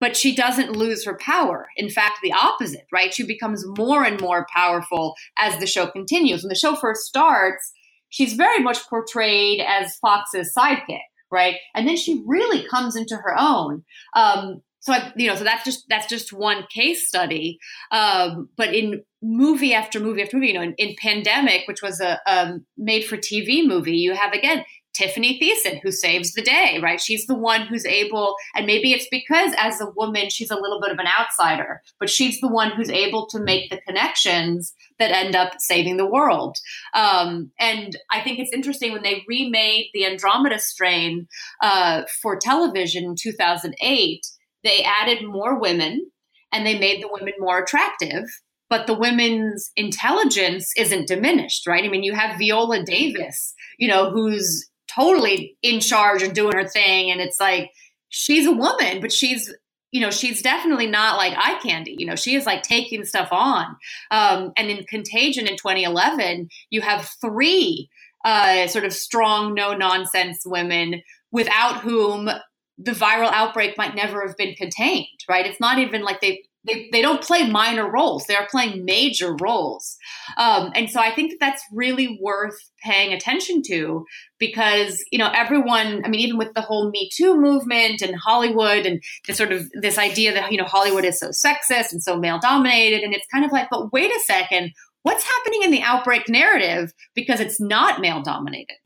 but 0.00 0.16
she 0.16 0.34
doesn't 0.34 0.76
lose 0.76 1.04
her 1.04 1.16
power. 1.18 1.68
In 1.76 1.88
fact, 1.88 2.18
the 2.22 2.32
opposite, 2.32 2.86
right? 2.92 3.14
She 3.14 3.26
becomes 3.26 3.64
more 3.78 4.04
and 4.04 4.20
more 4.20 4.46
powerful 4.54 5.14
as 5.38 5.58
the 5.58 5.66
show 5.66 5.86
continues. 5.86 6.42
When 6.42 6.50
the 6.50 6.54
show 6.54 6.74
first 6.74 7.02
starts, 7.02 7.72
she's 8.10 8.34
very 8.34 8.62
much 8.62 8.86
portrayed 8.88 9.60
as 9.66 9.96
Fox's 9.96 10.52
sidekick, 10.56 11.00
right? 11.30 11.56
And 11.74 11.88
then 11.88 11.96
she 11.96 12.22
really 12.26 12.66
comes 12.68 12.94
into 12.94 13.16
her 13.16 13.34
own. 13.38 13.84
Um, 14.14 14.60
so 14.84 14.92
I, 14.92 15.12
you 15.16 15.28
know, 15.28 15.34
so 15.34 15.44
that's 15.44 15.64
just 15.64 15.86
that's 15.88 16.06
just 16.06 16.32
one 16.32 16.66
case 16.72 17.08
study. 17.08 17.58
Um, 17.90 18.50
but 18.54 18.74
in 18.74 19.02
movie 19.22 19.72
after 19.72 19.98
movie 19.98 20.22
after 20.22 20.36
movie, 20.36 20.48
you 20.48 20.54
know, 20.54 20.62
in, 20.62 20.74
in 20.74 20.94
Pandemic, 21.00 21.62
which 21.66 21.80
was 21.82 22.00
a, 22.00 22.20
a 22.26 22.58
made 22.76 23.06
for 23.06 23.16
TV 23.16 23.66
movie, 23.66 23.96
you 23.96 24.12
have 24.12 24.34
again 24.34 24.62
Tiffani 24.94 25.40
Thiessen 25.40 25.80
who 25.82 25.90
saves 25.90 26.34
the 26.34 26.42
day, 26.42 26.78
right? 26.82 27.00
She's 27.00 27.26
the 27.26 27.34
one 27.34 27.62
who's 27.62 27.86
able, 27.86 28.36
and 28.54 28.66
maybe 28.66 28.92
it's 28.92 29.08
because 29.10 29.54
as 29.56 29.80
a 29.80 29.90
woman 29.96 30.28
she's 30.28 30.50
a 30.50 30.60
little 30.60 30.82
bit 30.82 30.92
of 30.92 30.98
an 30.98 31.06
outsider, 31.18 31.80
but 31.98 32.10
she's 32.10 32.38
the 32.40 32.48
one 32.48 32.70
who's 32.70 32.90
able 32.90 33.26
to 33.28 33.40
make 33.40 33.70
the 33.70 33.80
connections 33.88 34.74
that 34.98 35.10
end 35.10 35.34
up 35.34 35.54
saving 35.60 35.96
the 35.96 36.06
world. 36.06 36.58
Um, 36.92 37.52
and 37.58 37.96
I 38.12 38.20
think 38.20 38.38
it's 38.38 38.52
interesting 38.52 38.92
when 38.92 39.02
they 39.02 39.24
remade 39.26 39.86
the 39.94 40.04
Andromeda 40.04 40.58
Strain 40.58 41.26
uh, 41.62 42.02
for 42.20 42.38
television 42.38 43.04
in 43.04 43.16
2008 43.18 44.26
they 44.64 44.82
added 44.82 45.26
more 45.26 45.60
women 45.60 46.10
and 46.52 46.66
they 46.66 46.78
made 46.78 47.02
the 47.02 47.08
women 47.10 47.34
more 47.38 47.58
attractive 47.58 48.24
but 48.70 48.86
the 48.86 48.94
women's 48.94 49.70
intelligence 49.76 50.72
isn't 50.76 51.06
diminished 51.06 51.66
right? 51.66 51.84
I 51.84 51.88
mean 51.88 52.02
you 52.02 52.14
have 52.14 52.38
viola 52.38 52.84
davis 52.84 53.54
you 53.78 53.88
know 53.88 54.10
who's 54.10 54.68
totally 54.94 55.56
in 55.62 55.80
charge 55.80 56.22
and 56.22 56.34
doing 56.34 56.56
her 56.56 56.66
thing. 56.66 57.10
And 57.10 57.20
it's 57.20 57.40
like 57.40 57.70
she's 58.08 58.46
a 58.46 58.52
woman 58.52 59.00
but 59.00 59.12
she's 59.12 59.52
you 59.90 60.00
know 60.00 60.10
she's 60.10 60.42
definitely 60.42 60.86
not 60.86 61.16
like 61.16 61.34
eye 61.36 61.58
candy. 61.62 61.94
You 61.98 62.06
know 62.06 62.16
she 62.16 62.34
is 62.34 62.46
like 62.46 62.62
taking 62.62 63.04
stuff 63.04 63.28
on. 63.32 63.76
Um, 64.10 64.52
and 64.56 64.70
in 64.70 64.84
contagion 64.84 65.46
in 65.46 65.56
2011 65.56 66.48
you 66.70 66.80
have 66.80 67.10
three 67.20 67.88
uh, 68.24 68.66
sort 68.68 68.84
of 68.84 68.92
strong 68.92 69.54
no 69.54 69.74
nonsense 69.74 70.42
women 70.46 71.02
without 71.30 71.80
whom 71.80 72.30
the 72.78 72.92
viral 72.92 73.30
outbreak 73.32 73.76
might 73.78 73.94
never 73.94 74.26
have 74.26 74.36
been 74.36 74.54
contained, 74.54 75.06
right? 75.28 75.46
It's 75.46 75.60
not 75.60 75.78
even 75.78 76.02
like 76.02 76.20
they 76.20 76.42
they, 76.64 76.88
they 76.92 77.02
don't 77.02 77.22
play 77.22 77.48
minor 77.48 77.90
roles 77.90 78.24
they 78.24 78.34
are 78.34 78.46
playing 78.50 78.84
major 78.84 79.34
roles 79.40 79.96
um, 80.36 80.70
and 80.74 80.90
so 80.90 81.00
i 81.00 81.14
think 81.14 81.30
that 81.30 81.40
that's 81.40 81.62
really 81.72 82.18
worth 82.20 82.58
paying 82.82 83.12
attention 83.12 83.62
to 83.62 84.04
because 84.38 85.04
you 85.10 85.18
know 85.18 85.30
everyone 85.34 86.02
i 86.04 86.08
mean 86.08 86.20
even 86.20 86.38
with 86.38 86.54
the 86.54 86.60
whole 86.60 86.90
me 86.90 87.08
too 87.12 87.36
movement 87.36 88.02
and 88.02 88.14
hollywood 88.16 88.86
and 88.86 89.02
this 89.26 89.36
sort 89.36 89.52
of 89.52 89.70
this 89.80 89.98
idea 89.98 90.32
that 90.32 90.50
you 90.50 90.58
know 90.58 90.64
hollywood 90.64 91.04
is 91.04 91.18
so 91.18 91.28
sexist 91.28 91.92
and 91.92 92.02
so 92.02 92.16
male 92.16 92.38
dominated 92.38 93.02
and 93.02 93.14
it's 93.14 93.26
kind 93.32 93.44
of 93.44 93.52
like 93.52 93.68
but 93.70 93.92
wait 93.92 94.10
a 94.10 94.20
second 94.20 94.72
what's 95.02 95.24
happening 95.24 95.62
in 95.62 95.70
the 95.70 95.82
outbreak 95.82 96.28
narrative 96.28 96.92
because 97.14 97.40
it's 97.40 97.60
not 97.60 98.00
male 98.00 98.22
dominated 98.22 98.76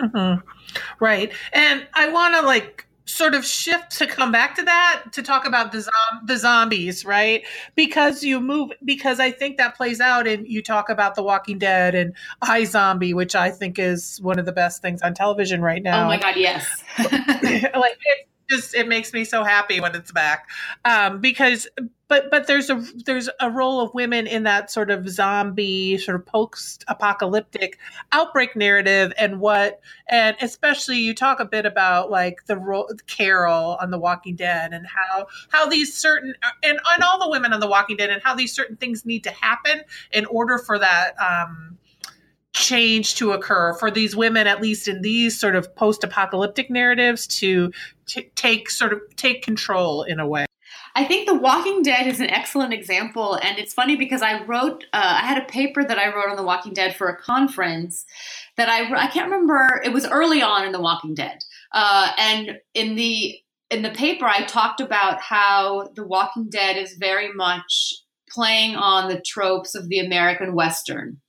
mm-hmm. 0.00 0.40
right 1.00 1.32
and 1.52 1.86
i 1.94 2.08
want 2.08 2.34
to 2.34 2.42
like 2.42 2.86
sort 3.04 3.34
of 3.34 3.44
shift 3.44 3.98
to 3.98 4.06
come 4.06 4.30
back 4.30 4.54
to 4.56 4.62
that 4.62 5.04
to 5.12 5.22
talk 5.22 5.46
about 5.46 5.72
the 5.72 5.80
zom- 5.80 6.26
the 6.26 6.36
zombies, 6.36 7.04
right? 7.04 7.44
Because 7.74 8.22
you 8.22 8.40
move 8.40 8.70
because 8.84 9.20
I 9.20 9.30
think 9.30 9.58
that 9.58 9.76
plays 9.76 10.00
out 10.00 10.26
and 10.26 10.46
you 10.46 10.62
talk 10.62 10.88
about 10.88 11.14
The 11.14 11.22
Walking 11.22 11.58
Dead 11.58 11.94
and 11.94 12.14
iZombie, 12.42 13.14
which 13.14 13.34
I 13.34 13.50
think 13.50 13.78
is 13.78 14.20
one 14.22 14.38
of 14.38 14.46
the 14.46 14.52
best 14.52 14.82
things 14.82 15.02
on 15.02 15.14
television 15.14 15.62
right 15.62 15.82
now. 15.82 16.04
Oh 16.04 16.08
my 16.08 16.18
god, 16.18 16.36
yes. 16.36 16.66
like 16.98 17.12
it's 17.12 18.31
just 18.52 18.74
it 18.74 18.88
makes 18.88 19.12
me 19.12 19.24
so 19.24 19.42
happy 19.44 19.80
when 19.80 19.94
it's 19.94 20.12
back. 20.12 20.48
Um, 20.84 21.20
because 21.20 21.68
but 22.12 22.30
but 22.30 22.46
there's 22.46 22.68
a 22.68 22.74
there's 23.06 23.30
a 23.40 23.50
role 23.50 23.80
of 23.80 23.94
women 23.94 24.26
in 24.26 24.42
that 24.42 24.70
sort 24.70 24.90
of 24.90 25.08
zombie 25.08 25.96
sort 25.96 26.14
of 26.14 26.26
post 26.26 26.84
apocalyptic 26.88 27.78
outbreak 28.12 28.54
narrative 28.54 29.14
and 29.16 29.40
what 29.40 29.80
and 30.10 30.36
especially 30.42 30.98
you 30.98 31.14
talk 31.14 31.40
a 31.40 31.44
bit 31.46 31.64
about 31.64 32.10
like 32.10 32.44
the 32.44 32.56
role 32.58 32.86
Carol 33.06 33.78
on 33.80 33.90
The 33.90 33.98
Walking 33.98 34.36
Dead 34.36 34.74
and 34.74 34.86
how 34.86 35.26
how 35.48 35.66
these 35.66 35.96
certain 35.96 36.34
and 36.62 36.78
on 36.92 37.02
all 37.02 37.18
the 37.18 37.30
women 37.30 37.54
on 37.54 37.60
The 37.60 37.68
Walking 37.68 37.96
Dead 37.96 38.10
and 38.10 38.22
how 38.22 38.34
these 38.34 38.52
certain 38.52 38.76
things 38.76 39.06
need 39.06 39.24
to 39.24 39.30
happen 39.30 39.80
in 40.12 40.26
order 40.26 40.58
for 40.58 40.78
that 40.78 41.12
um, 41.18 41.78
change 42.52 43.14
to 43.16 43.32
occur 43.32 43.74
for 43.74 43.90
these 43.90 44.14
women 44.14 44.46
at 44.46 44.60
least 44.60 44.86
in 44.86 45.00
these 45.00 45.38
sort 45.38 45.56
of 45.56 45.74
post-apocalyptic 45.74 46.70
narratives 46.70 47.26
to 47.26 47.72
t- 48.06 48.30
take 48.34 48.68
sort 48.68 48.92
of 48.92 49.00
take 49.16 49.42
control 49.42 50.02
in 50.02 50.20
a 50.20 50.26
way 50.26 50.44
I 50.94 51.04
think 51.04 51.26
The 51.26 51.34
Walking 51.34 51.82
Dead 51.82 52.06
is 52.06 52.20
an 52.20 52.28
excellent 52.28 52.74
example, 52.74 53.34
and 53.34 53.58
it's 53.58 53.72
funny 53.72 53.96
because 53.96 54.20
I 54.20 54.44
wrote, 54.44 54.84
uh, 54.92 55.20
I 55.22 55.26
had 55.26 55.42
a 55.42 55.46
paper 55.46 55.82
that 55.82 55.98
I 55.98 56.14
wrote 56.14 56.28
on 56.28 56.36
The 56.36 56.42
Walking 56.42 56.74
Dead 56.74 56.94
for 56.94 57.08
a 57.08 57.16
conference 57.16 58.04
that 58.58 58.68
I 58.68 58.92
I 58.94 59.06
can't 59.06 59.30
remember. 59.30 59.80
It 59.82 59.92
was 59.92 60.06
early 60.06 60.42
on 60.42 60.66
in 60.66 60.72
The 60.72 60.80
Walking 60.80 61.14
Dead, 61.14 61.38
uh, 61.72 62.12
and 62.18 62.58
in 62.74 62.94
the 62.96 63.38
in 63.70 63.80
the 63.80 63.90
paper 63.90 64.26
I 64.26 64.42
talked 64.42 64.82
about 64.82 65.20
how 65.22 65.88
The 65.94 66.06
Walking 66.06 66.50
Dead 66.50 66.76
is 66.76 66.96
very 66.98 67.32
much 67.32 67.94
playing 68.28 68.76
on 68.76 69.08
the 69.08 69.20
tropes 69.20 69.74
of 69.74 69.88
the 69.88 69.98
American 69.98 70.54
Western 70.54 71.21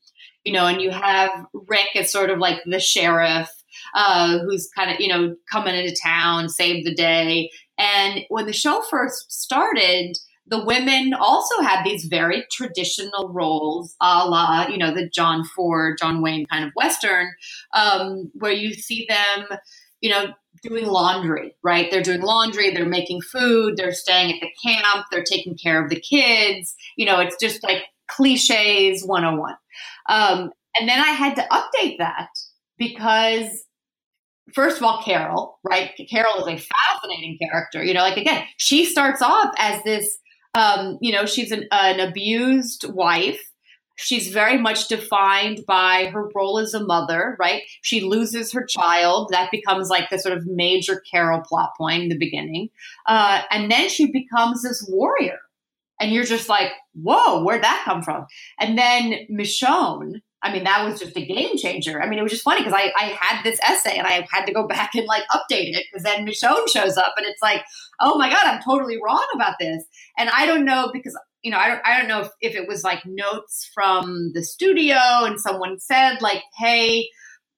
you 0.44 0.54
know, 0.54 0.68
and 0.68 0.82
you 0.82 0.92
have 0.92 1.30
Rick 1.54 1.90
as 1.96 2.12
sort 2.12 2.30
of 2.30 2.40
like 2.40 2.62
the 2.66 2.80
sheriff 2.80 3.50
uh, 3.96 4.40
who's 4.40 4.70
kind 4.76 4.92
of, 4.92 5.00
you 5.00 5.08
know, 5.08 5.36
coming 5.52 5.76
into 5.76 5.96
town, 6.04 6.50
save 6.50 6.86
the 6.86 6.94
day. 6.94 7.50
And 7.78 8.22
when 8.30 8.46
the 8.46 8.54
show 8.54 8.82
first 8.90 9.32
started, 9.32 10.18
the 10.48 10.64
women 10.64 11.14
also 11.14 11.62
had 11.62 11.84
these 11.84 12.06
very 12.06 12.46
traditional 12.52 13.30
roles, 13.30 13.96
a 14.02 14.28
la, 14.28 14.68
you 14.68 14.78
know, 14.78 14.94
the 14.94 15.10
John 15.10 15.46
Ford, 15.46 15.98
John 16.00 16.22
Wayne 16.22 16.46
kind 16.52 16.66
of 16.66 16.72
Western, 16.76 17.32
um, 17.74 18.30
where 18.34 18.52
you 18.52 18.74
see 18.74 19.08
them, 19.08 19.58
you 20.02 20.10
know, 20.10 20.34
doing 20.62 20.86
laundry, 20.86 21.56
right? 21.64 21.90
They're 21.90 22.04
doing 22.04 22.22
laundry, 22.22 22.72
they're 22.72 22.86
making 22.86 23.22
food, 23.22 23.78
they're 23.78 23.94
staying 23.94 24.34
at 24.34 24.42
the 24.42 24.50
camp, 24.64 25.06
they're 25.12 25.24
taking 25.24 25.58
care 25.58 25.84
of 25.84 25.90
the 25.90 26.00
kids. 26.00 26.76
You 26.98 27.06
know, 27.06 27.20
it's 27.20 27.38
just 27.40 27.64
like 27.64 27.84
cliches 28.08 29.06
101. 29.06 29.56
Um, 30.08 30.52
and 30.80 30.90
then 30.90 31.00
I 31.00 31.10
had 31.10 31.36
to 31.36 31.48
update 31.52 31.98
that 32.00 32.30
because 32.78 33.66
first 34.54 34.78
of 34.78 34.84
all, 34.84 35.02
Carol, 35.04 35.60
right? 35.64 35.92
Carol 36.10 36.46
is 36.46 36.48
a 36.48 36.66
fascinating 36.92 37.38
character. 37.42 37.84
You 37.84 37.94
know, 37.94 38.02
like 38.02 38.18
again, 38.18 38.44
she 38.58 38.86
starts 38.86 39.22
off 39.22 39.54
as 39.58 39.84
this, 39.84 40.18
um, 40.56 40.98
you 41.02 41.12
know, 41.12 41.26
she's 41.26 41.52
an, 41.52 41.68
an 41.72 42.00
abused 42.00 42.86
wife. 42.90 43.42
She's 43.96 44.30
very 44.30 44.58
much 44.58 44.88
defined 44.88 45.66
by 45.68 46.06
her 46.12 46.28
role 46.34 46.58
as 46.58 46.74
a 46.74 46.84
mother, 46.84 47.38
right? 47.40 47.62
She 47.84 48.02
loses 48.02 48.52
her 48.52 48.66
child. 48.66 49.30
That 49.32 49.52
becomes 49.52 49.90
like 49.90 50.10
the 50.10 50.18
sort 50.18 50.36
of 50.36 50.48
major 50.48 51.04
Carol 51.12 51.42
plot 51.42 51.72
point 51.78 52.04
in 52.04 52.10
the 52.10 52.18
beginning. 52.18 52.70
Uh, 53.06 53.44
and 53.52 53.72
then 53.72 53.90
she 53.90 54.12
becomes 54.12 54.64
this 54.64 54.84
warrior. 54.90 55.38
And 56.00 56.12
you're 56.12 56.26
just 56.26 56.50
like, 56.50 56.72
whoa, 56.94 57.44
where'd 57.44 57.64
that 57.64 57.84
come 57.86 58.02
from? 58.02 58.26
And 58.60 58.78
then 58.78 59.28
Michonne, 59.32 60.22
I 60.44 60.52
mean, 60.52 60.66
that 60.66 60.84
was 60.84 61.00
just 61.00 61.16
a 61.16 61.26
game 61.26 61.58
changer. 61.58 62.02
I 62.02 62.08
mean, 62.08 62.20
it 62.20 62.24
was 62.24 62.32
just 62.32 62.44
funny 62.44 62.62
because 62.62 62.74
I, 62.74 62.92
I 62.98 63.18
had 63.18 63.44
this 63.44 63.60
essay 63.66 63.98
and 63.98 64.06
I 64.06 64.28
had 64.30 64.46
to 64.46 64.54
go 64.54 64.68
back 64.68 64.94
and 64.96 65.06
like 65.06 65.24
update 65.32 65.74
it 65.76 65.86
because 65.92 66.04
then 66.04 66.28
Michonne 66.28 66.68
shows 66.68 66.98
up 66.98 67.14
and 67.18 67.26
it's 67.26 67.42
like, 67.42 67.64
oh 68.02 68.18
my 68.18 68.30
God, 68.30 68.46
I'm 68.46 68.62
totally 68.62 69.00
wrong 69.04 69.26
about 69.34 69.56
this. 69.60 69.86
And 70.18 70.30
I 70.30 70.46
don't 70.46 70.66
know 70.66 70.90
because, 70.92 71.18
you 71.44 71.52
know, 71.52 71.58
I 71.58 71.70
don't, 71.70 71.82
I 71.86 71.98
don't 71.98 72.10
know 72.10 72.22
if, 72.22 72.30
if 72.42 72.56
it 72.56 72.68
was 72.68 72.84
like 72.84 73.04
notes 73.06 73.70
from 73.74 74.32
the 74.34 74.44
studio 74.44 74.98
and 74.98 75.40
someone 75.40 75.80
said 75.80 76.22
like, 76.22 76.44
hey, 76.58 77.08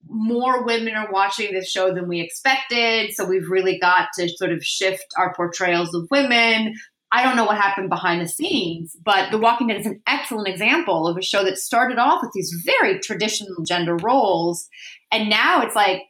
more 0.07 0.63
women 0.63 0.93
are 0.93 1.11
watching 1.11 1.51
this 1.53 1.69
show 1.69 1.93
than 1.93 2.07
we 2.07 2.21
expected. 2.21 3.13
So 3.13 3.25
we've 3.25 3.49
really 3.49 3.79
got 3.79 4.09
to 4.19 4.29
sort 4.29 4.51
of 4.51 4.63
shift 4.63 5.05
our 5.17 5.33
portrayals 5.33 5.95
of 5.95 6.07
women. 6.11 6.75
I 7.11 7.23
don't 7.23 7.35
know 7.35 7.45
what 7.45 7.57
happened 7.57 7.89
behind 7.89 8.21
the 8.21 8.27
scenes, 8.27 8.95
but 9.03 9.31
The 9.31 9.37
Walking 9.37 9.67
Dead 9.67 9.79
is 9.79 9.85
an 9.85 10.01
excellent 10.07 10.47
example 10.47 11.07
of 11.07 11.17
a 11.17 11.21
show 11.21 11.43
that 11.43 11.57
started 11.57 11.97
off 11.97 12.21
with 12.21 12.31
these 12.33 12.63
very 12.65 12.99
traditional 12.99 13.63
gender 13.63 13.95
roles. 13.97 14.67
And 15.11 15.29
now 15.29 15.61
it's 15.61 15.75
like, 15.75 16.01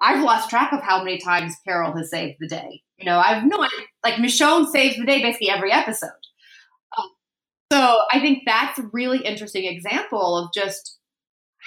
I've 0.00 0.22
lost 0.22 0.50
track 0.50 0.72
of 0.72 0.82
how 0.82 1.02
many 1.02 1.18
times 1.18 1.56
Carol 1.66 1.96
has 1.96 2.10
saved 2.10 2.36
the 2.38 2.48
day. 2.48 2.82
You 2.98 3.06
know, 3.06 3.18
I've 3.18 3.44
no. 3.44 3.66
Like, 4.04 4.14
Michonne 4.14 4.66
saves 4.70 4.96
the 4.96 5.06
day 5.06 5.22
basically 5.22 5.50
every 5.50 5.72
episode. 5.72 6.10
Um, 6.96 7.08
so 7.72 7.98
I 8.12 8.20
think 8.20 8.42
that's 8.46 8.78
a 8.78 8.88
really 8.92 9.24
interesting 9.24 9.64
example 9.64 10.38
of 10.38 10.50
just 10.54 10.98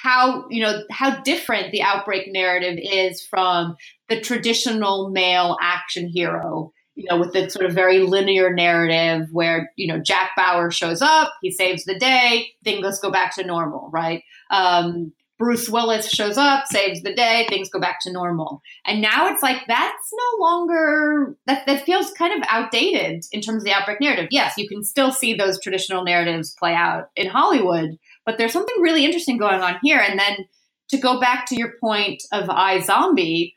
how 0.04 0.46
you 0.50 0.62
know 0.62 0.84
how 0.92 1.22
different 1.22 1.72
the 1.72 1.82
outbreak 1.82 2.28
narrative 2.28 2.78
is 2.80 3.26
from 3.26 3.76
the 4.10 4.22
traditional 4.22 5.10
male 5.10 5.58
action 5.60 6.08
hero 6.08 6.72
you 6.98 7.06
know, 7.10 7.20
with 7.20 7.32
the 7.32 7.48
sort 7.48 7.66
of 7.66 7.74
very 7.74 8.00
linear 8.00 8.52
narrative 8.52 9.30
where, 9.32 9.72
you 9.76 9.88
know, 9.88 10.00
Jack 10.00 10.32
Bauer 10.36 10.72
shows 10.72 11.00
up, 11.00 11.32
he 11.44 11.52
saves 11.52 11.86
the 11.86 11.98
day, 11.98 12.50
things 12.64 13.00
go 13.00 13.12
back 13.12 13.36
to 13.36 13.46
normal, 13.46 13.90
right? 13.92 14.24
Um, 14.50 15.14
Bruce 15.38 15.70
Willis 15.70 16.10
shows 16.10 16.40
up, 16.40 16.66
saves 16.66 17.04
the 17.04 17.14
day, 17.14 17.46
things 17.50 17.70
go 17.70 17.80
back 17.80 18.00
to 18.02 18.12
normal. 18.12 18.64
And 18.84 19.00
now 19.00 19.32
it's 19.32 19.44
like 19.44 19.62
that's 19.68 20.12
no 20.12 20.44
longer 20.44 21.38
that 21.46 21.68
that 21.68 21.86
feels 21.86 22.12
kind 22.14 22.34
of 22.34 22.48
outdated 22.50 23.24
in 23.32 23.42
terms 23.42 23.62
of 23.62 23.66
the 23.66 23.74
outbreak 23.74 24.02
narrative. 24.02 24.30
Yes, 24.32 24.56
you 24.58 24.68
can 24.68 24.84
still 24.84 25.12
see 25.12 25.36
those 25.36 25.62
traditional 25.62 26.04
narratives 26.04 26.56
play 26.58 26.74
out 26.74 27.12
in 27.16 27.28
Hollywood, 27.28 28.00
but 28.26 28.40
there's 28.40 28.54
something 28.54 28.82
really 28.82 29.06
interesting 29.06 29.38
going 29.38 29.62
on 29.62 29.78
here. 29.84 30.00
And 30.00 30.20
then 30.20 30.48
to 30.90 30.98
go 30.98 31.20
back 31.20 31.46
to 31.48 31.56
your 31.56 31.74
point 31.80 32.24
of 32.32 32.46
iZombie, 32.50 33.54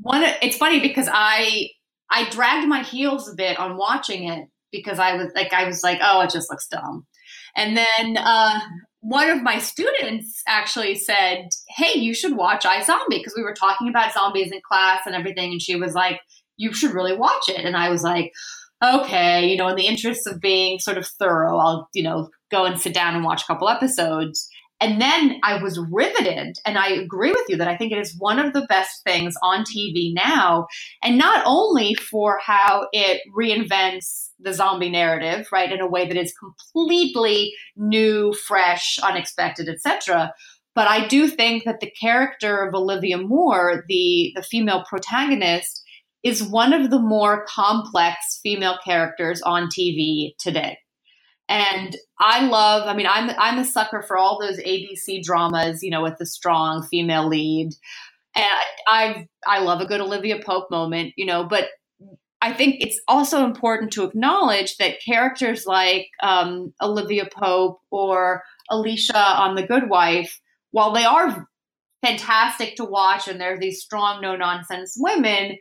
one 0.00 0.24
it's 0.40 0.56
funny 0.56 0.80
because 0.80 1.10
I 1.12 1.68
I 2.10 2.28
dragged 2.30 2.68
my 2.68 2.82
heels 2.82 3.28
a 3.28 3.34
bit 3.34 3.58
on 3.58 3.76
watching 3.76 4.28
it 4.28 4.48
because 4.72 4.98
I 4.98 5.14
was 5.14 5.32
like, 5.34 5.52
I 5.52 5.64
was 5.64 5.82
like, 5.82 6.00
oh, 6.02 6.20
it 6.20 6.30
just 6.30 6.50
looks 6.50 6.68
dumb. 6.68 7.06
And 7.56 7.76
then 7.76 8.16
uh, 8.16 8.60
one 9.00 9.30
of 9.30 9.42
my 9.42 9.58
students 9.58 10.42
actually 10.46 10.94
said, 10.94 11.48
hey, 11.76 11.98
you 11.98 12.14
should 12.14 12.36
watch 12.36 12.64
iZombie 12.64 13.08
because 13.10 13.34
we 13.36 13.42
were 13.42 13.54
talking 13.54 13.88
about 13.88 14.12
zombies 14.12 14.52
in 14.52 14.60
class 14.66 15.02
and 15.06 15.14
everything. 15.14 15.52
And 15.52 15.62
she 15.62 15.76
was 15.76 15.94
like, 15.94 16.20
you 16.56 16.72
should 16.72 16.92
really 16.92 17.16
watch 17.16 17.48
it. 17.48 17.64
And 17.64 17.76
I 17.76 17.88
was 17.88 18.02
like, 18.02 18.32
okay, 18.84 19.48
you 19.48 19.56
know, 19.56 19.68
in 19.68 19.76
the 19.76 19.86
interest 19.86 20.26
of 20.26 20.40
being 20.40 20.78
sort 20.78 20.98
of 20.98 21.06
thorough, 21.06 21.58
I'll, 21.58 21.88
you 21.94 22.02
know, 22.02 22.28
go 22.50 22.64
and 22.64 22.80
sit 22.80 22.94
down 22.94 23.14
and 23.14 23.24
watch 23.24 23.42
a 23.42 23.46
couple 23.46 23.68
episodes. 23.68 24.48
And 24.80 25.00
then 25.00 25.40
I 25.42 25.60
was 25.60 25.80
riveted. 25.90 26.56
And 26.64 26.78
I 26.78 26.90
agree 26.90 27.32
with 27.32 27.46
you 27.48 27.56
that 27.56 27.68
I 27.68 27.76
think 27.76 27.92
it 27.92 27.98
is 27.98 28.16
one 28.16 28.38
of 28.38 28.52
the 28.52 28.66
best 28.68 29.02
things 29.02 29.34
on 29.42 29.64
TV 29.64 30.14
now. 30.14 30.68
And 31.02 31.18
not 31.18 31.42
only 31.46 31.94
for 31.94 32.38
how 32.40 32.86
it 32.92 33.22
reinvents 33.36 34.28
the 34.38 34.54
zombie 34.54 34.90
narrative, 34.90 35.48
right, 35.50 35.72
in 35.72 35.80
a 35.80 35.88
way 35.88 36.06
that 36.06 36.16
is 36.16 36.32
completely 36.32 37.52
new, 37.76 38.32
fresh, 38.32 38.98
unexpected, 39.02 39.68
etc. 39.68 40.32
But 40.76 40.86
I 40.86 41.08
do 41.08 41.26
think 41.26 41.64
that 41.64 41.80
the 41.80 41.90
character 41.90 42.64
of 42.64 42.72
Olivia 42.72 43.18
Moore, 43.18 43.84
the, 43.88 44.32
the 44.36 44.42
female 44.42 44.84
protagonist, 44.88 45.82
is 46.22 46.42
one 46.42 46.72
of 46.72 46.90
the 46.90 47.00
more 47.00 47.44
complex 47.48 48.38
female 48.44 48.78
characters 48.84 49.42
on 49.42 49.68
TV 49.68 50.34
today. 50.38 50.78
And 51.48 51.96
I 52.20 52.46
love, 52.46 52.86
I 52.86 52.94
mean, 52.94 53.06
I'm 53.06 53.30
I'm 53.38 53.58
a 53.58 53.64
sucker 53.64 54.02
for 54.02 54.18
all 54.18 54.38
those 54.40 54.58
ABC 54.58 55.22
dramas, 55.22 55.82
you 55.82 55.90
know, 55.90 56.02
with 56.02 56.18
the 56.18 56.26
strong 56.26 56.82
female 56.82 57.26
lead. 57.26 57.70
And 58.34 58.46
I 58.86 59.26
I 59.46 59.60
love 59.60 59.80
a 59.80 59.86
good 59.86 60.00
Olivia 60.00 60.40
Pope 60.44 60.70
moment, 60.70 61.14
you 61.16 61.24
know, 61.24 61.44
but 61.44 61.68
I 62.40 62.52
think 62.52 62.76
it's 62.80 63.00
also 63.08 63.44
important 63.44 63.92
to 63.92 64.04
acknowledge 64.04 64.76
that 64.76 65.02
characters 65.04 65.66
like 65.66 66.08
um, 66.22 66.72
Olivia 66.80 67.26
Pope 67.34 67.80
or 67.90 68.44
Alicia 68.70 69.18
on 69.18 69.56
The 69.56 69.66
Good 69.66 69.88
Wife, 69.88 70.38
while 70.70 70.92
they 70.92 71.04
are 71.04 71.48
fantastic 72.02 72.76
to 72.76 72.84
watch 72.84 73.26
and 73.26 73.40
they're 73.40 73.58
these 73.58 73.80
strong, 73.80 74.20
no 74.20 74.36
nonsense 74.36 74.94
women, 74.96 75.56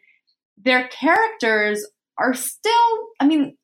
their 0.57 0.87
characters 0.89 1.83
are 2.19 2.33
still, 2.33 2.97
I 3.19 3.25
mean, 3.25 3.57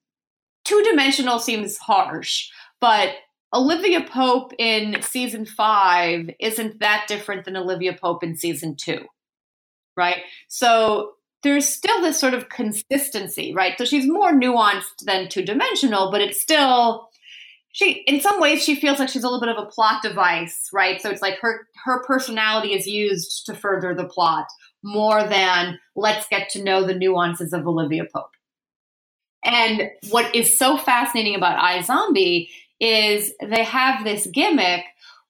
two 0.64 0.82
dimensional 0.84 1.40
seems 1.40 1.78
harsh, 1.78 2.50
but 2.80 3.16
Olivia 3.54 4.02
Pope 4.02 4.52
in 4.58 5.02
season 5.02 5.46
five 5.46 6.30
isn't 6.40 6.80
that 6.80 7.06
different 7.08 7.46
than 7.46 7.56
Olivia 7.56 7.96
Pope 8.00 8.24
in 8.24 8.36
season 8.36 8.76
two, 8.76 9.06
right? 9.96 10.18
So 10.48 11.14
there's 11.44 11.68
still 11.68 12.02
this 12.02 12.20
sort 12.20 12.34
of 12.34 12.50
consistency, 12.50 13.54
right? 13.54 13.78
So 13.78 13.86
she's 13.86 14.08
more 14.08 14.32
nuanced 14.32 15.06
than 15.06 15.30
two 15.30 15.44
dimensional, 15.44 16.10
but 16.12 16.22
it's 16.22 16.42
still 16.42 17.10
she 17.74 18.04
in 18.08 18.22
some 18.22 18.40
ways 18.40 18.64
she 18.64 18.76
feels 18.76 19.00
like 19.00 19.10
she's 19.10 19.24
a 19.24 19.28
little 19.28 19.42
bit 19.42 19.56
of 19.56 19.62
a 19.62 19.70
plot 19.70 20.02
device, 20.02 20.70
right? 20.74 21.02
So 21.02 21.10
it's 21.10 21.22
like 21.22 21.40
her 21.42 21.68
her 21.86 22.04
personality 22.06 22.74
is 22.74 22.88
used 22.88 23.46
to 23.46 23.54
further 23.54 23.94
the 23.94 24.08
plot 24.08 24.46
more 24.84 25.24
than 25.28 25.80
let's 25.96 26.28
get 26.28 26.50
to 26.50 26.64
know 26.64 26.86
the 26.86 26.96
nuances 26.96 27.54
of 27.54 27.68
Olivia 27.68 28.06
Pope. 28.12 28.32
And 29.44 29.90
what 30.10 30.34
is 30.36 30.58
so 30.58 30.78
fascinating 30.78 31.36
about 31.36 31.60
iZombie 31.60 32.50
is 32.80 33.34
they 33.42 33.64
have 33.64 34.04
this 34.04 34.28
gimmick 34.28 34.84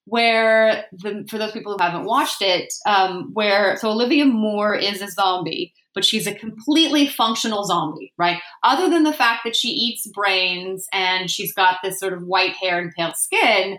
where 0.05 0.85
the, 0.91 1.25
for 1.29 1.37
those 1.37 1.51
people 1.51 1.73
who 1.73 1.83
haven't 1.83 2.05
watched 2.05 2.41
it, 2.41 2.73
um, 2.85 3.31
where 3.33 3.77
so 3.77 3.89
Olivia 3.89 4.25
Moore 4.25 4.75
is 4.75 5.01
a 5.01 5.09
zombie, 5.09 5.73
but 5.93 6.03
she's 6.03 6.27
a 6.27 6.33
completely 6.33 7.07
functional 7.07 7.63
zombie, 7.63 8.13
right? 8.17 8.41
Other 8.63 8.89
than 8.89 9.03
the 9.03 9.13
fact 9.13 9.41
that 9.45 9.55
she 9.55 9.69
eats 9.69 10.07
brains 10.07 10.87
and 10.91 11.29
she's 11.29 11.53
got 11.53 11.77
this 11.83 11.99
sort 11.99 12.13
of 12.13 12.23
white 12.23 12.55
hair 12.55 12.79
and 12.79 12.91
pale 12.95 13.13
skin, 13.15 13.77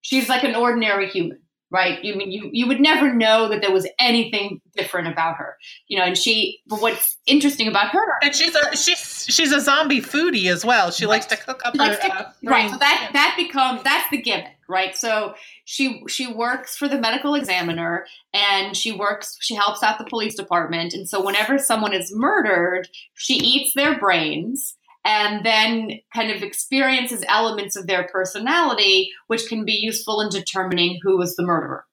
she's 0.00 0.28
like 0.28 0.44
an 0.44 0.54
ordinary 0.54 1.08
human 1.08 1.40
right? 1.70 2.02
You 2.04 2.14
mean 2.14 2.30
you 2.30 2.48
you 2.52 2.66
would 2.66 2.80
never 2.80 3.12
know 3.12 3.48
that 3.48 3.60
there 3.60 3.72
was 3.72 3.86
anything 3.98 4.60
different 4.76 5.08
about 5.08 5.36
her, 5.36 5.56
you 5.88 5.98
know. 5.98 6.04
And 6.04 6.16
she, 6.16 6.60
but 6.66 6.80
what's 6.80 7.16
interesting 7.26 7.68
about 7.68 7.90
her, 7.90 8.04
and 8.22 8.34
she's 8.34 8.54
a 8.54 8.76
she's 8.76 9.26
she's 9.28 9.52
a 9.52 9.60
zombie 9.60 10.00
foodie 10.00 10.50
as 10.50 10.64
well. 10.64 10.90
She 10.90 11.04
right. 11.04 11.10
likes 11.10 11.26
to 11.26 11.36
cook 11.36 11.62
up 11.64 11.76
her, 11.76 11.96
to, 11.96 12.14
uh, 12.14 12.30
right. 12.44 12.70
So 12.70 12.78
that 12.78 13.10
that 13.12 13.34
becomes 13.36 13.82
that's 13.82 14.08
the 14.10 14.20
gimmick, 14.20 14.56
right? 14.68 14.96
So 14.96 15.34
she 15.64 16.02
she 16.08 16.32
works 16.32 16.76
for 16.76 16.88
the 16.88 16.98
medical 16.98 17.34
examiner 17.34 18.06
and 18.32 18.76
she 18.76 18.92
works 18.92 19.36
she 19.40 19.54
helps 19.54 19.82
out 19.82 19.98
the 19.98 20.04
police 20.04 20.36
department, 20.36 20.94
and 20.94 21.08
so 21.08 21.24
whenever 21.24 21.58
someone 21.58 21.92
is 21.92 22.12
murdered, 22.14 22.88
she 23.14 23.34
eats 23.34 23.74
their 23.74 23.98
brains 23.98 24.76
and 25.06 25.46
then 25.46 26.00
kind 26.12 26.32
of 26.32 26.42
experiences 26.42 27.22
elements 27.28 27.76
of 27.76 27.86
their 27.86 28.08
personality, 28.12 29.10
which 29.28 29.48
can 29.48 29.64
be 29.64 29.78
useful 29.80 30.20
in 30.20 30.28
determining 30.28 30.98
who 31.00 31.16
was 31.16 31.36
the 31.36 31.44
murderer. 31.44 31.84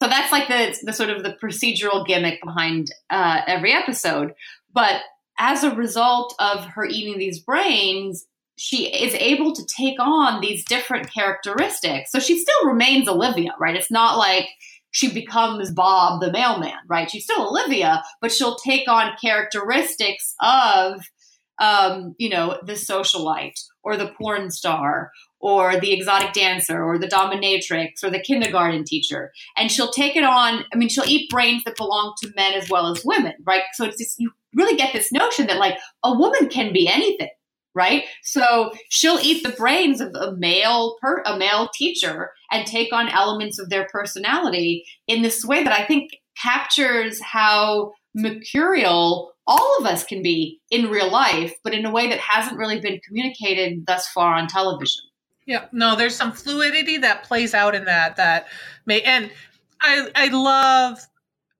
So 0.00 0.08
that's 0.08 0.30
like 0.30 0.46
the, 0.46 0.78
the 0.84 0.92
sort 0.92 1.10
of 1.10 1.24
the 1.24 1.36
procedural 1.42 2.06
gimmick 2.06 2.38
behind 2.44 2.86
uh, 3.10 3.40
every 3.48 3.72
episode. 3.72 4.32
But 4.72 5.02
as 5.38 5.64
a 5.64 5.74
result 5.74 6.36
of 6.38 6.64
her 6.66 6.84
eating 6.84 7.18
these 7.18 7.40
brains, 7.40 8.26
she 8.56 8.86
is 8.86 9.14
able 9.14 9.52
to 9.52 9.66
take 9.66 9.98
on 9.98 10.40
these 10.40 10.64
different 10.64 11.12
characteristics. 11.12 12.12
So 12.12 12.20
she 12.20 12.38
still 12.38 12.66
remains 12.66 13.08
Olivia, 13.08 13.54
right? 13.58 13.74
It's 13.74 13.90
not 13.90 14.18
like 14.18 14.46
she 14.92 15.12
becomes 15.12 15.72
Bob 15.72 16.20
the 16.20 16.30
mailman, 16.30 16.78
right? 16.88 17.10
She's 17.10 17.24
still 17.24 17.48
Olivia, 17.48 18.02
but 18.20 18.32
she'll 18.32 18.56
take 18.56 18.88
on 18.88 19.16
characteristics 19.20 20.34
of, 20.40 21.00
um, 21.58 22.14
you 22.18 22.28
know, 22.28 22.58
the 22.64 22.72
socialite 22.72 23.60
or 23.82 23.96
the 23.96 24.08
porn 24.08 24.50
star 24.50 25.10
or 25.40 25.78
the 25.78 25.92
exotic 25.92 26.32
dancer 26.32 26.82
or 26.82 26.98
the 26.98 27.06
dominatrix 27.06 28.02
or 28.02 28.10
the 28.10 28.20
kindergarten 28.20 28.84
teacher. 28.84 29.32
And 29.56 29.70
she'll 29.70 29.92
take 29.92 30.16
it 30.16 30.24
on. 30.24 30.64
I 30.72 30.76
mean, 30.76 30.88
she'll 30.88 31.08
eat 31.08 31.30
brains 31.30 31.64
that 31.64 31.76
belong 31.76 32.14
to 32.22 32.32
men 32.34 32.54
as 32.54 32.68
well 32.68 32.90
as 32.90 33.04
women, 33.04 33.34
right? 33.44 33.62
So 33.74 33.84
it's 33.84 33.98
just, 33.98 34.18
you 34.18 34.32
really 34.54 34.76
get 34.76 34.92
this 34.92 35.12
notion 35.12 35.46
that 35.46 35.58
like 35.58 35.78
a 36.02 36.12
woman 36.16 36.48
can 36.48 36.72
be 36.72 36.88
anything 36.88 37.28
right? 37.76 38.04
So 38.22 38.72
she'll 38.88 39.20
eat 39.20 39.42
the 39.42 39.50
brains 39.50 40.00
of 40.00 40.14
a 40.14 40.34
male 40.34 40.96
per, 41.02 41.22
a 41.26 41.36
male 41.36 41.68
teacher 41.74 42.30
and 42.50 42.66
take 42.66 42.90
on 42.90 43.10
elements 43.10 43.58
of 43.58 43.68
their 43.68 43.86
personality 43.92 44.86
in 45.06 45.20
this 45.20 45.44
way 45.44 45.62
that 45.62 45.78
I 45.78 45.84
think 45.84 46.12
captures 46.40 47.20
how 47.20 47.92
mercurial 48.16 49.32
all 49.46 49.76
of 49.78 49.86
us 49.86 50.04
can 50.04 50.22
be 50.22 50.60
in 50.70 50.90
real 50.90 51.10
life, 51.10 51.54
but 51.62 51.72
in 51.72 51.86
a 51.86 51.90
way 51.90 52.08
that 52.08 52.18
hasn't 52.18 52.58
really 52.58 52.80
been 52.80 52.98
communicated 53.06 53.86
thus 53.86 54.08
far 54.08 54.34
on 54.34 54.48
television. 54.48 55.02
Yeah, 55.46 55.66
no, 55.70 55.94
there's 55.94 56.16
some 56.16 56.32
fluidity 56.32 56.98
that 56.98 57.22
plays 57.22 57.54
out 57.54 57.74
in 57.74 57.84
that 57.84 58.16
that 58.16 58.48
may 58.86 59.02
and 59.02 59.30
I 59.80 60.10
I 60.16 60.28
love 60.28 61.06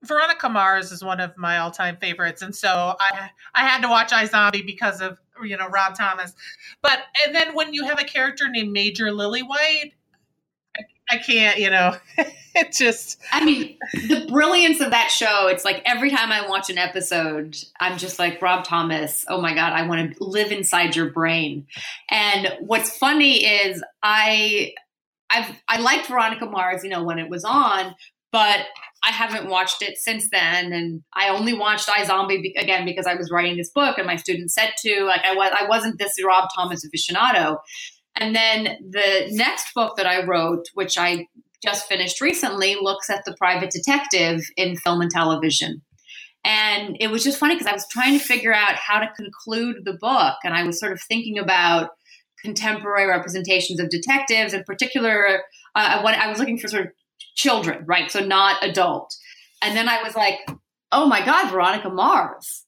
Veronica 0.03 0.49
Mars 0.49 0.91
is 0.91 1.03
one 1.03 1.21
of 1.21 1.37
my 1.37 1.59
all-time 1.59 1.95
favorites, 1.97 2.41
and 2.41 2.53
so 2.53 2.95
I 2.99 3.29
I 3.55 3.61
had 3.61 3.81
to 3.81 3.87
watch 3.87 4.11
iZombie 4.11 4.65
because 4.65 4.99
of 4.99 5.17
you 5.41 5.55
know 5.55 5.67
Rob 5.69 5.95
Thomas. 5.95 6.33
But 6.81 7.03
and 7.25 7.33
then 7.33 7.55
when 7.55 7.73
you 7.73 7.85
have 7.85 7.99
a 7.99 8.03
character 8.03 8.49
named 8.49 8.73
Major 8.73 9.05
Lilywhite, 9.05 9.45
I, 9.55 9.91
I 11.09 11.17
can't, 11.17 11.57
you 11.57 11.69
know, 11.69 11.95
it 12.17 12.71
just. 12.73 13.19
I 13.31 13.43
mean, 13.43 13.77
the 13.93 14.27
brilliance 14.29 14.81
of 14.81 14.91
that 14.91 15.09
show. 15.09 15.47
It's 15.47 15.65
like 15.65 15.81
every 15.85 16.09
time 16.09 16.31
I 16.31 16.47
watch 16.47 16.69
an 16.69 16.77
episode, 16.77 17.57
I'm 17.79 17.97
just 17.97 18.19
like 18.19 18.41
Rob 18.41 18.63
Thomas. 18.63 19.25
Oh 19.29 19.41
my 19.41 19.53
god, 19.53 19.73
I 19.73 19.87
want 19.87 20.15
to 20.15 20.23
live 20.23 20.51
inside 20.51 20.95
your 20.95 21.09
brain. 21.11 21.67
And 22.09 22.55
what's 22.59 22.97
funny 22.97 23.45
is 23.45 23.83
I. 24.01 24.73
I've 25.29 25.61
I 25.67 25.81
liked 25.81 26.07
Veronica 26.07 26.45
Mars, 26.45 26.85
you 26.85 26.89
know, 26.89 27.03
when 27.03 27.19
it 27.19 27.29
was 27.29 27.43
on, 27.43 27.93
but 28.31 28.65
I 29.03 29.11
haven't 29.11 29.49
watched 29.49 29.81
it 29.81 29.97
since 29.97 30.29
then, 30.29 30.73
and 30.73 31.03
I 31.13 31.29
only 31.29 31.53
watched 31.53 31.87
iZombie 31.87 32.41
be- 32.41 32.55
again 32.57 32.85
because 32.85 33.05
I 33.05 33.15
was 33.15 33.29
writing 33.31 33.57
this 33.57 33.69
book, 33.69 33.97
and 33.97 34.07
my 34.07 34.15
students 34.15 34.53
said 34.53 34.71
to. 34.79 35.03
Like 35.03 35.21
I 35.25 35.35
was, 35.35 35.51
I 35.57 35.67
wasn't 35.67 35.99
this 35.99 36.13
Rob 36.25 36.49
Thomas 36.55 36.85
aficionado. 36.85 37.57
And 38.19 38.35
then 38.35 38.77
the 38.89 39.27
next 39.31 39.73
book 39.73 39.95
that 39.97 40.07
I 40.07 40.25
wrote, 40.25 40.65
which 40.73 40.97
I 40.97 41.27
just 41.63 41.87
finished 41.87 42.21
recently, 42.21 42.75
looks 42.79 43.09
at 43.09 43.25
the 43.25 43.35
private 43.37 43.71
detective 43.71 44.41
in 44.55 44.75
film 44.77 45.01
and 45.01 45.11
television. 45.11 45.81
And 46.43 46.95
it 46.99 47.09
was 47.09 47.23
just 47.23 47.39
funny 47.39 47.55
because 47.55 47.67
I 47.67 47.73
was 47.73 47.87
trying 47.89 48.17
to 48.17 48.23
figure 48.23 48.53
out 48.53 48.75
how 48.75 48.99
to 48.99 49.11
conclude 49.15 49.83
the 49.83 49.97
book, 49.99 50.35
and 50.43 50.53
I 50.53 50.63
was 50.63 50.79
sort 50.79 50.93
of 50.93 51.01
thinking 51.01 51.37
about 51.37 51.89
contemporary 52.41 53.07
representations 53.07 53.79
of 53.79 53.89
detectives, 53.89 54.53
in 54.53 54.63
particular. 54.63 55.43
Uh, 55.75 56.01
I, 56.05 56.13
I 56.13 56.29
was 56.29 56.39
looking 56.39 56.57
for 56.57 56.67
sort 56.67 56.85
of 56.85 56.91
children, 57.35 57.83
right? 57.85 58.09
So 58.11 58.19
not 58.19 58.63
adult. 58.63 59.13
And 59.61 59.75
then 59.75 59.89
I 59.89 60.01
was 60.03 60.15
like, 60.15 60.39
oh 60.91 61.07
my 61.07 61.25
God, 61.25 61.51
Veronica 61.51 61.89
Mars. 61.89 62.63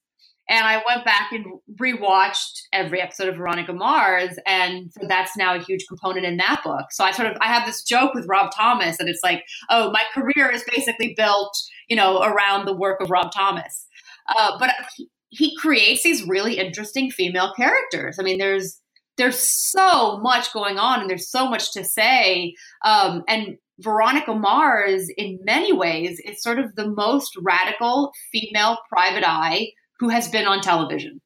And 0.49 0.65
I 0.65 0.81
went 0.87 1.05
back 1.05 1.31
and 1.31 1.45
rewatched 1.79 2.61
every 2.73 2.99
episode 2.99 3.29
of 3.29 3.35
Veronica 3.35 3.71
Mars, 3.71 4.31
and 4.47 4.91
so 4.91 5.05
that's 5.07 5.37
now 5.37 5.53
a 5.53 5.63
huge 5.63 5.85
component 5.87 6.25
in 6.25 6.37
that 6.37 6.61
book. 6.63 6.87
So 6.91 7.03
I 7.03 7.11
sort 7.11 7.29
of 7.29 7.37
I 7.39 7.45
have 7.45 7.67
this 7.67 7.83
joke 7.83 8.15
with 8.15 8.25
Rob 8.27 8.51
Thomas 8.55 8.97
that 8.97 9.07
it's 9.07 9.21
like, 9.23 9.43
oh, 9.69 9.91
my 9.91 10.03
career 10.11 10.51
is 10.51 10.63
basically 10.75 11.13
built, 11.15 11.55
you 11.87 11.95
know, 11.95 12.23
around 12.23 12.65
the 12.65 12.75
work 12.75 12.99
of 12.99 13.11
Rob 13.11 13.31
Thomas. 13.31 13.85
Uh, 14.27 14.57
but 14.59 14.71
he, 14.95 15.09
he 15.29 15.55
creates 15.57 16.01
these 16.01 16.27
really 16.27 16.57
interesting 16.57 17.11
female 17.11 17.53
characters. 17.53 18.17
I 18.19 18.23
mean, 18.23 18.39
there's 18.39 18.81
there's 19.17 19.39
so 19.39 20.17
much 20.17 20.51
going 20.51 20.79
on, 20.79 21.01
and 21.01 21.09
there's 21.09 21.29
so 21.29 21.47
much 21.47 21.73
to 21.73 21.83
say. 21.83 22.55
Um, 22.83 23.23
and 23.27 23.57
Veronica 23.79 24.33
Mars, 24.33 25.09
in 25.15 25.39
many 25.43 25.73
ways, 25.73 26.19
is 26.25 26.41
sort 26.41 26.57
of 26.57 26.75
the 26.75 26.89
most 26.89 27.35
radical 27.41 28.11
female 28.31 28.79
private 28.89 29.23
eye 29.25 29.69
who 29.99 30.09
has 30.09 30.27
been 30.27 30.47
on 30.47 30.61
television. 30.61 31.21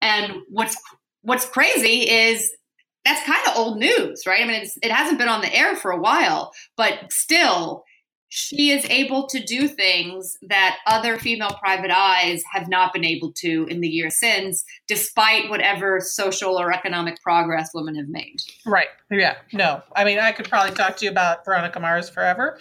And 0.00 0.42
what's 0.48 0.76
what's 1.22 1.46
crazy 1.46 2.08
is 2.08 2.50
that's 3.04 3.24
kind 3.24 3.46
of 3.46 3.56
old 3.56 3.78
news, 3.78 4.22
right? 4.26 4.42
I 4.42 4.46
mean, 4.46 4.66
it 4.82 4.90
hasn't 4.90 5.18
been 5.18 5.28
on 5.28 5.40
the 5.40 5.54
air 5.54 5.76
for 5.76 5.90
a 5.90 6.00
while, 6.00 6.52
but 6.76 7.10
still, 7.10 7.84
she 8.28 8.70
is 8.70 8.84
able 8.86 9.26
to 9.28 9.42
do 9.42 9.68
things 9.68 10.38
that 10.42 10.78
other 10.86 11.16
female 11.18 11.56
private 11.60 11.90
eyes 11.90 12.42
have 12.52 12.68
not 12.68 12.92
been 12.92 13.04
able 13.04 13.32
to 13.32 13.66
in 13.70 13.80
the 13.80 13.88
years 13.88 14.18
since, 14.18 14.64
despite 14.86 15.48
whatever 15.48 16.00
social 16.00 16.60
or 16.60 16.72
economic 16.72 17.20
progress 17.22 17.70
women 17.74 17.94
have 17.96 18.08
made. 18.08 18.36
Right. 18.66 18.88
Yeah. 19.10 19.36
No. 19.52 19.82
I 19.96 20.04
mean, 20.04 20.18
I 20.18 20.32
could 20.32 20.48
probably 20.48 20.74
talk 20.74 20.96
to 20.98 21.04
you 21.04 21.10
about 21.10 21.44
Veronica 21.44 21.80
Mars 21.80 22.10
forever. 22.10 22.58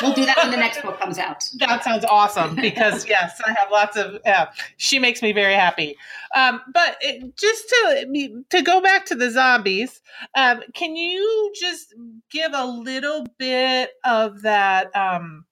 we'll 0.00 0.14
do 0.14 0.24
that 0.26 0.36
when 0.36 0.50
the 0.50 0.56
next 0.56 0.82
book 0.82 0.98
comes 1.00 1.18
out. 1.18 1.44
That 1.58 1.82
sounds 1.82 2.04
awesome 2.04 2.54
because, 2.54 3.06
yes, 3.08 3.40
I 3.44 3.50
have 3.50 3.70
lots 3.72 3.96
of, 3.96 4.18
yeah, 4.24 4.50
she 4.76 4.98
makes 4.98 5.22
me 5.22 5.32
very 5.32 5.54
happy. 5.54 5.96
Um, 6.34 6.60
but 6.72 6.96
it, 7.00 7.36
just 7.36 7.68
to, 7.68 8.44
to 8.50 8.62
go 8.62 8.80
back 8.80 9.06
to 9.06 9.14
the 9.14 9.30
zombies, 9.30 10.00
um, 10.36 10.62
can 10.74 10.96
you 10.96 11.52
just 11.58 11.94
give 12.30 12.52
a 12.54 12.66
little 12.66 13.26
bit 13.38 13.90
of 14.04 14.42
that? 14.42 14.94
Um, 14.96 15.44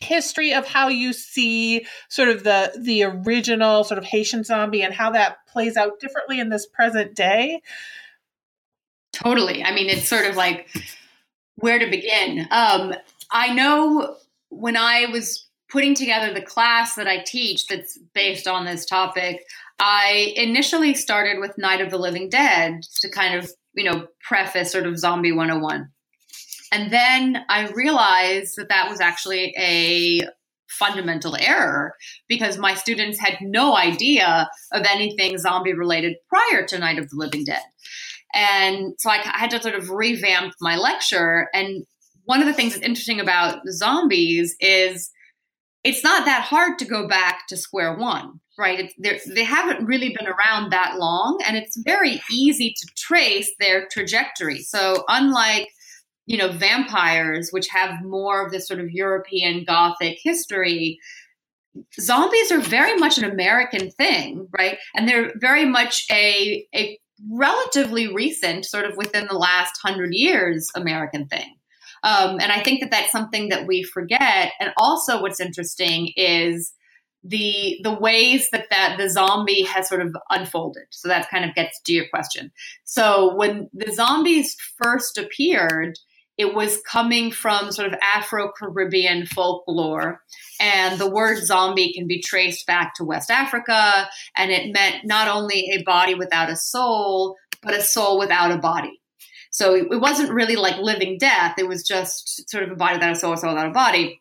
history 0.00 0.52
of 0.52 0.66
how 0.66 0.88
you 0.88 1.12
see 1.12 1.86
sort 2.08 2.28
of 2.28 2.44
the 2.44 2.72
the 2.78 3.02
original 3.02 3.84
sort 3.84 3.96
of 3.96 4.04
Haitian 4.04 4.44
zombie 4.44 4.82
and 4.82 4.92
how 4.92 5.10
that 5.10 5.38
plays 5.48 5.76
out 5.76 5.98
differently 5.98 6.38
in 6.38 6.50
this 6.50 6.66
present 6.66 7.14
day? 7.14 7.62
Totally. 9.12 9.62
I 9.64 9.74
mean, 9.74 9.88
it's 9.88 10.08
sort 10.08 10.26
of 10.26 10.36
like 10.36 10.68
where 11.56 11.78
to 11.78 11.88
begin. 11.88 12.46
Um, 12.50 12.94
I 13.30 13.54
know 13.54 14.16
when 14.50 14.76
I 14.76 15.06
was 15.06 15.48
putting 15.70 15.94
together 15.94 16.32
the 16.32 16.42
class 16.42 16.96
that 16.96 17.08
I 17.08 17.18
teach 17.18 17.66
that's 17.66 17.98
based 18.12 18.46
on 18.46 18.64
this 18.64 18.84
topic, 18.84 19.44
I 19.78 20.32
initially 20.36 20.94
started 20.94 21.40
with 21.40 21.58
Night 21.58 21.80
of 21.80 21.90
the 21.90 21.98
Living 21.98 22.28
Dead 22.28 22.80
to 23.00 23.10
kind 23.10 23.34
of, 23.34 23.50
you 23.74 23.84
know, 23.84 24.06
preface 24.26 24.72
sort 24.72 24.86
of 24.86 24.98
Zombie 24.98 25.32
101. 25.32 25.88
And 26.72 26.92
then 26.92 27.44
I 27.48 27.68
realized 27.68 28.54
that 28.56 28.68
that 28.68 28.90
was 28.90 29.00
actually 29.00 29.54
a 29.58 30.22
fundamental 30.68 31.36
error 31.36 31.94
because 32.28 32.58
my 32.58 32.74
students 32.74 33.20
had 33.20 33.38
no 33.40 33.76
idea 33.76 34.48
of 34.72 34.82
anything 34.84 35.38
zombie 35.38 35.72
related 35.72 36.16
prior 36.28 36.66
to 36.66 36.78
Night 36.78 36.98
of 36.98 37.08
the 37.10 37.16
Living 37.16 37.44
Dead. 37.44 37.62
And 38.32 38.94
so 38.98 39.10
I, 39.10 39.18
I 39.18 39.38
had 39.38 39.50
to 39.50 39.62
sort 39.62 39.76
of 39.76 39.90
revamp 39.90 40.54
my 40.60 40.76
lecture. 40.76 41.48
And 41.54 41.84
one 42.24 42.40
of 42.40 42.46
the 42.46 42.54
things 42.54 42.72
that's 42.74 42.84
interesting 42.84 43.20
about 43.20 43.60
zombies 43.70 44.56
is 44.60 45.10
it's 45.84 46.02
not 46.02 46.24
that 46.24 46.42
hard 46.42 46.78
to 46.80 46.84
go 46.84 47.06
back 47.06 47.46
to 47.48 47.56
square 47.56 47.96
one, 47.96 48.40
right? 48.58 48.92
they 48.98 49.44
haven't 49.44 49.86
really 49.86 50.14
been 50.18 50.28
around 50.28 50.70
that 50.70 50.98
long, 50.98 51.40
and 51.46 51.56
it's 51.56 51.76
very 51.76 52.20
easy 52.30 52.74
to 52.76 52.86
trace 52.96 53.50
their 53.58 53.88
trajectory. 53.88 54.60
So, 54.60 55.04
unlike 55.08 55.68
you 56.26 56.38
know 56.38 56.52
vampires, 56.52 57.50
which 57.50 57.68
have 57.68 58.02
more 58.02 58.44
of 58.44 58.52
this 58.52 58.66
sort 58.66 58.80
of 58.80 58.90
European 58.90 59.64
Gothic 59.64 60.18
history, 60.22 60.98
zombies 62.00 62.52
are 62.52 62.60
very 62.60 62.96
much 62.96 63.18
an 63.18 63.24
American 63.24 63.90
thing, 63.90 64.48
right? 64.56 64.78
And 64.94 65.08
they're 65.08 65.32
very 65.36 65.64
much 65.64 66.04
a 66.10 66.66
a 66.74 66.98
relatively 67.30 68.12
recent, 68.12 68.64
sort 68.64 68.84
of 68.84 68.96
within 68.96 69.26
the 69.26 69.38
last 69.38 69.78
hundred 69.82 70.12
years, 70.12 70.68
American 70.74 71.26
thing. 71.26 71.56
Um, 72.02 72.38
and 72.40 72.52
I 72.52 72.62
think 72.62 72.80
that 72.80 72.90
that's 72.90 73.10
something 73.10 73.48
that 73.48 73.66
we 73.66 73.82
forget. 73.82 74.52
And 74.60 74.72
also, 74.76 75.22
what's 75.22 75.40
interesting 75.40 76.12
is 76.16 76.72
the 77.24 77.80
the 77.82 77.94
ways 77.94 78.48
that 78.52 78.66
that 78.70 78.96
the 78.98 79.08
zombie 79.08 79.62
has 79.62 79.88
sort 79.88 80.02
of 80.02 80.14
unfolded. 80.30 80.84
So 80.90 81.08
that 81.08 81.30
kind 81.30 81.44
of 81.44 81.54
gets 81.54 81.80
to 81.82 81.92
your 81.92 82.06
question. 82.08 82.52
So 82.84 83.34
when 83.34 83.70
the 83.72 83.92
zombies 83.92 84.56
first 84.82 85.16
appeared, 85.16 85.98
it 86.36 86.54
was 86.54 86.80
coming 86.88 87.30
from 87.30 87.72
sort 87.72 87.92
of 87.92 87.98
Afro 88.02 88.50
Caribbean 88.56 89.26
folklore. 89.26 90.20
And 90.60 90.98
the 90.98 91.10
word 91.10 91.38
zombie 91.44 91.92
can 91.92 92.06
be 92.06 92.20
traced 92.20 92.66
back 92.66 92.94
to 92.96 93.04
West 93.04 93.30
Africa. 93.30 94.08
And 94.36 94.50
it 94.50 94.72
meant 94.72 95.04
not 95.04 95.28
only 95.28 95.70
a 95.70 95.82
body 95.84 96.14
without 96.14 96.50
a 96.50 96.56
soul, 96.56 97.36
but 97.62 97.74
a 97.74 97.80
soul 97.80 98.18
without 98.18 98.50
a 98.50 98.58
body. 98.58 99.00
So 99.50 99.76
it 99.76 100.00
wasn't 100.00 100.32
really 100.32 100.56
like 100.56 100.78
living 100.78 101.16
death, 101.16 101.54
it 101.58 101.68
was 101.68 101.84
just 101.84 102.50
sort 102.50 102.64
of 102.64 102.72
a 102.72 102.76
body 102.76 102.94
without 102.94 103.12
a 103.12 103.14
soul, 103.14 103.34
a 103.34 103.36
soul 103.36 103.50
without 103.54 103.68
a 103.68 103.72
body. 103.72 104.20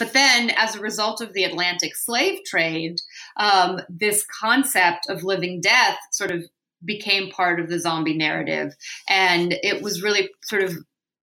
But 0.00 0.14
then, 0.14 0.50
as 0.56 0.74
a 0.74 0.80
result 0.80 1.20
of 1.20 1.34
the 1.34 1.44
Atlantic 1.44 1.94
slave 1.94 2.40
trade, 2.46 2.96
um, 3.36 3.80
this 3.88 4.24
concept 4.40 5.08
of 5.08 5.22
living 5.22 5.60
death 5.60 5.98
sort 6.10 6.30
of 6.30 6.42
became 6.84 7.30
part 7.30 7.60
of 7.60 7.68
the 7.68 7.78
zombie 7.78 8.16
narrative. 8.16 8.74
And 9.08 9.54
it 9.62 9.82
was 9.82 10.02
really 10.02 10.30
sort 10.42 10.64
of 10.64 10.74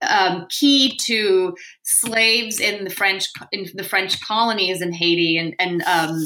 um, 0.08 0.46
key 0.50 0.96
to 1.08 1.56
slaves 1.84 2.60
in 2.60 2.84
the 2.84 2.92
French 2.92 3.28
in 3.52 3.66
the 3.74 3.84
French 3.84 4.22
colonies 4.22 4.80
in 4.80 4.94
Haiti 4.94 5.40
and 5.40 5.56
and 5.58 5.82
um, 5.84 6.24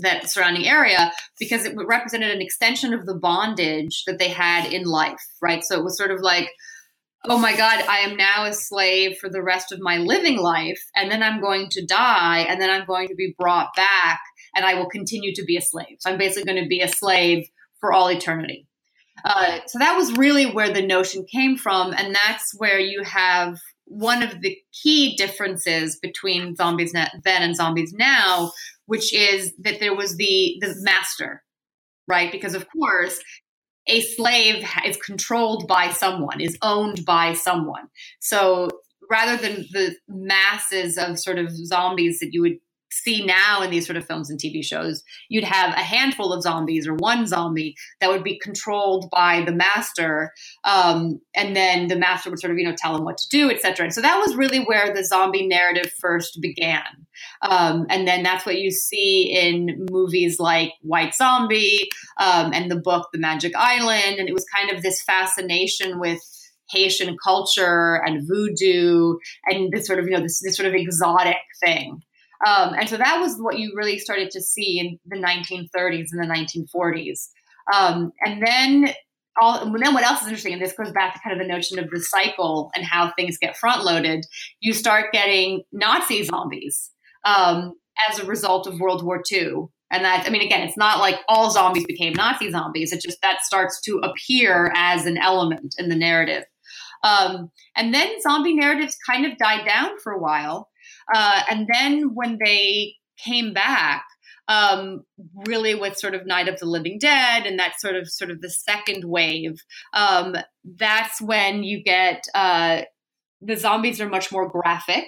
that 0.00 0.30
surrounding 0.30 0.66
area 0.66 1.12
because 1.38 1.64
it 1.64 1.76
represented 1.76 2.30
an 2.30 2.42
extension 2.42 2.94
of 2.94 3.06
the 3.06 3.14
bondage 3.14 4.04
that 4.06 4.18
they 4.18 4.28
had 4.28 4.72
in 4.72 4.84
life, 4.84 5.22
right? 5.40 5.62
So 5.64 5.78
it 5.78 5.84
was 5.84 5.96
sort 5.96 6.10
of 6.10 6.20
like, 6.20 6.50
oh 7.24 7.38
my 7.38 7.56
God, 7.56 7.84
I 7.88 7.98
am 7.98 8.16
now 8.16 8.44
a 8.44 8.52
slave 8.52 9.18
for 9.18 9.28
the 9.28 9.42
rest 9.42 9.72
of 9.72 9.80
my 9.80 9.98
living 9.98 10.38
life, 10.38 10.82
and 10.96 11.10
then 11.10 11.22
I'm 11.22 11.40
going 11.40 11.68
to 11.70 11.86
die, 11.86 12.40
and 12.40 12.60
then 12.60 12.70
I'm 12.70 12.86
going 12.86 13.08
to 13.08 13.14
be 13.14 13.34
brought 13.38 13.74
back, 13.76 14.20
and 14.54 14.64
I 14.64 14.74
will 14.74 14.88
continue 14.88 15.34
to 15.34 15.44
be 15.44 15.56
a 15.56 15.62
slave. 15.62 15.98
So 16.00 16.10
I'm 16.10 16.18
basically 16.18 16.52
going 16.52 16.62
to 16.62 16.68
be 16.68 16.80
a 16.80 16.88
slave 16.88 17.48
for 17.80 17.92
all 17.92 18.10
eternity. 18.10 18.66
Uh, 19.24 19.58
so 19.66 19.78
that 19.78 19.96
was 19.96 20.16
really 20.16 20.46
where 20.46 20.72
the 20.72 20.84
notion 20.84 21.24
came 21.30 21.56
from, 21.56 21.92
and 21.92 22.14
that's 22.14 22.54
where 22.58 22.78
you 22.78 23.02
have 23.04 23.58
one 23.84 24.22
of 24.22 24.40
the 24.40 24.56
key 24.82 25.14
differences 25.16 25.96
between 25.96 26.56
zombies 26.56 26.92
then 26.92 27.42
and 27.42 27.54
zombies 27.54 27.92
now, 27.92 28.50
which 28.86 29.14
is 29.14 29.52
that 29.58 29.80
there 29.80 29.94
was 29.94 30.16
the 30.16 30.56
the 30.60 30.74
master, 30.80 31.42
right? 32.08 32.32
Because 32.32 32.54
of 32.54 32.66
course, 32.70 33.20
a 33.86 34.00
slave 34.00 34.64
is 34.86 34.96
controlled 34.96 35.66
by 35.66 35.90
someone, 35.90 36.40
is 36.40 36.56
owned 36.62 37.04
by 37.04 37.34
someone. 37.34 37.88
So 38.20 38.68
rather 39.10 39.36
than 39.36 39.66
the 39.72 39.94
masses 40.08 40.96
of 40.96 41.18
sort 41.18 41.38
of 41.38 41.50
zombies 41.50 42.18
that 42.20 42.30
you 42.32 42.40
would 42.40 42.58
see 42.92 43.24
now 43.24 43.62
in 43.62 43.70
these 43.70 43.86
sort 43.86 43.96
of 43.96 44.06
films 44.06 44.30
and 44.30 44.38
TV 44.38 44.64
shows, 44.64 45.02
you'd 45.28 45.44
have 45.44 45.70
a 45.70 45.82
handful 45.82 46.32
of 46.32 46.42
zombies 46.42 46.86
or 46.86 46.94
one 46.94 47.26
zombie 47.26 47.74
that 48.00 48.10
would 48.10 48.22
be 48.22 48.38
controlled 48.38 49.08
by 49.10 49.42
the 49.42 49.52
master, 49.52 50.32
um, 50.64 51.20
and 51.34 51.56
then 51.56 51.88
the 51.88 51.96
master 51.96 52.30
would 52.30 52.40
sort 52.40 52.52
of 52.52 52.58
you 52.58 52.64
know 52.64 52.74
tell 52.76 52.96
him 52.96 53.04
what 53.04 53.18
to 53.18 53.28
do, 53.28 53.50
etc. 53.50 53.86
And 53.86 53.94
so 53.94 54.00
that 54.00 54.18
was 54.18 54.36
really 54.36 54.60
where 54.60 54.94
the 54.94 55.04
zombie 55.04 55.46
narrative 55.46 55.92
first 56.00 56.40
began, 56.40 56.82
um, 57.42 57.86
and 57.88 58.06
then 58.06 58.22
that's 58.22 58.46
what 58.46 58.58
you 58.58 58.70
see 58.70 59.30
in 59.32 59.86
movies 59.90 60.38
like 60.38 60.72
White 60.82 61.14
Zombie 61.14 61.88
um, 62.20 62.52
and 62.52 62.70
the 62.70 62.80
book 62.80 63.08
The 63.12 63.18
Magic 63.18 63.52
Island, 63.56 64.18
and 64.18 64.28
it 64.28 64.34
was 64.34 64.44
kind 64.54 64.70
of 64.70 64.82
this 64.82 65.02
fascination 65.02 65.98
with 65.98 66.20
Haitian 66.72 67.16
culture 67.22 68.02
and 68.04 68.26
voodoo 68.26 69.16
and 69.46 69.72
this 69.72 69.86
sort 69.86 69.98
of 69.98 70.06
you 70.06 70.12
know 70.12 70.22
this, 70.22 70.40
this 70.42 70.56
sort 70.56 70.68
of 70.68 70.74
exotic 70.74 71.36
thing. 71.64 72.02
Um, 72.46 72.74
and 72.74 72.88
so 72.88 72.96
that 72.96 73.20
was 73.20 73.36
what 73.38 73.58
you 73.58 73.72
really 73.76 73.98
started 73.98 74.30
to 74.32 74.40
see 74.40 74.78
in 74.78 74.98
the 75.06 75.16
1930s 75.16 76.06
and 76.12 76.22
the 76.22 76.66
1940s. 76.74 77.28
Um, 77.72 78.12
and 78.24 78.44
then 78.44 78.94
all, 79.40 79.60
and 79.62 79.82
then 79.82 79.94
what 79.94 80.04
else 80.04 80.20
is 80.22 80.26
interesting, 80.26 80.52
and 80.54 80.62
this 80.62 80.72
goes 80.72 80.92
back 80.92 81.14
to 81.14 81.20
kind 81.20 81.32
of 81.32 81.38
the 81.38 81.52
notion 81.52 81.78
of 81.78 81.88
the 81.90 82.00
cycle 82.00 82.70
and 82.74 82.84
how 82.84 83.12
things 83.12 83.38
get 83.38 83.56
front 83.56 83.84
loaded, 83.84 84.26
you 84.60 84.72
start 84.72 85.12
getting 85.12 85.62
Nazi 85.72 86.24
zombies 86.24 86.90
um, 87.24 87.74
as 88.10 88.18
a 88.18 88.26
result 88.26 88.66
of 88.66 88.80
World 88.80 89.04
War 89.04 89.22
II. 89.30 89.66
And 89.90 90.04
that, 90.04 90.26
I 90.26 90.30
mean, 90.30 90.42
again, 90.42 90.66
it's 90.66 90.76
not 90.76 90.98
like 90.98 91.16
all 91.28 91.50
zombies 91.50 91.84
became 91.84 92.14
Nazi 92.14 92.50
zombies. 92.50 92.92
It 92.92 93.02
just 93.02 93.20
that 93.22 93.42
starts 93.42 93.80
to 93.82 93.98
appear 93.98 94.72
as 94.74 95.06
an 95.06 95.18
element 95.18 95.74
in 95.78 95.88
the 95.88 95.96
narrative. 95.96 96.44
Um, 97.04 97.50
and 97.76 97.92
then 97.92 98.20
zombie 98.20 98.54
narratives 98.54 98.96
kind 99.06 99.26
of 99.26 99.36
died 99.36 99.66
down 99.66 99.98
for 99.98 100.12
a 100.12 100.18
while. 100.18 100.68
Uh, 101.14 101.42
and 101.50 101.68
then 101.72 102.14
when 102.14 102.38
they 102.44 102.94
came 103.24 103.52
back, 103.52 104.04
um, 104.48 105.04
really 105.46 105.74
with 105.74 105.96
sort 105.96 106.14
of 106.14 106.26
Night 106.26 106.48
of 106.48 106.58
the 106.58 106.66
Living 106.66 106.98
Dead 106.98 107.46
and 107.46 107.58
that 107.58 107.80
sort 107.80 107.96
of 107.96 108.10
sort 108.10 108.30
of 108.30 108.40
the 108.40 108.50
second 108.50 109.04
wave, 109.04 109.60
um, 109.92 110.36
that's 110.64 111.20
when 111.20 111.62
you 111.62 111.82
get 111.82 112.24
uh, 112.34 112.82
the 113.40 113.56
zombies 113.56 114.00
are 114.00 114.08
much 114.08 114.32
more 114.32 114.48
graphic. 114.48 115.04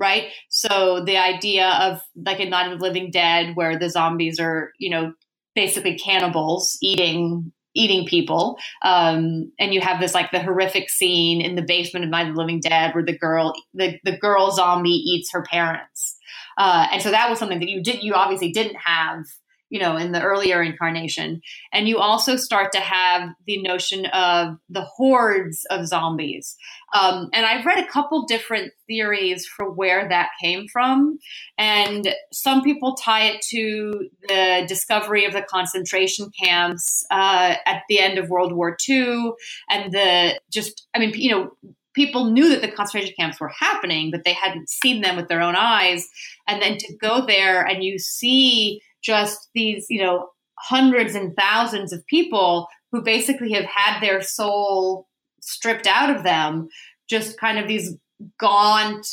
Right. 0.00 0.28
So 0.48 1.02
the 1.04 1.16
idea 1.16 1.68
of 1.68 2.00
like 2.14 2.38
a 2.38 2.48
Night 2.48 2.72
of 2.72 2.78
the 2.78 2.84
Living 2.84 3.10
Dead, 3.10 3.56
where 3.56 3.76
the 3.76 3.90
zombies 3.90 4.38
are, 4.38 4.70
you 4.78 4.90
know, 4.90 5.12
basically 5.56 5.98
cannibals 5.98 6.78
eating 6.80 7.52
eating 7.78 8.06
people. 8.06 8.58
Um, 8.82 9.52
and 9.58 9.72
you 9.72 9.80
have 9.80 10.00
this 10.00 10.14
like 10.14 10.30
the 10.30 10.40
horrific 10.40 10.90
scene 10.90 11.40
in 11.40 11.54
the 11.54 11.62
basement 11.62 12.04
of 12.04 12.10
Night 12.10 12.28
of 12.28 12.34
the 12.34 12.40
Living 12.40 12.60
Dead 12.60 12.94
where 12.94 13.04
the 13.04 13.16
girl 13.16 13.54
the, 13.74 13.98
the 14.04 14.16
girl 14.16 14.50
zombie 14.50 14.90
eats 14.90 15.30
her 15.32 15.42
parents. 15.42 16.16
Uh, 16.56 16.88
and 16.92 17.02
so 17.02 17.10
that 17.10 17.30
was 17.30 17.38
something 17.38 17.60
that 17.60 17.68
you 17.68 17.82
did 17.82 18.02
you 18.02 18.14
obviously 18.14 18.52
didn't 18.52 18.76
have 18.76 19.24
you 19.70 19.78
know, 19.78 19.96
in 19.96 20.12
the 20.12 20.22
earlier 20.22 20.62
incarnation. 20.62 21.40
And 21.72 21.88
you 21.88 21.98
also 21.98 22.36
start 22.36 22.72
to 22.72 22.80
have 22.80 23.30
the 23.46 23.60
notion 23.62 24.06
of 24.06 24.56
the 24.68 24.82
hordes 24.82 25.66
of 25.70 25.86
zombies. 25.86 26.56
Um, 26.94 27.28
and 27.32 27.44
I've 27.44 27.66
read 27.66 27.78
a 27.78 27.86
couple 27.86 28.24
different 28.26 28.72
theories 28.86 29.46
for 29.46 29.70
where 29.70 30.08
that 30.08 30.30
came 30.42 30.66
from. 30.72 31.18
And 31.58 32.14
some 32.32 32.62
people 32.62 32.94
tie 32.94 33.26
it 33.26 33.42
to 33.50 34.08
the 34.26 34.64
discovery 34.66 35.24
of 35.24 35.32
the 35.32 35.42
concentration 35.42 36.30
camps 36.42 37.04
uh, 37.10 37.56
at 37.66 37.82
the 37.88 38.00
end 38.00 38.18
of 38.18 38.30
World 38.30 38.52
War 38.52 38.76
II 38.88 39.32
and 39.68 39.92
the 39.92 40.40
just, 40.50 40.86
I 40.94 40.98
mean, 40.98 41.12
you 41.14 41.30
know, 41.30 41.50
people 41.94 42.26
knew 42.26 42.48
that 42.50 42.60
the 42.60 42.70
concentration 42.70 43.14
camps 43.18 43.40
were 43.40 43.50
happening, 43.58 44.10
but 44.10 44.22
they 44.24 44.32
hadn't 44.32 44.70
seen 44.70 45.00
them 45.00 45.16
with 45.16 45.28
their 45.28 45.42
own 45.42 45.56
eyes. 45.56 46.06
And 46.46 46.62
then 46.62 46.78
to 46.78 46.96
go 46.96 47.26
there 47.26 47.66
and 47.66 47.82
you 47.82 47.98
see 47.98 48.80
just 49.02 49.48
these, 49.54 49.86
you 49.88 50.02
know, 50.02 50.28
hundreds 50.58 51.14
and 51.14 51.34
thousands 51.36 51.92
of 51.92 52.06
people 52.06 52.68
who 52.92 53.02
basically 53.02 53.52
have 53.52 53.64
had 53.64 54.00
their 54.00 54.22
soul 54.22 55.06
stripped 55.40 55.86
out 55.86 56.14
of 56.14 56.24
them, 56.24 56.68
just 57.08 57.38
kind 57.38 57.58
of 57.58 57.68
these 57.68 57.96
gaunt, 58.38 59.06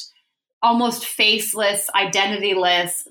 almost 0.62 1.06
faceless, 1.06 1.90
identityless 1.96 3.04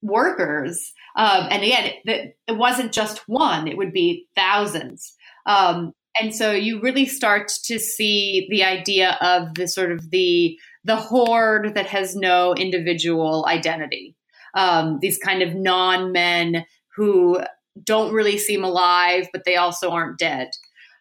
workers. 0.00 0.92
Um, 1.16 1.48
and 1.50 1.62
again, 1.62 1.92
it, 2.04 2.36
it, 2.46 2.56
wasn't 2.56 2.92
just 2.92 3.28
one, 3.28 3.68
it 3.68 3.76
would 3.76 3.92
be 3.92 4.26
thousands. 4.34 5.14
Um, 5.46 5.92
and 6.20 6.34
so 6.34 6.52
you 6.52 6.80
really 6.80 7.06
start 7.06 7.48
to 7.64 7.78
see 7.78 8.46
the 8.50 8.64
idea 8.64 9.16
of 9.20 9.54
the 9.54 9.68
sort 9.68 9.92
of 9.92 10.10
the 10.10 10.58
the 10.84 10.96
horde 10.96 11.74
that 11.74 11.86
has 11.86 12.16
no 12.16 12.54
individual 12.54 13.46
identity 13.46 14.16
um, 14.54 14.98
these 15.00 15.18
kind 15.18 15.42
of 15.42 15.54
non 15.54 16.12
men 16.12 16.64
who 16.96 17.40
don't 17.82 18.12
really 18.12 18.38
seem 18.38 18.64
alive, 18.64 19.28
but 19.32 19.44
they 19.44 19.56
also 19.56 19.90
aren't 19.90 20.18
dead. 20.18 20.50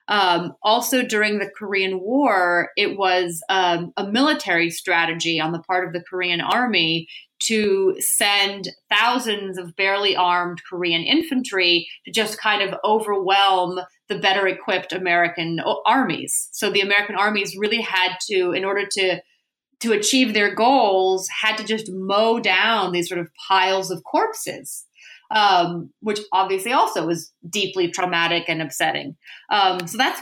Um, 0.07 0.53
also, 0.61 1.03
during 1.03 1.39
the 1.39 1.49
Korean 1.49 2.01
War, 2.01 2.71
it 2.75 2.97
was 2.97 3.41
um, 3.49 3.93
a 3.95 4.05
military 4.05 4.69
strategy 4.69 5.39
on 5.39 5.51
the 5.51 5.61
part 5.61 5.87
of 5.87 5.93
the 5.93 6.03
Korean 6.03 6.41
army 6.41 7.07
to 7.43 7.95
send 7.99 8.69
thousands 8.89 9.57
of 9.57 9.75
barely 9.75 10.15
armed 10.15 10.61
Korean 10.69 11.01
infantry 11.01 11.87
to 12.05 12.11
just 12.11 12.39
kind 12.39 12.61
of 12.61 12.77
overwhelm 12.83 13.79
the 14.09 14.19
better 14.19 14.47
equipped 14.47 14.93
American 14.93 15.59
armies. 15.85 16.49
So 16.51 16.69
the 16.69 16.81
American 16.81 17.15
armies 17.15 17.55
really 17.57 17.81
had 17.81 18.17
to, 18.29 18.51
in 18.51 18.65
order 18.65 18.85
to 18.91 19.21
to 19.81 19.93
achieve 19.93 20.33
their 20.33 20.53
goals 20.53 21.27
had 21.41 21.57
to 21.57 21.63
just 21.63 21.91
mow 21.91 22.39
down 22.39 22.91
these 22.91 23.09
sort 23.09 23.19
of 23.19 23.29
piles 23.47 23.91
of 23.91 24.03
corpses 24.03 24.85
um, 25.31 25.89
which 26.01 26.19
obviously 26.33 26.73
also 26.73 27.07
was 27.07 27.31
deeply 27.49 27.89
traumatic 27.89 28.45
and 28.47 28.61
upsetting. 28.61 29.15
Um, 29.49 29.87
so 29.87 29.97
that's 29.97 30.21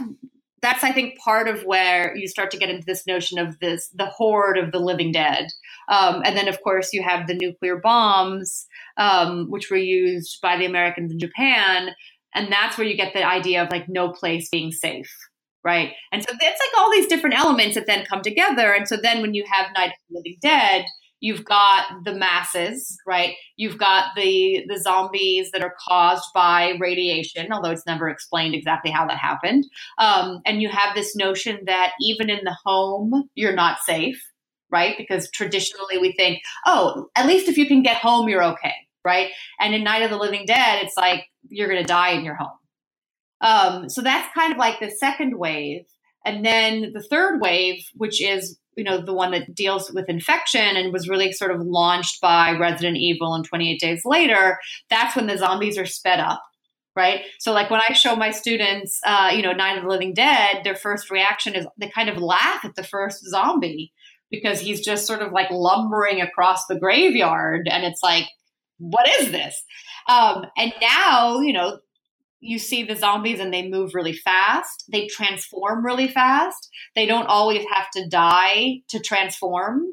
that's 0.62 0.84
i 0.84 0.92
think 0.92 1.18
part 1.18 1.48
of 1.48 1.64
where 1.64 2.14
you 2.18 2.28
start 2.28 2.52
to 2.52 2.58
get 2.58 2.70
into 2.70 2.86
this 2.86 3.08
notion 3.08 3.40
of 3.40 3.58
this 3.60 3.88
the 3.96 4.06
horde 4.06 4.58
of 4.58 4.72
the 4.72 4.80
living 4.80 5.12
dead. 5.12 5.48
Um, 5.88 6.22
and 6.24 6.38
then 6.38 6.48
of 6.48 6.62
course 6.62 6.94
you 6.94 7.02
have 7.02 7.28
the 7.28 7.34
nuclear 7.34 7.78
bombs 7.78 8.68
um, 8.98 9.50
which 9.50 9.72
were 9.72 9.78
used 9.78 10.40
by 10.42 10.58
the 10.58 10.66
americans 10.66 11.12
in 11.12 11.20
japan. 11.20 11.90
And 12.36 12.52
that's 12.52 12.78
where 12.78 12.86
you 12.86 12.96
get 12.96 13.14
the 13.14 13.26
idea 13.26 13.64
of 13.64 13.72
like 13.72 13.90
no 13.90 14.12
place 14.12 14.50
being 14.50 14.72
safe 14.72 15.12
right? 15.64 15.94
And 16.12 16.24
so 16.24 16.30
it's 16.32 16.42
like 16.42 16.82
all 16.82 16.92
these 16.92 17.08
different 17.08 17.38
elements 17.38 17.76
that 17.76 17.88
then 17.88 18.06
come 18.06 18.22
together. 18.22 18.74
And 18.74 18.88
so 18.88 18.98
then 18.98 19.22
when 19.22 19.34
you 19.34 19.44
have 19.52 19.68
Night 19.76 19.88
of 19.88 19.94
the 20.10 20.18
Living 20.18 20.38
Dead, 20.42 20.86
you've 21.20 21.44
got 21.44 21.86
the 22.06 22.14
masses, 22.14 22.98
right? 23.06 23.36
You've 23.58 23.78
got 23.78 24.16
the 24.16 24.64
the 24.68 24.80
zombies 24.80 25.52
that 25.52 25.64
are 25.64 25.76
caused 25.88 26.26
by 26.34 26.76
radiation, 26.80 27.52
although 27.52 27.72
it's 27.72 27.86
never 27.86 28.10
explained 28.10 28.56
exactly 28.56 28.92
how 28.92 29.06
that 29.08 29.18
happened. 29.18 29.66
Um, 29.98 30.40
and 30.46 30.62
you 30.62 30.70
have 30.70 30.96
this 30.96 31.16
notion 31.16 31.60
that 31.66 31.92
even 32.02 32.30
in 32.30 32.44
the 32.44 32.56
home, 32.66 33.30
you're 33.36 33.56
not 33.56 33.80
safe, 33.80 34.22
right? 34.72 34.96
Because 34.98 35.30
traditionally 35.32 35.98
we 35.98 36.14
think, 36.14 36.40
oh, 36.66 37.08
at 37.16 37.28
least 37.28 37.50
if 37.50 37.58
you 37.58 37.68
can 37.68 37.84
get 37.84 37.98
home, 37.98 38.30
you're 38.30 38.44
okay, 38.44 38.76
right? 39.04 39.32
And 39.60 39.74
in 39.74 39.84
Night 39.84 40.04
of 40.04 40.10
the 40.10 40.18
Living 40.18 40.46
Dead, 40.46 40.84
it's 40.84 40.98
like 40.98 41.26
you're 41.50 41.70
going 41.70 41.82
to 41.82 41.88
die 41.88 42.12
in 42.12 42.24
your 42.24 42.36
home. 42.36 42.59
Um, 43.42 43.90
so 43.90 44.02
that's 44.02 44.34
kind 44.34 44.52
of 44.52 44.58
like 44.58 44.80
the 44.80 44.90
second 44.90 45.38
wave. 45.38 45.86
And 46.26 46.46
then 46.46 46.92
the 46.94 47.02
third 47.02 47.42
wave, 47.42 47.84
which 47.96 48.22
is 48.22 48.60
you 48.76 48.84
know 48.84 49.02
the 49.02 49.14
one 49.14 49.32
that 49.32 49.54
deals 49.54 49.92
with 49.92 50.10
infection 50.10 50.78
and 50.78 50.94
was 50.94 51.10
really 51.10 51.32
sort 51.34 51.52
of 51.52 51.62
launched 51.62 52.22
by 52.22 52.52
Resident 52.52 52.98
Evil 52.98 53.34
and 53.34 53.44
28 53.44 53.80
Days 53.80 54.02
Later, 54.06 54.58
that's 54.90 55.16
when 55.16 55.28
the 55.28 55.38
zombies 55.38 55.78
are 55.78 55.86
sped 55.86 56.20
up, 56.20 56.42
right? 56.96 57.22
So 57.40 57.52
like 57.52 57.70
when 57.70 57.82
I 57.82 57.94
show 57.94 58.16
my 58.16 58.32
students, 58.32 59.00
uh, 59.06 59.32
you 59.36 59.42
know, 59.42 59.54
Night 59.54 59.78
of 59.78 59.84
the 59.84 59.90
Living 59.90 60.14
Dead, 60.14 60.62
their 60.64 60.76
first 60.76 61.12
reaction 61.12 61.56
is 61.56 61.68
they 61.78 61.90
kind 61.90 62.10
of 62.10 62.18
laugh 62.18 62.64
at 62.64 62.76
the 62.76 62.84
first 62.84 63.26
zombie 63.26 63.92
because 64.32 64.60
he's 64.60 64.80
just 64.84 65.08
sort 65.08 65.22
of 65.22 65.32
like 65.32 65.50
lumbering 65.52 66.22
across 66.22 66.66
the 66.68 66.80
graveyard, 66.80 67.68
and 67.70 67.84
it's 67.84 68.04
like, 68.04 68.30
what 68.78 69.10
is 69.20 69.32
this? 69.32 69.62
Um, 70.08 70.46
and 70.58 70.74
now, 70.82 71.40
you 71.40 71.54
know, 71.54 71.80
you 72.42 72.60
see 72.60 72.84
the 72.84 72.96
zombies 72.96 73.40
and 73.40 73.54
they 73.54 73.68
move 73.68 73.92
really 73.94 74.14
fast. 74.14 74.86
They 74.92 75.08
transform 75.08 75.86
really 75.86 76.08
fast. 76.08 76.70
They 76.96 77.06
don't 77.06 77.28
always 77.28 77.66
have 77.74 77.88
to 77.96 78.08
die 78.08 78.82
to 78.90 79.00
transform. 79.00 79.84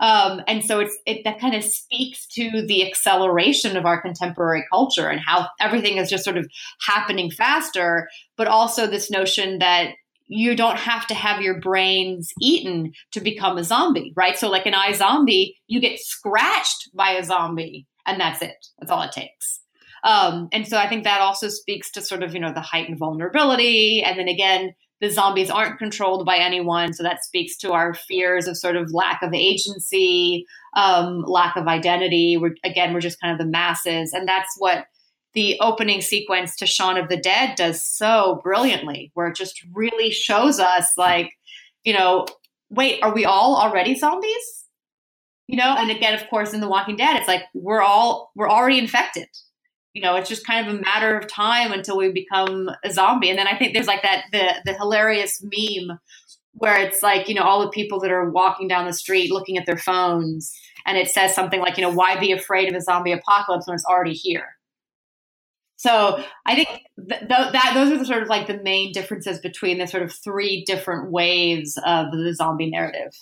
Um, 0.00 0.42
and 0.48 0.64
so 0.64 0.80
it's 0.80 0.96
it 1.06 1.22
that 1.24 1.40
kind 1.40 1.54
of 1.54 1.62
speaks 1.62 2.26
to 2.34 2.64
the 2.66 2.86
acceleration 2.86 3.76
of 3.76 3.86
our 3.86 4.00
contemporary 4.00 4.64
culture 4.70 5.08
and 5.08 5.20
how 5.24 5.46
everything 5.60 5.98
is 5.98 6.10
just 6.10 6.24
sort 6.24 6.36
of 6.36 6.46
happening 6.86 7.30
faster, 7.30 8.08
but 8.36 8.48
also 8.48 8.86
this 8.86 9.10
notion 9.10 9.60
that 9.60 9.92
you 10.26 10.56
don't 10.56 10.78
have 10.78 11.06
to 11.06 11.14
have 11.14 11.42
your 11.42 11.60
brains 11.60 12.32
eaten 12.40 12.92
to 13.12 13.20
become 13.20 13.56
a 13.56 13.64
zombie, 13.64 14.12
right? 14.16 14.36
So 14.36 14.50
like 14.50 14.66
an 14.66 14.72
iZombie, 14.72 15.52
you 15.66 15.80
get 15.80 16.00
scratched 16.00 16.90
by 16.94 17.12
a 17.12 17.24
zombie 17.24 17.86
and 18.06 18.20
that's 18.20 18.42
it. 18.42 18.66
That's 18.78 18.90
all 18.90 19.02
it 19.02 19.12
takes. 19.12 19.60
Um, 20.04 20.48
and 20.52 20.68
so 20.68 20.76
I 20.76 20.88
think 20.88 21.04
that 21.04 21.20
also 21.20 21.48
speaks 21.48 21.90
to 21.92 22.02
sort 22.02 22.22
of, 22.22 22.34
you 22.34 22.40
know, 22.40 22.52
the 22.52 22.60
heightened 22.60 22.98
vulnerability. 22.98 24.02
And 24.02 24.18
then 24.18 24.28
again, 24.28 24.74
the 25.00 25.10
zombies 25.10 25.50
aren't 25.50 25.78
controlled 25.78 26.24
by 26.24 26.36
anyone. 26.36 26.92
So 26.92 27.02
that 27.02 27.24
speaks 27.24 27.56
to 27.58 27.72
our 27.72 27.94
fears 27.94 28.46
of 28.46 28.56
sort 28.56 28.76
of 28.76 28.92
lack 28.92 29.22
of 29.22 29.32
agency, 29.34 30.46
um, 30.76 31.24
lack 31.26 31.56
of 31.56 31.66
identity. 31.66 32.36
We're, 32.36 32.54
again, 32.64 32.92
we're 32.92 33.00
just 33.00 33.20
kind 33.20 33.32
of 33.32 33.38
the 33.38 33.50
masses. 33.50 34.12
And 34.12 34.28
that's 34.28 34.54
what 34.58 34.86
the 35.32 35.58
opening 35.60 36.00
sequence 36.00 36.54
to 36.56 36.66
Shaun 36.66 36.96
of 36.96 37.08
the 37.08 37.16
Dead 37.16 37.56
does 37.56 37.84
so 37.84 38.40
brilliantly, 38.44 39.10
where 39.14 39.28
it 39.28 39.36
just 39.36 39.64
really 39.72 40.10
shows 40.10 40.60
us, 40.60 40.92
like, 40.96 41.32
you 41.82 41.92
know, 41.92 42.26
wait, 42.70 43.02
are 43.02 43.12
we 43.12 43.24
all 43.24 43.56
already 43.56 43.96
zombies? 43.96 44.64
You 45.48 45.56
know, 45.56 45.74
and 45.76 45.90
again, 45.90 46.14
of 46.14 46.28
course, 46.30 46.54
in 46.54 46.60
The 46.60 46.68
Walking 46.68 46.96
Dead, 46.96 47.16
it's 47.16 47.28
like 47.28 47.42
we're 47.52 47.82
all 47.82 48.30
we're 48.36 48.48
already 48.48 48.78
infected 48.78 49.26
you 49.94 50.02
know, 50.02 50.16
it's 50.16 50.28
just 50.28 50.46
kind 50.46 50.66
of 50.66 50.74
a 50.74 50.80
matter 50.80 51.16
of 51.16 51.28
time 51.28 51.72
until 51.72 51.96
we 51.96 52.10
become 52.12 52.68
a 52.84 52.90
zombie. 52.90 53.30
And 53.30 53.38
then 53.38 53.46
I 53.46 53.56
think 53.56 53.72
there's 53.72 53.86
like 53.86 54.02
that 54.02 54.24
the 54.32 54.54
the 54.64 54.74
hilarious 54.74 55.42
meme 55.42 55.98
where 56.52 56.80
it's 56.80 57.02
like, 57.02 57.28
you 57.28 57.34
know, 57.34 57.42
all 57.42 57.62
the 57.62 57.70
people 57.70 58.00
that 58.00 58.10
are 58.10 58.30
walking 58.30 58.68
down 58.68 58.86
the 58.86 58.92
street 58.92 59.32
looking 59.32 59.56
at 59.56 59.66
their 59.66 59.78
phones 59.78 60.52
and 60.86 60.98
it 60.98 61.08
says 61.08 61.34
something 61.34 61.60
like, 61.60 61.76
you 61.76 61.82
know, 61.82 61.92
why 61.92 62.18
be 62.18 62.32
afraid 62.32 62.68
of 62.68 62.74
a 62.74 62.80
zombie 62.80 63.12
apocalypse 63.12 63.66
when 63.66 63.74
it's 63.74 63.84
already 63.86 64.12
here? 64.12 64.56
So 65.76 66.22
I 66.46 66.54
think 66.54 66.68
th- 66.68 67.20
th- 67.20 67.28
that 67.28 67.72
those 67.74 67.92
are 67.92 67.98
the 67.98 68.04
sort 68.04 68.22
of 68.22 68.28
like 68.28 68.46
the 68.46 68.62
main 68.62 68.92
differences 68.92 69.38
between 69.38 69.78
the 69.78 69.86
sort 69.86 70.02
of 70.02 70.12
three 70.12 70.64
different 70.64 71.10
waves 71.10 71.78
of 71.84 72.10
the 72.12 72.32
zombie 72.34 72.70
narrative. 72.70 73.12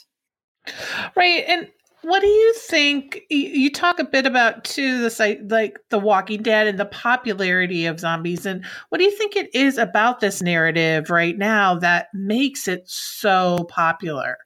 Right. 1.16 1.44
And 1.48 1.68
what 2.02 2.20
do 2.20 2.26
you 2.26 2.54
think? 2.54 3.20
You 3.30 3.70
talk 3.70 3.98
a 3.98 4.04
bit 4.04 4.26
about 4.26 4.64
too 4.64 5.00
the 5.00 5.10
site 5.10 5.48
like 5.48 5.78
The 5.90 5.98
Walking 5.98 6.42
Dead 6.42 6.66
and 6.66 6.78
the 6.78 6.84
popularity 6.86 7.86
of 7.86 8.00
zombies, 8.00 8.44
and 8.46 8.64
what 8.88 8.98
do 8.98 9.04
you 9.04 9.16
think 9.16 9.36
it 9.36 9.54
is 9.54 9.78
about 9.78 10.20
this 10.20 10.42
narrative 10.42 11.10
right 11.10 11.36
now 11.36 11.76
that 11.76 12.08
makes 12.12 12.68
it 12.68 12.82
so 12.86 13.64
popular? 13.68 14.38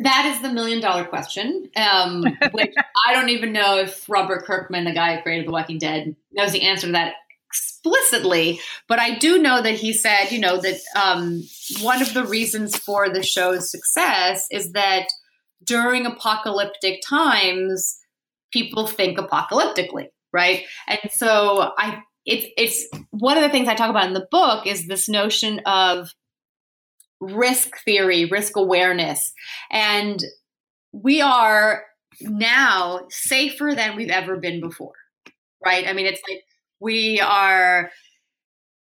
That 0.00 0.26
is 0.26 0.42
the 0.42 0.52
million 0.52 0.80
dollar 0.80 1.04
question, 1.04 1.70
um, 1.76 2.24
which 2.52 2.74
I 3.06 3.12
don't 3.12 3.28
even 3.28 3.52
know 3.52 3.78
if 3.78 4.08
Robert 4.08 4.44
Kirkman, 4.44 4.84
the 4.84 4.92
guy 4.92 5.16
who 5.16 5.22
created 5.22 5.46
The 5.46 5.52
Walking 5.52 5.78
Dead, 5.78 6.14
knows 6.32 6.52
the 6.52 6.62
answer 6.62 6.86
to 6.86 6.92
that 6.92 7.14
explicitly. 7.48 8.60
But 8.88 8.98
I 8.98 9.16
do 9.16 9.38
know 9.38 9.62
that 9.62 9.74
he 9.74 9.92
said, 9.92 10.30
you 10.30 10.40
know, 10.40 10.60
that 10.60 10.80
um, 10.96 11.44
one 11.80 12.02
of 12.02 12.12
the 12.14 12.24
reasons 12.24 12.76
for 12.76 13.08
the 13.08 13.22
show's 13.22 13.70
success 13.70 14.46
is 14.50 14.72
that 14.72 15.06
during 15.64 16.06
apocalyptic 16.06 17.00
times, 17.06 17.98
people 18.52 18.86
think 18.86 19.18
apocalyptically, 19.18 20.08
right? 20.32 20.64
And 20.88 21.00
so 21.10 21.72
I 21.78 22.02
it's 22.26 22.46
it's 22.56 22.88
one 23.10 23.36
of 23.36 23.42
the 23.42 23.50
things 23.50 23.68
I 23.68 23.74
talk 23.74 23.90
about 23.90 24.06
in 24.06 24.14
the 24.14 24.26
book 24.30 24.66
is 24.66 24.86
this 24.86 25.08
notion 25.08 25.60
of 25.66 26.10
risk 27.20 27.76
theory, 27.84 28.24
risk 28.26 28.56
awareness. 28.56 29.32
And 29.70 30.22
we 30.92 31.20
are 31.20 31.84
now 32.20 33.00
safer 33.10 33.72
than 33.74 33.96
we've 33.96 34.10
ever 34.10 34.36
been 34.36 34.60
before. 34.60 34.94
Right? 35.64 35.86
I 35.86 35.92
mean, 35.92 36.06
it's 36.06 36.22
like 36.28 36.42
we 36.80 37.20
are 37.20 37.90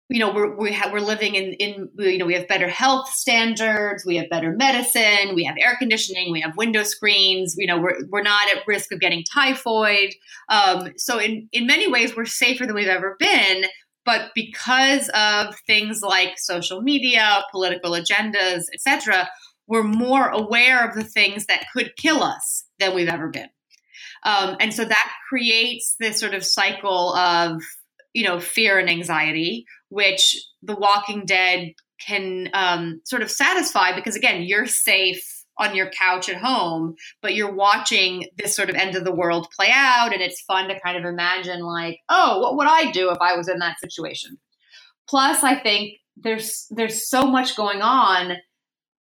you 0.08 0.20
know 0.20 0.32
we're 0.32 0.56
we 0.56 0.76
we're 0.92 1.00
living 1.00 1.34
in 1.34 1.52
in 1.54 1.88
you 1.98 2.18
know 2.18 2.26
we 2.26 2.34
have 2.34 2.46
better 2.46 2.68
health 2.68 3.08
standards 3.08 4.04
we 4.06 4.16
have 4.16 4.30
better 4.30 4.52
medicine 4.52 5.34
we 5.34 5.44
have 5.44 5.56
air 5.58 5.76
conditioning 5.78 6.30
we 6.30 6.40
have 6.40 6.56
window 6.56 6.82
screens 6.82 7.54
you 7.58 7.66
know 7.66 7.78
we're, 7.78 7.98
we're 8.10 8.22
not 8.22 8.48
at 8.54 8.66
risk 8.66 8.92
of 8.92 9.00
getting 9.00 9.24
typhoid. 9.24 10.10
Um, 10.48 10.92
so 10.96 11.18
in 11.18 11.48
in 11.52 11.66
many 11.66 11.90
ways 11.90 12.16
we're 12.16 12.24
safer 12.24 12.66
than 12.66 12.74
we've 12.74 12.88
ever 12.88 13.16
been 13.18 13.64
but 14.04 14.30
because 14.34 15.08
of 15.14 15.54
things 15.66 16.00
like 16.02 16.38
social 16.38 16.82
media 16.82 17.42
political 17.50 17.92
agendas 17.92 18.64
etc 18.72 19.28
we're 19.66 19.82
more 19.82 20.28
aware 20.28 20.88
of 20.88 20.94
the 20.94 21.04
things 21.04 21.46
that 21.46 21.64
could 21.72 21.96
kill 21.96 22.22
us 22.22 22.64
than 22.78 22.94
we've 22.94 23.08
ever 23.08 23.28
been. 23.28 23.48
Um, 24.24 24.56
and 24.60 24.72
so 24.72 24.84
that 24.84 25.12
creates 25.28 25.96
this 25.98 26.20
sort 26.20 26.34
of 26.34 26.44
cycle 26.44 27.14
of 27.14 27.62
you 28.12 28.24
know 28.24 28.40
fear 28.40 28.78
and 28.78 28.88
anxiety 28.88 29.66
which 29.88 30.36
The 30.62 30.76
Walking 30.76 31.24
Dead 31.24 31.72
can 32.04 32.50
um, 32.52 33.00
sort 33.04 33.22
of 33.22 33.30
satisfy 33.30 33.94
because, 33.94 34.16
again, 34.16 34.42
you're 34.42 34.66
safe 34.66 35.44
on 35.58 35.74
your 35.74 35.88
couch 35.90 36.28
at 36.28 36.36
home, 36.36 36.94
but 37.22 37.34
you're 37.34 37.54
watching 37.54 38.28
this 38.36 38.54
sort 38.54 38.68
of 38.68 38.76
end 38.76 38.94
of 38.94 39.04
the 39.04 39.14
world 39.14 39.48
play 39.56 39.70
out. 39.72 40.12
And 40.12 40.20
it's 40.20 40.42
fun 40.42 40.68
to 40.68 40.80
kind 40.80 40.98
of 40.98 41.04
imagine, 41.04 41.60
like, 41.60 42.00
oh, 42.08 42.40
what 42.40 42.56
would 42.56 42.66
I 42.66 42.90
do 42.90 43.10
if 43.10 43.18
I 43.20 43.36
was 43.36 43.48
in 43.48 43.58
that 43.60 43.80
situation? 43.80 44.38
Plus, 45.08 45.42
I 45.42 45.54
think 45.54 45.94
there's 46.16 46.66
there's 46.70 47.08
so 47.08 47.26
much 47.26 47.56
going 47.56 47.82
on 47.82 48.36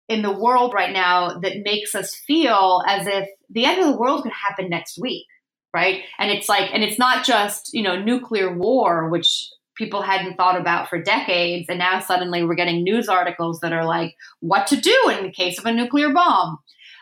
in 0.07 0.21
the 0.21 0.31
world 0.31 0.73
right 0.73 0.91
now 0.91 1.39
that 1.39 1.63
makes 1.63 1.95
us 1.95 2.15
feel 2.15 2.83
as 2.87 3.07
if 3.07 3.27
the 3.49 3.65
end 3.65 3.79
of 3.79 3.87
the 3.87 3.97
world 3.97 4.23
could 4.23 4.31
happen 4.31 4.69
next 4.69 4.99
week 4.99 5.25
right 5.73 6.03
and 6.19 6.29
it's 6.29 6.47
like 6.47 6.69
and 6.73 6.83
it's 6.83 6.99
not 6.99 7.25
just 7.25 7.73
you 7.73 7.81
know 7.81 7.99
nuclear 7.99 8.55
war 8.55 9.09
which 9.09 9.49
people 9.75 10.01
hadn't 10.01 10.35
thought 10.35 10.59
about 10.59 10.89
for 10.89 11.01
decades. 11.01 11.65
And 11.69 11.79
now 11.79 11.99
suddenly 11.99 12.43
we're 12.43 12.55
getting 12.55 12.83
news 12.83 13.07
articles 13.07 13.59
that 13.59 13.73
are 13.73 13.85
like, 13.85 14.15
what 14.39 14.67
to 14.67 14.75
do 14.75 14.97
in 15.17 15.23
the 15.23 15.31
case 15.31 15.59
of 15.59 15.65
a 15.65 15.71
nuclear 15.71 16.11
bomb. 16.13 16.59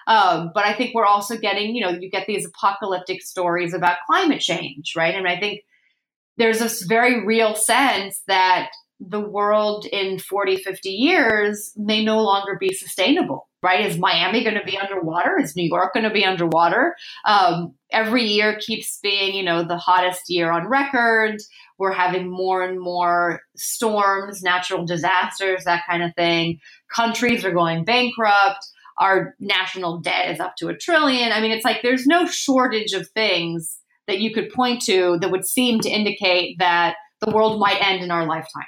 Um, 0.07 0.51
but 0.53 0.65
I 0.65 0.73
think 0.73 0.93
we're 0.93 1.05
also 1.05 1.37
getting, 1.37 1.75
you 1.75 1.83
know, 1.83 1.91
you 1.91 2.09
get 2.09 2.27
these 2.27 2.45
apocalyptic 2.45 3.21
stories 3.21 3.73
about 3.73 3.97
climate 4.05 4.41
change, 4.41 4.93
right? 4.97 5.15
And 5.15 5.27
I 5.27 5.39
think 5.39 5.61
there's 6.37 6.59
this 6.59 6.81
very 6.81 7.25
real 7.25 7.55
sense 7.55 8.21
that 8.27 8.71
the 9.09 9.19
world 9.19 9.85
in 9.85 10.19
40, 10.19 10.57
50 10.57 10.89
years 10.89 11.73
may 11.75 12.03
no 12.03 12.21
longer 12.21 12.57
be 12.59 12.73
sustainable, 12.73 13.49
right? 13.61 13.85
Is 13.85 13.97
Miami 13.97 14.43
going 14.43 14.57
to 14.57 14.63
be 14.63 14.77
underwater? 14.77 15.39
Is 15.39 15.55
New 15.55 15.67
York 15.67 15.93
going 15.93 16.05
to 16.05 16.13
be 16.13 16.25
underwater? 16.25 16.95
Um, 17.25 17.73
every 17.91 18.23
year 18.23 18.57
keeps 18.59 18.99
being, 19.01 19.35
you 19.35 19.43
know, 19.43 19.63
the 19.63 19.77
hottest 19.77 20.23
year 20.27 20.51
on 20.51 20.67
record. 20.67 21.37
We're 21.77 21.93
having 21.93 22.29
more 22.29 22.63
and 22.63 22.79
more 22.79 23.41
storms, 23.55 24.41
natural 24.41 24.85
disasters, 24.85 25.63
that 25.65 25.83
kind 25.89 26.03
of 26.03 26.11
thing. 26.15 26.59
Countries 26.93 27.43
are 27.43 27.51
going 27.51 27.83
bankrupt. 27.83 28.65
Our 28.99 29.35
national 29.39 29.99
debt 29.99 30.29
is 30.29 30.39
up 30.39 30.55
to 30.57 30.69
a 30.69 30.77
trillion. 30.77 31.31
I 31.31 31.41
mean, 31.41 31.51
it's 31.51 31.65
like 31.65 31.81
there's 31.81 32.05
no 32.05 32.25
shortage 32.25 32.93
of 32.93 33.09
things 33.09 33.79
that 34.07 34.19
you 34.19 34.33
could 34.33 34.51
point 34.51 34.81
to 34.83 35.17
that 35.19 35.31
would 35.31 35.45
seem 35.45 35.79
to 35.79 35.89
indicate 35.89 36.59
that 36.59 36.95
the 37.21 37.31
world 37.31 37.59
might 37.59 37.81
end 37.81 38.03
in 38.03 38.11
our 38.11 38.25
lifetime. 38.25 38.65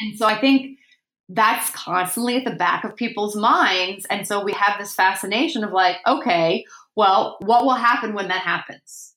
And 0.00 0.16
so 0.18 0.26
I 0.26 0.38
think 0.38 0.78
that's 1.28 1.70
constantly 1.70 2.36
at 2.36 2.44
the 2.44 2.54
back 2.56 2.84
of 2.84 2.96
people's 2.96 3.34
minds. 3.36 4.06
And 4.06 4.26
so 4.26 4.44
we 4.44 4.52
have 4.52 4.78
this 4.78 4.94
fascination 4.94 5.64
of 5.64 5.72
like, 5.72 5.96
okay, 6.06 6.64
Well, 6.94 7.36
what 7.40 7.64
will 7.64 7.74
happen 7.74 8.14
when 8.14 8.28
that 8.28 8.42
happens? 8.42 9.14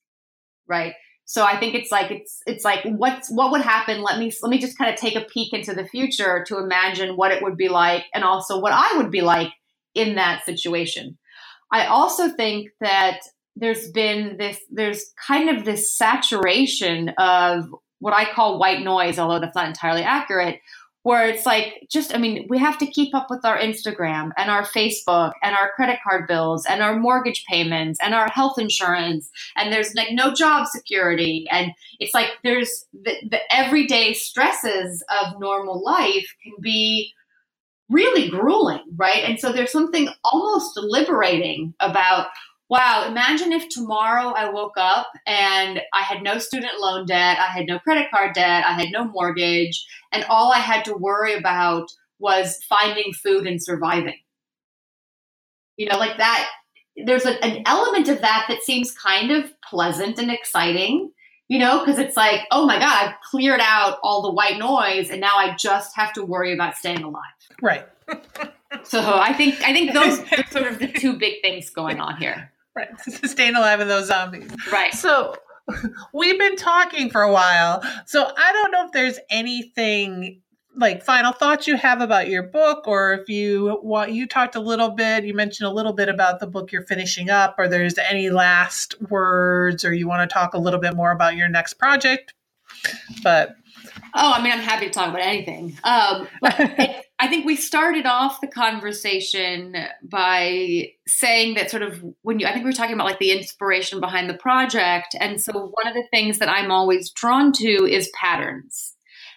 Right? 0.67 0.93
So 1.29 1.43
I 1.43 1.59
think 1.59 1.75
it's 1.75 1.91
like 1.91 2.09
it's 2.09 2.41
it's 2.47 2.65
like 2.65 2.83
what's 2.85 3.29
what 3.29 3.51
would 3.51 3.61
happen? 3.61 4.01
Let 4.01 4.17
me 4.17 4.31
let 4.41 4.49
me 4.49 4.57
just 4.57 4.79
kind 4.79 4.91
of 4.91 4.99
take 4.99 5.15
a 5.15 5.21
peek 5.25 5.53
into 5.53 5.75
the 5.75 5.85
future 5.85 6.43
to 6.47 6.57
imagine 6.57 7.15
what 7.15 7.31
it 7.31 7.43
would 7.43 7.55
be 7.55 7.69
like 7.69 8.05
and 8.15 8.23
also 8.23 8.59
what 8.59 8.73
I 8.73 8.97
would 8.97 9.11
be 9.11 9.21
like 9.21 9.53
in 9.93 10.15
that 10.15 10.43
situation. 10.43 11.19
I 11.71 11.85
also 11.85 12.29
think 12.29 12.69
that 12.81 13.19
there's 13.55 13.91
been 13.91 14.37
this 14.37 14.59
there's 14.71 15.13
kind 15.27 15.49
of 15.55 15.65
this 15.65 15.95
saturation 15.95 17.09
of 17.19 17.75
what 17.99 18.13
I 18.13 18.31
call 18.31 18.59
white 18.59 18.81
noise, 18.81 19.19
although 19.19 19.39
that's 19.39 19.55
not 19.55 19.67
entirely 19.67 20.03
accurate, 20.03 20.59
where 21.03 21.29
it's 21.29 21.45
like 21.45 21.87
just 21.89 22.13
i 22.13 22.17
mean 22.17 22.45
we 22.49 22.57
have 22.57 22.77
to 22.77 22.85
keep 22.85 23.15
up 23.15 23.27
with 23.29 23.45
our 23.45 23.57
instagram 23.57 24.31
and 24.35 24.51
our 24.51 24.65
facebook 24.65 25.31
and 25.41 25.55
our 25.55 25.71
credit 25.71 25.97
card 26.03 26.27
bills 26.27 26.65
and 26.65 26.83
our 26.83 26.99
mortgage 26.99 27.45
payments 27.45 27.97
and 28.03 28.13
our 28.13 28.27
health 28.27 28.59
insurance 28.59 29.31
and 29.55 29.73
there's 29.73 29.93
like 29.95 30.11
no 30.11 30.33
job 30.33 30.67
security. 30.67 31.47
And 31.51 31.71
it's 31.99 32.13
like 32.13 32.29
there's 32.43 32.85
the, 32.93 33.15
the 33.29 33.39
everyday 33.53 34.13
stresses 34.13 35.03
of 35.21 35.39
normal 35.39 35.83
life 35.83 36.33
can 36.43 36.53
be 36.61 37.13
really 37.89 38.29
grueling 38.29 38.83
right? 38.95 39.23
And 39.23 39.39
so 39.39 39.51
there's 39.51 39.71
something 39.71 40.09
almost 40.23 40.77
liberating 40.77 41.73
about 41.79 42.27
wow, 42.69 43.05
imagine 43.07 43.51
if 43.51 43.67
tomorrow 43.67 44.31
I 44.35 44.49
woke 44.51 44.77
up 44.77 45.07
and 45.25 45.81
I 45.93 46.03
had 46.03 46.21
no 46.21 46.37
student 46.37 46.79
loan 46.79 47.05
debt, 47.07 47.39
I 47.39 47.47
had 47.47 47.65
no 47.65 47.79
credit 47.79 48.11
card 48.11 48.35
debt, 48.35 48.63
I 48.65 48.73
had 48.73 48.89
no 48.91 49.05
mortgage, 49.05 49.85
and 50.11 50.23
all 50.25 50.53
I 50.53 50.59
had 50.59 50.85
to 50.85 50.93
worry 50.93 51.33
about 51.33 51.89
was 52.19 52.59
finding 52.69 53.11
food 53.13 53.47
and 53.47 53.61
surviving. 53.61 54.19
You 55.77 55.89
know, 55.89 55.97
like 55.97 56.17
that, 56.17 56.49
there's 57.05 57.25
a, 57.25 57.43
an 57.43 57.63
element 57.65 58.07
of 58.07 58.21
that 58.21 58.45
that 58.49 58.61
seems 58.61 58.91
kind 58.91 59.31
of 59.31 59.51
pleasant 59.61 60.19
and 60.19 60.29
exciting. 60.29 61.11
You 61.47 61.57
know, 61.57 61.79
because 61.79 61.97
it's 61.97 62.15
like, 62.15 62.41
oh 62.51 62.67
my 62.67 62.77
God, 62.77 63.07
I've 63.07 63.15
cleared 63.27 63.59
out 63.59 63.97
all 64.03 64.21
the 64.21 64.31
white 64.31 64.59
noise 64.59 65.09
and 65.09 65.19
now 65.19 65.35
I 65.35 65.55
just 65.55 65.95
have 65.95 66.13
to 66.13 66.23
worry 66.23 66.53
about 66.53 66.75
staying 66.75 67.01
alive. 67.01 67.23
Right. 67.59 67.87
so 68.83 69.01
I 69.01 69.33
think 69.33 69.59
I 69.63 69.73
think 69.73 69.93
those 69.93 70.19
are 70.31 70.45
sort 70.51 70.71
of 70.71 70.77
the 70.77 70.87
two 70.87 71.17
big 71.17 71.41
things 71.41 71.71
going 71.71 71.99
on 71.99 72.17
here. 72.17 72.51
Right. 72.79 72.99
Staying 73.29 73.55
alive 73.55 73.81
in 73.81 73.87
those 73.87 74.07
zombies. 74.07 74.49
Right. 74.71 74.93
So 74.93 75.35
we've 76.13 76.39
been 76.39 76.55
talking 76.55 77.09
for 77.09 77.21
a 77.21 77.31
while. 77.31 77.81
So 78.05 78.23
I 78.25 78.53
don't 78.53 78.71
know 78.71 78.85
if 78.85 78.91
there's 78.91 79.19
anything 79.29 80.41
like 80.75 81.03
final 81.03 81.33
thoughts 81.33 81.67
you 81.67 81.75
have 81.75 81.99
about 81.99 82.29
your 82.29 82.43
book 82.43 82.87
or 82.87 83.13
if 83.13 83.27
you 83.27 83.79
want 83.83 84.11
you 84.11 84.27
talked 84.27 84.55
a 84.55 84.59
little 84.59 84.91
bit 84.91 85.25
you 85.25 85.33
mentioned 85.33 85.67
a 85.67 85.71
little 85.73 85.93
bit 85.93 86.07
about 86.07 86.39
the 86.39 86.45
book 86.45 86.71
you're 86.71 86.85
finishing 86.85 87.27
up 87.29 87.55
or 87.57 87.67
there's 87.67 87.97
any 87.97 88.29
last 88.29 88.95
words 89.09 89.83
or 89.83 89.91
you 89.91 90.07
want 90.07 90.27
to 90.27 90.31
talk 90.31 90.53
a 90.53 90.59
little 90.59 90.79
bit 90.79 90.95
more 90.95 91.09
about 91.09 91.35
your 91.35 91.49
next 91.49 91.73
project 91.73 92.35
but 93.23 93.55
oh 94.15 94.33
i 94.33 94.41
mean 94.41 94.51
i'm 94.51 94.59
happy 94.59 94.85
to 94.85 94.91
talk 94.91 95.09
about 95.09 95.21
anything 95.21 95.77
um, 95.83 96.27
but 96.41 96.55
I 97.21 97.27
think 97.27 97.45
we 97.45 97.57
started 97.57 98.05
off 98.05 98.39
the 98.39 98.47
conversation 98.47 99.75
by 100.01 100.93
saying 101.05 101.55
that 101.55 101.69
sort 101.69 101.83
of 101.83 102.01
when 102.21 102.39
you, 102.39 102.47
I 102.47 102.53
think 102.53 102.63
we 102.63 102.69
were 102.69 102.75
talking 102.75 102.93
about 102.93 103.07
like 103.07 103.19
the 103.19 103.31
inspiration 103.31 103.99
behind 103.99 104.29
the 104.29 104.37
project. 104.37 105.17
And 105.19 105.41
so 105.41 105.51
one 105.51 105.87
of 105.87 105.93
the 105.93 106.07
things 106.11 106.39
that 106.39 106.47
I'm 106.47 106.71
always 106.71 107.11
drawn 107.11 107.51
to 107.53 107.85
is 107.85 108.09
patterns 108.17 108.95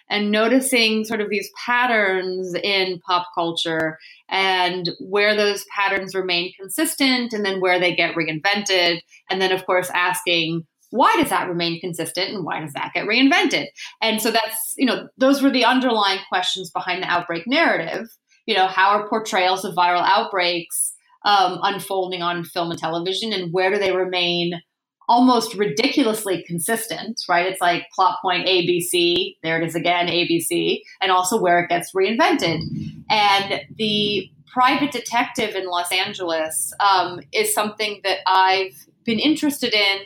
and 0.09 0.31
noticing 0.31 1.03
sort 1.03 1.19
of 1.19 1.29
these 1.29 1.49
patterns 1.65 2.55
in 2.55 3.01
pop 3.05 3.27
culture 3.35 3.97
and 4.29 4.89
where 5.01 5.35
those 5.35 5.65
patterns 5.75 6.15
remain 6.15 6.53
consistent 6.57 7.33
and 7.33 7.45
then 7.45 7.59
where 7.59 7.81
they 7.81 7.93
get 7.93 8.15
reinvented. 8.15 9.01
And 9.29 9.41
then, 9.41 9.51
of 9.51 9.65
course, 9.65 9.89
asking, 9.93 10.65
why 10.93 11.15
does 11.17 11.31
that 11.31 11.49
remain 11.49 11.79
consistent 11.79 12.29
and 12.29 12.45
why 12.45 12.59
does 12.59 12.73
that 12.73 12.91
get 12.93 13.07
reinvented? 13.07 13.65
And 13.99 14.21
so 14.21 14.29
that's, 14.29 14.75
you 14.77 14.85
know, 14.85 15.09
those 15.17 15.41
were 15.41 15.49
the 15.49 15.65
underlying 15.65 16.19
questions 16.29 16.69
behind 16.69 17.01
the 17.01 17.07
outbreak 17.07 17.47
narrative. 17.47 18.09
You 18.45 18.53
know, 18.53 18.67
how 18.67 18.89
are 18.89 19.09
portrayals 19.09 19.65
of 19.65 19.73
viral 19.73 20.03
outbreaks 20.05 20.93
um, 21.25 21.57
unfolding 21.63 22.21
on 22.21 22.43
film 22.43 22.69
and 22.69 22.79
television 22.79 23.33
and 23.33 23.51
where 23.51 23.71
do 23.71 23.79
they 23.79 23.91
remain 23.91 24.61
almost 25.09 25.55
ridiculously 25.55 26.43
consistent, 26.45 27.21
right? 27.27 27.47
It's 27.47 27.59
like 27.59 27.87
plot 27.95 28.19
point 28.21 28.47
ABC, 28.47 29.37
there 29.41 29.59
it 29.59 29.65
is 29.65 29.73
again, 29.73 30.05
ABC, 30.07 30.81
and 31.01 31.11
also 31.11 31.41
where 31.41 31.59
it 31.59 31.69
gets 31.69 31.91
reinvented. 31.95 32.61
And 33.09 33.61
the 33.77 34.29
private 34.45 34.91
detective 34.91 35.55
in 35.55 35.65
Los 35.65 35.91
Angeles 35.91 36.71
um, 36.79 37.19
is 37.31 37.51
something 37.51 37.99
that 38.03 38.19
I've 38.27 38.75
been 39.03 39.19
interested 39.19 39.73
in 39.73 40.05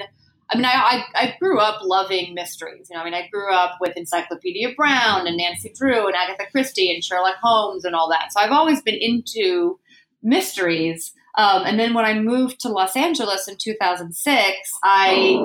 I 0.50 0.56
mean, 0.56 0.66
I, 0.66 0.72
I, 0.72 1.06
I, 1.16 1.36
grew 1.40 1.60
up 1.60 1.82
loving 1.84 2.34
mysteries. 2.34 2.88
You 2.90 2.96
know, 2.96 3.02
I 3.02 3.06
mean, 3.06 3.14
I 3.14 3.28
grew 3.28 3.54
up 3.54 3.78
with 3.82 3.98
Encyclopedia 3.98 4.74
Brown 4.78 5.28
and 5.28 5.36
Nancy 5.36 5.74
Drew 5.78 6.08
and 6.08 6.16
Agatha 6.16 6.46
Christie 6.52 6.94
and 6.94 7.04
Sherlock 7.04 7.36
Holmes 7.42 7.84
and 7.84 7.94
all 7.94 8.10
that. 8.10 8.32
So 8.32 8.40
I've 8.40 8.52
always 8.52 8.82
been 8.82 8.96
into 8.96 9.80
mysteries. 10.24 11.12
Um, 11.38 11.64
and 11.66 11.80
then 11.80 11.94
when 11.94 12.06
I 12.06 12.14
moved 12.14 12.62
to 12.62 12.70
Los 12.70 12.96
Angeles 12.96 13.48
in 13.48 13.58
2006, 13.58 14.80
I 14.84 15.38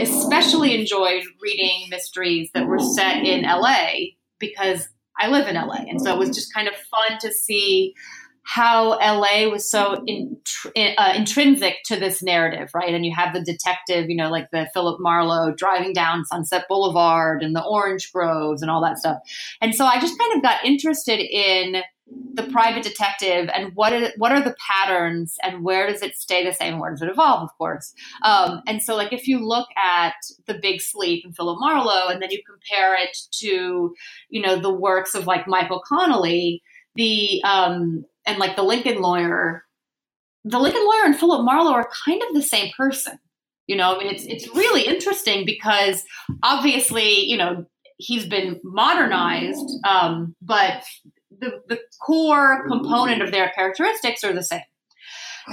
especially 0.00 0.78
enjoyed 0.78 1.24
reading 1.40 1.88
mysteries 1.88 2.50
that 2.54 2.66
were 2.66 2.78
set 2.78 3.24
in 3.24 3.42
LA 3.42 3.92
because 4.38 4.88
I 5.18 5.28
live 5.28 5.48
in 5.48 5.56
LA. 5.56 5.84
And 5.88 6.00
so 6.00 6.12
it 6.12 6.18
was 6.18 6.30
just 6.30 6.52
kind 6.52 6.68
of 6.68 6.74
fun 6.74 7.18
to 7.20 7.32
see 7.32 7.94
how 8.44 8.98
LA 8.98 9.48
was 9.48 9.70
so 9.70 10.02
in, 10.06 10.36
uh, 10.76 11.12
intrinsic 11.16 11.76
to 11.84 11.96
this 11.96 12.22
narrative, 12.22 12.70
right? 12.74 12.92
And 12.92 13.06
you 13.06 13.14
have 13.14 13.32
the 13.32 13.40
detective, 13.40 14.10
you 14.10 14.16
know, 14.16 14.30
like 14.30 14.50
the 14.50 14.68
Philip 14.74 15.00
Marlowe 15.00 15.54
driving 15.54 15.92
down 15.92 16.24
Sunset 16.24 16.64
Boulevard 16.68 17.42
and 17.42 17.54
the 17.54 17.64
orange 17.64 18.12
groves 18.12 18.60
and 18.60 18.70
all 18.70 18.82
that 18.82 18.98
stuff. 18.98 19.18
And 19.60 19.74
so 19.74 19.86
I 19.86 20.00
just 20.00 20.18
kind 20.18 20.36
of 20.36 20.42
got 20.42 20.64
interested 20.64 21.20
in 21.20 21.82
the 22.34 22.42
private 22.44 22.82
detective 22.82 23.48
and 23.54 23.72
what 23.74 23.92
are, 23.92 24.10
what 24.18 24.32
are 24.32 24.42
the 24.42 24.56
patterns 24.58 25.36
and 25.42 25.62
where 25.62 25.86
does 25.86 26.02
it 26.02 26.16
stay 26.16 26.44
the 26.44 26.52
same? 26.52 26.78
Where 26.78 26.90
does 26.90 27.00
it 27.00 27.08
evolve, 27.08 27.42
of 27.42 27.56
course? 27.56 27.94
Um, 28.22 28.60
and 28.66 28.82
so, 28.82 28.96
like, 28.96 29.12
if 29.12 29.28
you 29.28 29.38
look 29.38 29.68
at 29.82 30.14
The 30.46 30.54
Big 30.54 30.80
Sleep 30.80 31.24
and 31.24 31.34
Philip 31.34 31.58
Marlowe, 31.60 32.08
and 32.08 32.20
then 32.20 32.30
you 32.30 32.42
compare 32.44 32.96
it 32.96 33.16
to, 33.38 33.94
you 34.28 34.42
know, 34.42 34.56
the 34.56 34.72
works 34.72 35.14
of 35.14 35.26
like 35.26 35.46
Michael 35.46 35.82
Connelly, 35.88 36.62
the 36.96 37.42
um, 37.44 38.04
and 38.26 38.38
like 38.38 38.56
the 38.56 38.62
Lincoln 38.62 39.00
lawyer, 39.00 39.64
the 40.44 40.58
Lincoln 40.58 40.84
lawyer 40.84 41.04
and 41.04 41.18
Philip 41.18 41.44
Marlowe 41.44 41.72
are 41.72 41.90
kind 42.04 42.22
of 42.22 42.34
the 42.34 42.42
same 42.42 42.72
person. 42.76 43.18
You 43.66 43.76
know, 43.76 43.94
I 43.94 43.98
mean, 43.98 44.12
it's 44.12 44.24
it's 44.24 44.48
really 44.56 44.86
interesting 44.86 45.46
because 45.46 46.04
obviously, 46.42 47.24
you 47.24 47.36
know, 47.36 47.64
he's 47.96 48.26
been 48.26 48.60
modernized, 48.64 49.70
um, 49.88 50.34
but 50.42 50.82
the 51.30 51.60
the 51.68 51.80
core 52.00 52.66
component 52.68 53.22
of 53.22 53.30
their 53.30 53.50
characteristics 53.50 54.24
are 54.24 54.32
the 54.32 54.42
same. 54.42 54.62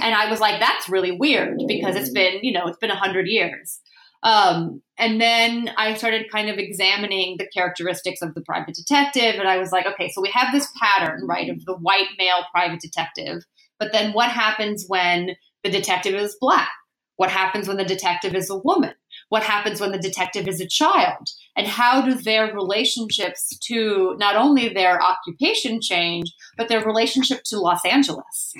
And 0.00 0.14
I 0.14 0.30
was 0.30 0.40
like, 0.40 0.60
that's 0.60 0.88
really 0.88 1.12
weird 1.12 1.58
because 1.66 1.96
it's 1.96 2.10
been, 2.10 2.40
you 2.42 2.52
know, 2.52 2.66
it's 2.66 2.78
been 2.78 2.90
a 2.90 2.96
hundred 2.96 3.26
years. 3.26 3.80
Um, 4.22 4.82
and 4.98 5.20
then 5.20 5.70
I 5.76 5.94
started 5.94 6.30
kind 6.30 6.50
of 6.50 6.58
examining 6.58 7.36
the 7.38 7.46
characteristics 7.46 8.20
of 8.22 8.34
the 8.34 8.42
private 8.42 8.74
detective. 8.74 9.36
And 9.36 9.48
I 9.48 9.58
was 9.58 9.72
like, 9.72 9.86
okay, 9.86 10.10
so 10.10 10.20
we 10.20 10.30
have 10.34 10.52
this 10.52 10.68
pattern, 10.78 11.26
right, 11.26 11.48
of 11.48 11.64
the 11.64 11.74
white 11.74 12.08
male 12.18 12.44
private 12.52 12.80
detective. 12.80 13.44
But 13.78 13.92
then 13.92 14.12
what 14.12 14.30
happens 14.30 14.84
when 14.86 15.36
the 15.64 15.70
detective 15.70 16.14
is 16.14 16.36
black? 16.40 16.68
What 17.16 17.30
happens 17.30 17.68
when 17.68 17.76
the 17.76 17.84
detective 17.84 18.34
is 18.34 18.48
a 18.48 18.56
woman? 18.56 18.94
What 19.28 19.42
happens 19.42 19.78
when 19.80 19.92
the 19.92 19.98
detective 19.98 20.48
is 20.48 20.60
a 20.60 20.66
child? 20.66 21.28
And 21.54 21.66
how 21.66 22.00
do 22.00 22.14
their 22.14 22.52
relationships 22.54 23.58
to 23.64 24.16
not 24.18 24.36
only 24.36 24.70
their 24.70 24.98
occupation 25.02 25.80
change, 25.82 26.32
but 26.56 26.68
their 26.68 26.82
relationship 26.82 27.42
to 27.44 27.60
Los 27.60 27.84
Angeles? 27.84 28.54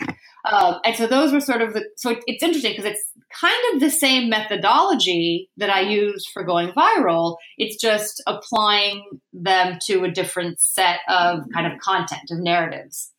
Um, 0.51 0.77
and 0.85 0.97
so 0.97 1.07
those 1.07 1.33
were 1.33 1.41
sort 1.41 1.63
of 1.63 1.75
the, 1.75 1.85
so 1.97 2.17
it's 2.27 2.43
interesting 2.43 2.73
because 2.73 2.85
it's 2.85 3.05
kind 3.41 3.75
of 3.75 3.81
the 3.81 3.91
same 3.91 4.29
methodology 4.29 5.49
that 5.57 5.71
I 5.71 5.81
used 5.81 6.29
for 6.33 6.45
going 6.45 6.73
viral. 6.73 7.37
It's 7.59 7.81
just 7.81 8.23
applying 8.27 9.05
them 9.33 9.79
to 9.87 10.05
a 10.05 10.11
different 10.11 10.61
set 10.61 11.01
of 11.09 11.45
kind 11.53 11.71
of 11.71 11.79
content, 11.81 12.31
of 12.31 12.39
narratives. 12.39 13.13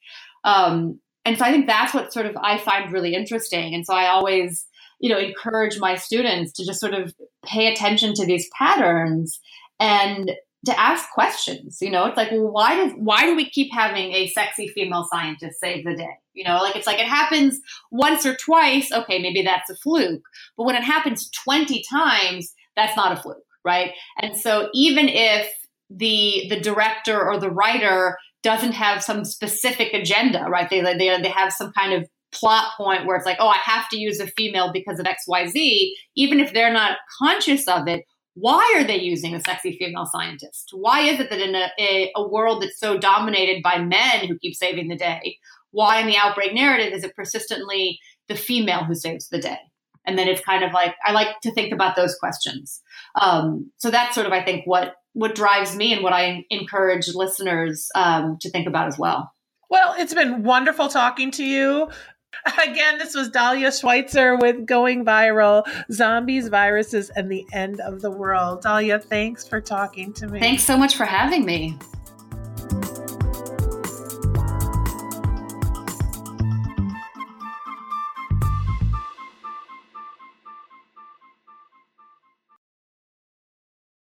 Um, 0.43 0.99
and 1.24 1.38
so 1.38 1.45
I 1.45 1.51
think 1.51 1.67
that's 1.67 1.93
what 1.93 2.11
sort 2.11 2.26
of 2.26 2.36
I 2.41 2.57
find 2.57 2.91
really 2.91 3.13
interesting. 3.13 3.76
And 3.76 3.86
so 3.86 3.93
I 3.93 4.07
always, 4.07 4.65
you 4.99 5.09
know, 5.09 5.19
encourage 5.19 5.80
my 5.80 5.95
students 5.95 6.51
to 6.53 6.65
just 6.65 6.80
sort 6.80 6.93
of 6.93 7.13
pay 7.45 7.72
attention 7.72 8.13
to 8.15 8.26
these 8.26 8.49
patterns 8.57 9.39
and 9.80 10.32
to 10.66 10.80
ask 10.80 11.09
questions. 11.12 11.80
You 11.82 11.89
know, 11.89 12.05
it's 12.05 12.18
like, 12.18 12.32
well, 12.32 12.51
why 12.51 12.76
does 12.76 12.93
why 12.97 13.26
do 13.26 13.36
we 13.36 13.49
keep 13.49 13.74
having 13.74 14.12
a 14.14 14.28
sexy 14.28 14.68
female 14.68 15.07
scientist 15.12 15.59
save 15.59 15.86
the 15.86 15.95
day? 15.95 16.18
You 16.34 16.43
know, 16.43 16.57
like 16.57 16.76
it's 16.76 16.88
like 16.88 16.99
it 16.99 17.07
happens 17.07 17.59
once 17.91 18.26
or 18.26 18.36
twice. 18.36 18.91
Okay, 18.91 19.20
maybe 19.20 19.41
that's 19.41 19.70
a 19.70 19.76
fluke. 19.76 20.24
But 20.57 20.66
when 20.66 20.76
it 20.76 20.84
happens 20.84 21.30
20 21.30 21.84
times, 21.89 22.53
that's 22.76 22.95
not 22.95 23.18
a 23.18 23.22
fluke, 23.22 23.43
right? 23.66 23.91
And 24.20 24.38
so 24.38 24.70
even 24.74 25.09
if 25.09 25.51
the 25.89 26.45
the 26.49 26.59
director 26.59 27.22
or 27.22 27.39
the 27.39 27.51
writer 27.51 28.18
doesn't 28.43 28.74
have 28.74 29.03
some 29.03 29.26
specific 29.26 29.93
agenda, 29.93 30.45
right? 30.49 30.70
They 30.70 30.82
they 30.82 30.95
they 31.22 31.30
have 31.30 31.53
some 31.53 31.72
kind 31.74 31.93
of 31.93 32.07
plot 32.32 32.72
point 32.78 33.05
where 33.05 33.18
it's 33.18 33.26
like, 33.26 33.38
oh, 33.39 33.49
I 33.49 33.57
have 33.64 33.89
to 33.89 33.99
use 33.99 34.20
a 34.20 34.28
female 34.28 34.72
because 34.72 34.99
of 34.99 35.05
XYZ, 35.05 35.91
even 36.16 36.39
if 36.39 36.53
they're 36.53 36.72
not 36.72 36.97
conscious 37.22 37.68
of 37.68 37.88
it, 37.88 38.05
why 38.34 38.73
are 38.77 38.84
they 38.84 38.99
using 38.99 39.36
a 39.36 39.41
sexy 39.41 39.77
female 39.77 40.05
scientist? 40.05 40.71
Why 40.73 41.01
is 41.01 41.19
it 41.19 41.29
that 41.29 41.39
in 41.39 41.55
a, 41.55 41.69
a, 41.79 42.11
a, 42.15 42.27
world 42.27 42.61
that's 42.61 42.79
so 42.79 42.97
dominated 42.97 43.61
by 43.61 43.79
men 43.79 44.27
who 44.27 44.39
keep 44.39 44.55
saving 44.55 44.88
the 44.88 44.95
day, 44.95 45.38
why 45.71 45.99
in 45.99 46.07
the 46.07 46.17
outbreak 46.17 46.53
narrative 46.53 46.93
is 46.93 47.03
it 47.03 47.15
persistently 47.15 47.99
the 48.27 48.36
female 48.36 48.86
who 48.86 48.95
saves 48.95 49.27
the 49.29 49.39
day? 49.39 49.57
And 50.05 50.17
then 50.17 50.27
it's 50.27 50.41
kind 50.41 50.63
of 50.63 50.71
like 50.71 50.95
I 51.05 51.11
like 51.11 51.41
to 51.41 51.51
think 51.51 51.73
about 51.73 51.95
those 51.95 52.15
questions. 52.15 52.82
Um, 53.19 53.69
so 53.77 53.91
that's 53.91 54.15
sort 54.15 54.25
of 54.25 54.34
I 54.34 54.43
think 54.43 54.65
what 54.65 54.95
what 55.13 55.36
drives 55.36 55.75
me 55.75 55.93
and 55.93 56.03
what 56.03 56.13
I 56.13 56.45
encourage 56.49 57.13
listeners 57.13 57.89
um, 57.95 58.38
to 58.41 58.49
think 58.49 58.67
about 58.67 58.88
as 58.88 58.97
well. 58.97 59.32
Well, 59.69 59.93
it's 59.97 60.13
been 60.13 60.43
wonderful 60.43 60.88
talking 60.88 61.32
to 61.32 61.43
you. 61.43 61.89
Again, 62.63 62.97
this 62.97 63.15
was 63.15 63.29
Dahlia 63.29 63.71
Schweitzer 63.71 64.37
with 64.37 64.65
Going 64.65 65.05
Viral 65.05 65.63
Zombies, 65.91 66.47
Viruses, 66.47 67.09
and 67.11 67.31
the 67.31 67.45
End 67.53 67.79
of 67.81 68.01
the 68.01 68.11
World. 68.11 68.61
Dahlia, 68.61 68.99
thanks 68.99 69.47
for 69.47 69.61
talking 69.61 70.13
to 70.13 70.27
me. 70.27 70.39
Thanks 70.39 70.63
so 70.63 70.77
much 70.77 70.95
for 70.95 71.05
having 71.05 71.45
me. 71.45 71.77